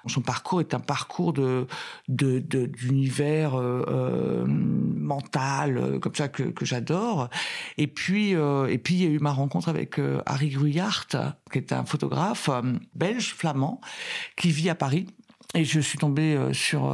Son 0.07 0.21
parcours 0.21 0.61
est 0.61 0.73
un 0.73 0.79
parcours 0.79 1.33
de 1.33 1.67
d'univers 2.07 3.55
euh, 3.55 3.83
euh, 3.87 4.45
mental 4.47 5.77
euh, 5.77 5.99
comme 5.99 6.15
ça 6.15 6.27
que, 6.27 6.43
que 6.43 6.65
j'adore. 6.65 7.29
Et 7.77 7.87
puis 7.87 8.35
euh, 8.35 8.67
et 8.67 8.77
puis 8.77 8.95
il 8.95 9.03
y 9.03 9.05
a 9.05 9.09
eu 9.09 9.19
ma 9.19 9.31
rencontre 9.31 9.69
avec 9.69 9.99
euh, 9.99 10.21
Harry 10.25 10.49
Gruyart, 10.49 11.07
qui 11.51 11.57
est 11.57 11.73
un 11.73 11.85
photographe 11.85 12.49
belge 12.95 13.33
flamand 13.33 13.81
qui 14.35 14.51
vit 14.51 14.69
à 14.69 14.75
Paris. 14.75 15.07
Et 15.53 15.63
je 15.63 15.79
suis 15.79 15.97
tombée 15.97 16.37
sur 16.53 16.85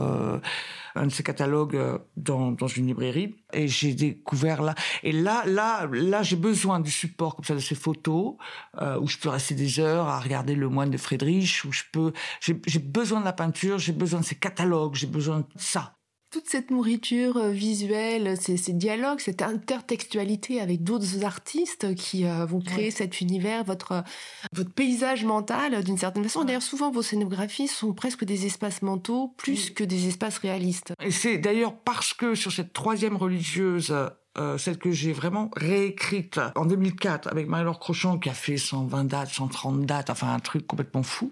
un 0.95 1.07
de 1.07 1.11
ses 1.11 1.23
catalogues 1.23 1.75
euh, 1.75 1.97
dans, 2.17 2.51
dans 2.51 2.67
une 2.67 2.87
librairie. 2.87 3.35
Et 3.53 3.67
j'ai 3.67 3.93
découvert 3.93 4.61
là. 4.61 4.75
Et 5.03 5.11
là 5.11 5.43
là 5.45 5.87
là 5.91 6.23
j'ai 6.23 6.35
besoin 6.35 6.79
du 6.79 6.91
support 6.91 7.35
comme 7.35 7.45
ça 7.45 7.55
de 7.55 7.59
ces 7.59 7.75
photos 7.75 8.35
euh, 8.81 8.99
où 8.99 9.07
je 9.07 9.17
peux 9.17 9.29
rester 9.29 9.55
des 9.55 9.79
heures 9.79 10.07
à 10.07 10.19
regarder 10.19 10.55
le 10.55 10.69
moine 10.69 10.89
de 10.89 10.97
Friedrich 10.97 11.63
où 11.65 11.71
je 11.71 11.83
peux 11.91 12.13
j'ai 12.41 12.79
besoin 12.79 13.19
de 13.19 13.25
la 13.25 13.33
peinture 13.33 13.79
j'ai 13.79 13.93
besoin 13.93 14.19
de 14.19 14.25
ces 14.25 14.35
catalogues 14.35 14.95
j'ai 14.95 15.07
besoin 15.07 15.39
de 15.39 15.45
ça 15.55 15.95
toute 16.33 16.49
cette 16.49 16.71
nourriture 16.71 17.37
euh, 17.37 17.51
visuelle, 17.51 18.35
ces, 18.41 18.57
ces 18.57 18.73
dialogues, 18.73 19.19
cette 19.19 19.43
intertextualité 19.43 20.59
avec 20.59 20.83
d'autres 20.83 21.23
artistes 21.23 21.93
qui 21.93 22.25
euh, 22.25 22.45
vont 22.45 22.59
créer 22.59 22.89
cet 22.89 23.21
univers, 23.21 23.63
votre 23.63 24.03
votre 24.51 24.71
paysage 24.71 25.25
mental 25.25 25.83
d'une 25.83 25.97
certaine 25.97 26.23
façon. 26.23 26.43
D'ailleurs, 26.43 26.63
souvent 26.63 26.89
vos 26.89 27.03
scénographies 27.03 27.67
sont 27.67 27.93
presque 27.93 28.25
des 28.25 28.47
espaces 28.47 28.81
mentaux 28.81 29.35
plus 29.37 29.69
que 29.69 29.83
des 29.83 30.07
espaces 30.07 30.39
réalistes. 30.39 30.93
Et 31.03 31.11
c'est 31.11 31.37
d'ailleurs 31.37 31.75
parce 31.75 32.15
que 32.15 32.33
sur 32.33 32.51
cette 32.51 32.73
troisième 32.73 33.15
religieuse 33.15 33.93
euh, 34.37 34.57
celle 34.57 34.77
que 34.77 34.91
j'ai 34.91 35.13
vraiment 35.13 35.51
réécrite 35.55 36.39
en 36.55 36.65
2004 36.65 37.27
avec 37.27 37.47
Marie-Laure 37.47 37.79
Crochon 37.79 38.17
qui 38.17 38.29
a 38.29 38.33
fait 38.33 38.57
120 38.57 39.03
dates, 39.05 39.29
130 39.29 39.85
dates, 39.85 40.09
enfin 40.09 40.33
un 40.33 40.39
truc 40.39 40.65
complètement 40.65 41.03
fou. 41.03 41.31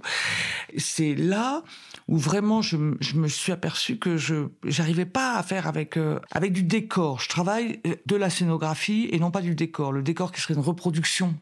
C'est 0.77 1.15
là 1.15 1.63
où 2.07 2.17
vraiment 2.17 2.61
je, 2.61 2.77
me 2.77 3.27
suis 3.27 3.51
aperçu 3.51 3.97
que 3.97 4.17
je 4.17 4.49
j'arrivais 4.65 5.05
pas 5.05 5.35
à 5.35 5.43
faire 5.43 5.67
avec 5.67 5.97
euh, 5.97 6.19
avec 6.31 6.53
du 6.53 6.63
décor. 6.63 7.21
Je 7.21 7.29
travaille 7.29 7.79
euh, 7.87 7.95
de 8.05 8.15
la 8.15 8.29
scénographie 8.29 9.09
et 9.11 9.19
non 9.19 9.31
pas 9.31 9.41
du 9.41 9.55
décor. 9.55 9.91
Le 9.91 10.03
décor 10.03 10.31
qui 10.31 10.41
serait 10.41 10.53
une 10.53 10.59
reproduction 10.59 11.35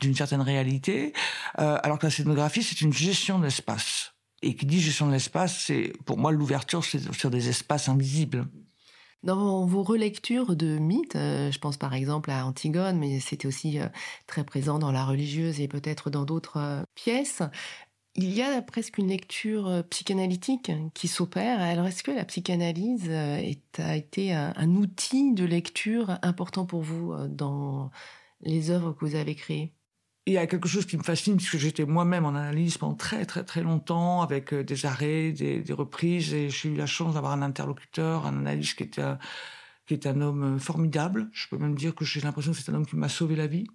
d'une 0.00 0.14
certaine 0.14 0.40
réalité, 0.40 1.12
euh, 1.58 1.78
alors 1.82 1.98
que 1.98 2.06
la 2.06 2.10
scénographie 2.10 2.62
c'est 2.62 2.80
une 2.80 2.92
gestion 2.92 3.38
de 3.38 3.44
l'espace. 3.44 4.14
Et 4.44 4.56
qui 4.56 4.66
dit 4.66 4.80
gestion 4.80 5.06
de 5.06 5.12
l'espace, 5.12 5.64
c'est 5.66 5.92
pour 6.04 6.18
moi 6.18 6.32
l'ouverture 6.32 6.84
sur 6.84 7.30
des 7.30 7.48
espaces 7.48 7.88
invisibles. 7.88 8.46
Dans 9.22 9.66
vos 9.66 9.84
relectures 9.84 10.56
de 10.56 10.78
mythes, 10.78 11.14
euh, 11.14 11.52
je 11.52 11.58
pense 11.60 11.76
par 11.76 11.94
exemple 11.94 12.30
à 12.32 12.44
Antigone, 12.44 12.98
mais 12.98 13.20
c'était 13.20 13.46
aussi 13.46 13.78
euh, 13.78 13.86
très 14.26 14.42
présent 14.44 14.80
dans 14.80 14.90
la 14.90 15.04
religieuse 15.04 15.60
et 15.60 15.68
peut-être 15.68 16.10
dans 16.10 16.24
d'autres 16.24 16.56
euh, 16.56 16.82
pièces, 16.96 17.40
il 18.16 18.32
y 18.34 18.42
a 18.42 18.60
presque 18.62 18.98
une 18.98 19.08
lecture 19.08 19.84
psychanalytique 19.90 20.72
qui 20.94 21.08
s'opère. 21.08 21.60
Alors 21.60 21.86
est-ce 21.86 22.02
que 22.02 22.10
la 22.10 22.24
psychanalyse 22.24 23.10
a 23.10 23.94
été 23.96 24.34
un, 24.34 24.52
un, 24.56 24.76
outil 24.76 25.32
de 25.34 25.44
lecture 25.44 26.18
important 26.22 26.66
pour 26.66 26.82
vous 26.82 27.14
dans 27.28 27.90
les 28.42 28.70
œuvres 28.70 28.92
que 28.92 29.04
vous 29.06 29.14
avez 29.14 29.34
créées? 29.34 29.72
Il 30.26 30.34
y 30.34 30.38
a 30.38 30.46
quelque 30.46 30.68
chose 30.68 30.86
qui 30.86 30.96
me 30.96 31.02
fascine 31.02 31.36
puisque 31.36 31.56
j'étais 31.56 31.84
moi-même 31.84 32.24
en 32.24 32.34
analyse 32.34 32.78
pendant 32.78 32.94
très 32.94 33.26
très 33.26 33.44
très 33.44 33.62
longtemps 33.62 34.22
avec 34.22 34.52
euh, 34.52 34.62
des 34.62 34.86
arrêts, 34.86 35.32
des, 35.32 35.60
des 35.60 35.72
reprises 35.72 36.32
et 36.32 36.48
j'ai 36.48 36.68
eu 36.68 36.76
la 36.76 36.86
chance 36.86 37.14
d'avoir 37.14 37.32
un 37.32 37.42
interlocuteur, 37.42 38.26
un 38.26 38.38
analyste 38.38 38.76
qui 38.76 38.84
était 38.84 39.02
qui 39.86 39.94
est 39.94 40.06
un 40.06 40.20
homme 40.20 40.56
euh, 40.56 40.58
formidable. 40.58 41.28
Je 41.32 41.48
peux 41.48 41.58
même 41.58 41.74
dire 41.74 41.94
que 41.94 42.04
j'ai 42.04 42.20
l'impression 42.20 42.52
que 42.52 42.58
c'est 42.58 42.70
un 42.70 42.74
homme 42.74 42.86
qui 42.86 42.96
m'a 42.96 43.08
sauvé 43.08 43.34
la 43.34 43.46
vie. 43.48 43.66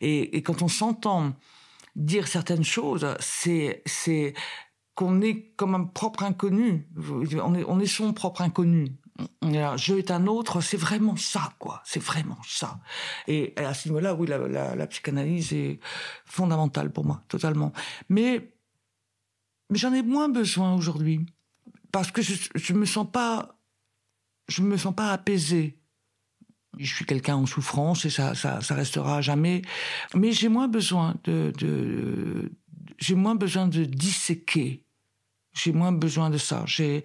Et, 0.00 0.36
et 0.36 0.42
quand 0.42 0.62
on 0.62 0.68
s'entend 0.68 1.34
dire 1.96 2.28
certaines 2.28 2.64
choses, 2.64 3.06
c'est 3.18 3.82
c'est 3.86 4.34
qu'on 4.94 5.20
est 5.20 5.54
comme 5.56 5.74
un 5.74 5.84
propre 5.84 6.22
inconnu. 6.22 6.88
On 6.96 7.54
est, 7.54 7.64
on 7.66 7.80
est 7.80 7.86
son 7.86 8.12
propre 8.12 8.42
inconnu. 8.42 8.96
Je 9.42 9.94
est 9.94 10.10
un 10.10 10.26
autre, 10.26 10.60
c'est 10.60 10.76
vraiment 10.76 11.16
ça, 11.16 11.52
quoi. 11.58 11.82
C'est 11.84 12.02
vraiment 12.02 12.38
ça. 12.46 12.80
Et 13.26 13.54
à 13.56 13.72
ce 13.72 13.88
niveau-là, 13.88 14.14
oui, 14.14 14.26
la, 14.26 14.86
psychanalyse 14.86 15.52
est 15.52 15.80
fondamentale 16.24 16.92
pour 16.92 17.04
moi, 17.04 17.22
totalement. 17.28 17.72
Mais, 18.08 18.52
mais 19.70 19.78
j'en 19.78 19.92
ai 19.92 20.02
moins 20.02 20.28
besoin 20.28 20.74
aujourd'hui 20.74 21.24
parce 21.92 22.10
que 22.10 22.20
je, 22.20 22.34
je 22.54 22.72
me 22.74 22.84
sens 22.84 23.06
pas, 23.10 23.58
me 24.60 24.76
sens 24.76 24.94
pas 24.94 25.12
apaisé. 25.12 25.78
Je 26.78 26.94
suis 26.94 27.06
quelqu'un 27.06 27.36
en 27.36 27.46
souffrance 27.46 28.04
et 28.04 28.10
ça, 28.10 28.34
ça, 28.34 28.60
ça 28.60 28.74
restera 28.74 29.22
jamais. 29.22 29.62
Mais 30.14 30.32
j'ai 30.32 30.50
moins 30.50 30.68
besoin 30.68 31.14
de, 31.24 31.52
de 31.56 32.52
j'ai 32.98 33.14
moins 33.14 33.34
besoin 33.34 33.66
de 33.66 33.84
disséquer. 33.84 34.84
J'ai 35.54 35.72
moins 35.72 35.92
besoin 35.92 36.28
de 36.28 36.36
ça. 36.36 36.64
J'ai, 36.66 37.02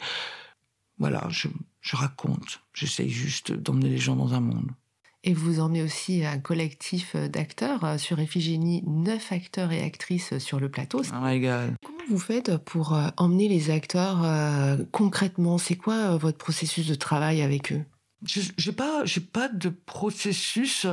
voilà, 0.98 1.26
je, 1.30 1.48
je 1.82 1.96
raconte. 1.96 2.62
J'essaye 2.74 3.10
juste 3.10 3.52
d'emmener 3.52 3.90
les 3.90 3.98
gens 3.98 4.16
dans 4.16 4.34
un 4.34 4.40
monde. 4.40 4.72
Et 5.24 5.34
vous 5.34 5.60
emmenez 5.60 5.84
aussi 5.84 6.26
un 6.26 6.40
collectif 6.40 7.16
d'acteurs. 7.16 8.00
Sur 8.00 8.20
Ephigénie, 8.20 8.84
neuf 8.88 9.32
acteurs 9.32 9.72
et 9.72 9.84
actrices 9.84 10.40
sur 10.40 10.60
le 10.60 10.70
plateau. 10.70 11.04
Oh 11.04 11.18
my 11.22 11.40
God. 11.40 11.76
Comment 11.86 12.04
vous 12.10 12.18
faites 12.18 12.58
pour 12.58 12.96
euh, 12.96 13.10
emmener 13.18 13.48
les 13.48 13.70
acteurs 13.70 14.24
euh, 14.24 14.78
concrètement? 14.92 15.60
C'est 15.60 15.76
quoi 15.76 16.18
votre 16.18 16.40
processus 16.40 16.88
de 16.88 16.96
travail 16.96 17.44
avec 17.44 17.72
eux? 17.72 17.86
J'ai 18.24 18.72
pas, 18.72 19.06
j'ai 19.06 19.22
pas 19.22 19.48
de 19.48 19.70
processus. 19.70 20.88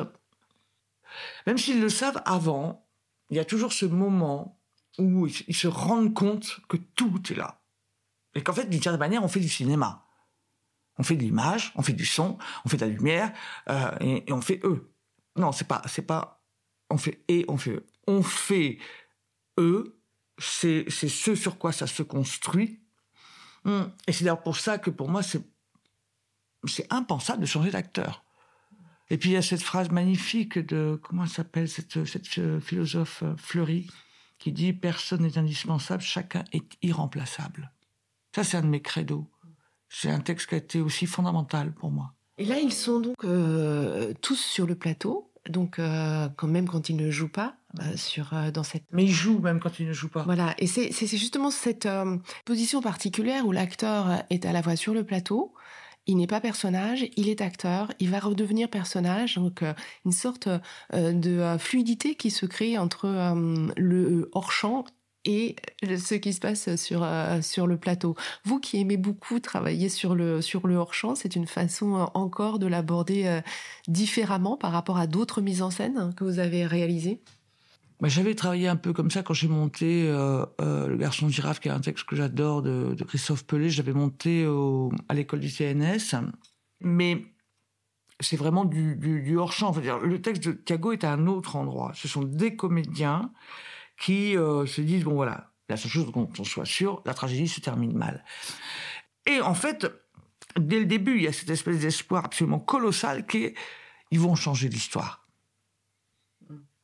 Même 1.46 1.58
s'ils 1.58 1.80
le 1.80 1.88
savent 1.88 2.22
avant, 2.26 2.86
il 3.30 3.36
y 3.36 3.40
a 3.40 3.44
toujours 3.44 3.72
ce 3.72 3.86
moment 3.86 4.58
où 4.98 5.26
ils 5.26 5.54
se 5.54 5.68
rendent 5.68 6.12
compte 6.12 6.60
que 6.68 6.76
tout 6.76 7.22
est 7.30 7.36
là. 7.36 7.60
Et 8.34 8.42
qu'en 8.42 8.52
fait, 8.52 8.68
d'une 8.68 8.82
certaine 8.82 9.00
manière, 9.00 9.24
on 9.24 9.28
fait 9.28 9.40
du 9.40 9.48
cinéma. 9.48 10.04
On 10.98 11.02
fait 11.02 11.16
de 11.16 11.22
l'image, 11.22 11.72
on 11.76 11.82
fait 11.82 11.92
du 11.92 12.04
son, 12.04 12.38
on 12.64 12.68
fait 12.68 12.76
de 12.76 12.84
la 12.84 12.90
lumière, 12.90 13.32
euh, 13.68 13.90
et, 14.00 14.32
on 14.32 14.40
fait 14.40 14.60
eux. 14.64 14.92
Non, 15.36 15.52
c'est 15.52 15.68
pas, 15.68 15.82
c'est 15.86 16.02
pas, 16.02 16.42
on 16.90 16.98
fait 16.98 17.22
et 17.28 17.44
on 17.48 17.56
fait 17.56 17.70
eux. 17.70 17.86
On 18.06 18.22
fait 18.22 18.78
eux, 19.58 20.00
c'est, 20.38 20.84
c'est 20.88 21.08
ce 21.08 21.34
sur 21.34 21.58
quoi 21.58 21.72
ça 21.72 21.86
se 21.86 22.02
construit. 22.02 22.80
Hum. 23.64 23.92
Et 24.06 24.12
c'est 24.12 24.24
d'ailleurs 24.24 24.42
pour 24.42 24.56
ça 24.56 24.78
que 24.78 24.90
pour 24.90 25.08
moi, 25.08 25.22
c'est, 25.22 25.42
c'est 26.66 26.92
impensable 26.92 27.42
de 27.42 27.46
changer 27.46 27.70
d'acteur. 27.70 28.24
Et 29.10 29.16
puis 29.16 29.30
il 29.30 29.32
y 29.32 29.36
a 29.36 29.42
cette 29.42 29.62
phrase 29.62 29.90
magnifique 29.90 30.58
de 30.58 31.00
comment 31.02 31.24
elle 31.24 31.30
s'appelle 31.30 31.68
cette, 31.68 32.04
cette 32.04 32.38
euh, 32.38 32.60
philosophe 32.60 33.22
euh, 33.22 33.34
Fleury 33.36 33.86
qui 34.38 34.52
dit 34.52 34.72
personne 34.72 35.22
n'est 35.22 35.38
indispensable, 35.38 36.02
chacun 36.02 36.44
est 36.52 36.76
irremplaçable. 36.82 37.72
Ça 38.34 38.44
c'est 38.44 38.58
un 38.58 38.62
de 38.62 38.66
mes 38.66 38.82
credos. 38.82 39.28
C'est 39.88 40.10
un 40.10 40.20
texte 40.20 40.48
qui 40.48 40.54
a 40.54 40.58
été 40.58 40.80
aussi 40.80 41.06
fondamental 41.06 41.72
pour 41.72 41.90
moi. 41.90 42.12
Et 42.36 42.44
là 42.44 42.58
ils 42.58 42.72
sont 42.72 43.00
donc 43.00 43.16
euh, 43.24 44.12
tous 44.20 44.38
sur 44.38 44.66
le 44.66 44.74
plateau, 44.74 45.32
donc 45.48 45.76
quand 45.78 46.46
même 46.46 46.68
quand 46.68 46.88
ils 46.88 46.96
ne 46.96 47.10
jouent 47.10 47.32
pas 47.32 47.56
sur 47.96 48.32
dans 48.52 48.62
cette. 48.62 48.84
Mais 48.92 49.04
ils 49.04 49.12
jouent 49.12 49.40
même 49.40 49.60
quand 49.60 49.80
ils 49.80 49.88
ne 49.88 49.92
jouent 49.92 50.10
pas. 50.10 50.22
Voilà, 50.22 50.54
et 50.58 50.66
c'est 50.66 51.06
justement 51.16 51.50
cette 51.50 51.88
position 52.44 52.80
particulière 52.80 53.46
où 53.46 53.52
l'acteur 53.52 54.22
est 54.30 54.46
à 54.46 54.52
la 54.52 54.62
fois 54.62 54.76
sur 54.76 54.94
le 54.94 55.04
plateau 55.04 55.54
il 56.08 56.16
n'est 56.16 56.26
pas 56.26 56.40
personnage, 56.40 57.06
il 57.16 57.28
est 57.28 57.42
acteur, 57.42 57.92
il 58.00 58.10
va 58.10 58.18
redevenir 58.18 58.68
personnage, 58.68 59.36
donc 59.36 59.62
euh, 59.62 59.74
une 60.06 60.12
sorte 60.12 60.48
euh, 60.94 61.12
de 61.12 61.38
euh, 61.38 61.58
fluidité 61.58 62.14
qui 62.14 62.30
se 62.30 62.46
crée 62.46 62.78
entre 62.78 63.34
le 63.76 64.30
hors-champ 64.32 64.86
et 65.28 65.56
ce 65.82 66.14
qui 66.14 66.32
se 66.32 66.40
passe 66.40 66.74
sur 66.76 67.06
sur 67.42 67.66
le 67.66 67.76
plateau. 67.76 68.16
Vous 68.44 68.58
qui 68.58 68.80
aimez 68.80 68.96
beaucoup 68.96 69.38
travailler 69.38 69.88
sur 69.88 70.14
le 70.14 70.40
sur 70.40 70.66
le 70.66 70.74
hors-champ, 70.76 71.14
c'est 71.14 71.36
une 71.36 71.46
façon 71.46 72.10
encore 72.14 72.58
de 72.58 72.66
l'aborder 72.66 73.40
différemment 73.86 74.56
par 74.56 74.72
rapport 74.72 74.98
à 74.98 75.06
d'autres 75.06 75.42
mises 75.42 75.62
en 75.62 75.70
scène 75.70 76.12
que 76.16 76.24
vous 76.24 76.38
avez 76.38 76.66
réalisées? 76.66 77.20
Bah, 78.00 78.08
j'avais 78.08 78.34
travaillé 78.34 78.68
un 78.68 78.76
peu 78.76 78.92
comme 78.92 79.10
ça 79.10 79.22
quand 79.22 79.34
j'ai 79.34 79.48
monté 79.48 80.08
euh, 80.08 80.46
euh, 80.60 80.86
Le 80.86 80.96
garçon 80.96 81.28
girafe, 81.28 81.58
qui 81.58 81.68
est 81.68 81.72
un 81.72 81.80
texte 81.80 82.04
que 82.04 82.14
j'adore 82.14 82.62
de, 82.62 82.96
Christophe 83.06 83.44
Pelé. 83.44 83.70
J'avais 83.70 83.92
monté 83.92 84.46
à 85.08 85.14
l'école 85.14 85.40
du 85.40 85.50
CNS. 85.50 86.14
Mais 86.80 87.24
c'est 88.20 88.36
vraiment 88.36 88.64
du, 88.64 89.36
hors-champ. 89.36 89.72
Dire, 89.72 89.98
le 89.98 90.22
texte 90.22 90.44
de 90.44 90.52
Thiago 90.52 90.92
est 90.92 91.04
à 91.04 91.12
un 91.12 91.26
autre 91.26 91.56
endroit. 91.56 91.92
Ce 91.94 92.06
sont 92.06 92.22
des 92.22 92.54
comédiens 92.54 93.32
qui 93.98 94.36
euh, 94.36 94.66
se 94.66 94.80
disent, 94.80 95.04
bon 95.04 95.14
voilà, 95.14 95.52
la 95.68 95.76
seule 95.76 95.90
chose 95.90 96.12
dont 96.12 96.30
on 96.38 96.44
soit 96.44 96.64
sûr, 96.64 97.02
la 97.04 97.14
tragédie 97.14 97.48
se 97.48 97.60
termine 97.60 97.92
mal. 97.92 98.24
Et 99.26 99.40
en 99.40 99.54
fait, 99.54 99.86
dès 100.58 100.78
le 100.78 100.86
début, 100.86 101.16
il 101.16 101.22
y 101.24 101.28
a 101.28 101.32
cette 101.32 101.50
espèce 101.50 101.80
d'espoir 101.80 102.24
absolument 102.24 102.58
colossal 102.58 103.26
qui 103.26 103.44
est, 103.44 103.54
ils 104.10 104.20
vont 104.20 104.34
changer 104.34 104.68
l'histoire 104.68 105.28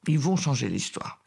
ils 0.09 0.19
vont 0.19 0.37
changer 0.37 0.69
l'histoire. 0.69 1.21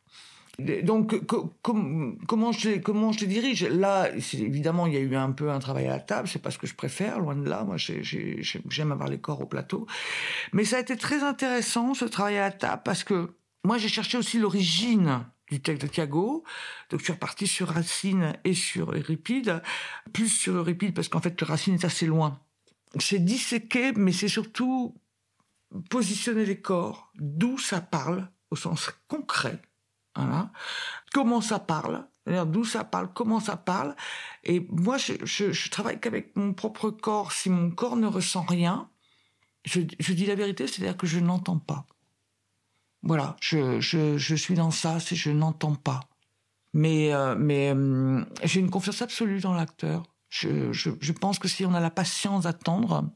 Donc, 0.83 1.15
comment 1.27 2.51
je 2.51 2.79
comment 2.79 3.11
je 3.11 3.25
dirige? 3.25 3.63
Là, 3.63 4.09
évidemment, 4.33 4.87
il 4.87 4.93
y 4.93 4.97
a 4.97 5.01
eu 5.01 5.15
un 5.15 5.31
peu 5.31 5.51
un 5.51 5.59
travail 5.59 5.85
à 5.85 5.91
la 5.91 5.99
table. 5.99 6.27
C'est 6.27 6.41
pas 6.41 6.49
ce 6.49 6.57
que 6.57 6.65
je 6.65 6.73
préfère, 6.73 7.19
loin 7.19 7.35
de 7.35 7.47
là. 7.47 7.63
Moi, 7.63 7.77
j'aime 7.77 8.91
avoir 8.91 9.07
les 9.07 9.19
corps 9.19 9.39
au 9.39 9.45
plateau. 9.45 9.85
Mais 10.53 10.65
ça 10.65 10.77
a 10.77 10.79
été 10.79 10.97
très 10.97 11.21
intéressant 11.21 11.93
ce 11.93 12.05
travail 12.05 12.37
à 12.37 12.41
la 12.41 12.51
table 12.51 12.81
parce 12.83 13.03
que 13.03 13.35
moi, 13.63 13.77
j'ai 13.77 13.87
cherché 13.87 14.17
aussi 14.17 14.39
l'origine 14.39 15.25
du 15.49 15.61
texte 15.61 15.81
de 15.83 15.87
Thiago. 15.87 16.43
Donc, 16.89 16.99
je 16.99 17.05
suis 17.05 17.13
reparti 17.13 17.47
sur 17.47 17.69
Racine 17.69 18.33
et 18.43 18.53
sur 18.53 18.91
Euripide. 18.91 19.61
Plus 20.13 20.29
sur 20.29 20.55
Euripide 20.55 20.93
parce 20.93 21.07
qu'en 21.07 21.21
fait, 21.21 21.39
Racine 21.41 21.75
est 21.75 21.85
assez 21.85 22.05
loin. 22.05 22.39
C'est 22.99 23.19
disséquer, 23.19 23.91
mais 23.93 24.11
c'est 24.11 24.27
surtout 24.27 24.95
positionner 25.89 26.45
les 26.45 26.61
corps, 26.61 27.11
d'où 27.15 27.57
ça 27.57 27.81
parle, 27.81 28.29
au 28.51 28.55
sens 28.55 28.89
concret. 29.07 29.61
Voilà. 30.15 30.51
Comment 31.13 31.41
ça 31.41 31.59
parle 31.59 32.07
D'où 32.25 32.65
ça 32.65 32.83
parle 32.83 33.13
Comment 33.13 33.39
ça 33.39 33.55
parle 33.55 33.95
Et 34.43 34.65
moi, 34.69 34.97
je, 34.97 35.69
travaille 35.69 35.99
qu'avec 35.99 36.35
mon 36.35 36.53
propre 36.53 36.89
corps. 36.89 37.31
Si 37.31 37.49
mon 37.49 37.71
corps 37.71 37.95
ne 37.95 38.07
ressent 38.07 38.41
rien, 38.41 38.89
je, 39.63 39.81
je 39.99 40.13
dis 40.13 40.25
la 40.25 40.35
vérité, 40.35 40.67
c'est-à-dire 40.67 40.97
que 40.97 41.07
je 41.07 41.19
n'entends 41.19 41.59
pas. 41.59 41.85
Voilà, 43.07 43.37
je, 43.39 43.79
je, 43.79 44.17
je 44.17 44.35
suis 44.35 44.55
dans 44.55 44.69
ça, 44.69 44.99
c'est 44.99 45.15
je 45.15 45.31
n'entends 45.31 45.75
pas. 45.75 46.01
Mais, 46.73 47.13
euh, 47.13 47.35
mais 47.39 47.71
euh, 47.73 48.21
j'ai 48.43 48.59
une 48.59 48.69
confiance 48.69 49.01
absolue 49.01 49.39
dans 49.39 49.53
l'acteur. 49.53 50.03
Je, 50.29 50.73
je, 50.73 50.89
je 50.99 51.13
pense 51.13 51.39
que 51.39 51.47
si 51.47 51.65
on 51.65 51.73
a 51.73 51.79
la 51.79 51.89
patience 51.89 52.43
d'attendre, 52.43 53.09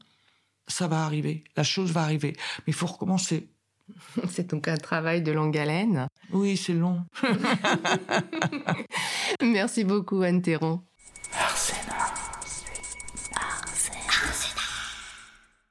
ça 0.66 0.88
va 0.88 1.04
arriver. 1.04 1.44
La 1.58 1.62
chose 1.62 1.92
va 1.92 2.02
arriver. 2.02 2.32
Mais 2.60 2.68
il 2.68 2.72
faut 2.72 2.86
recommencer. 2.86 3.50
C'est 4.30 4.48
donc 4.48 4.66
un 4.66 4.78
travail 4.78 5.20
de 5.20 5.30
longue 5.30 5.58
haleine. 5.58 6.08
Oui, 6.32 6.56
c'est 6.56 6.72
long. 6.72 7.04
Merci 9.42 9.84
beaucoup, 9.84 10.22
Anne 10.22 10.40
Théron. 10.40 10.80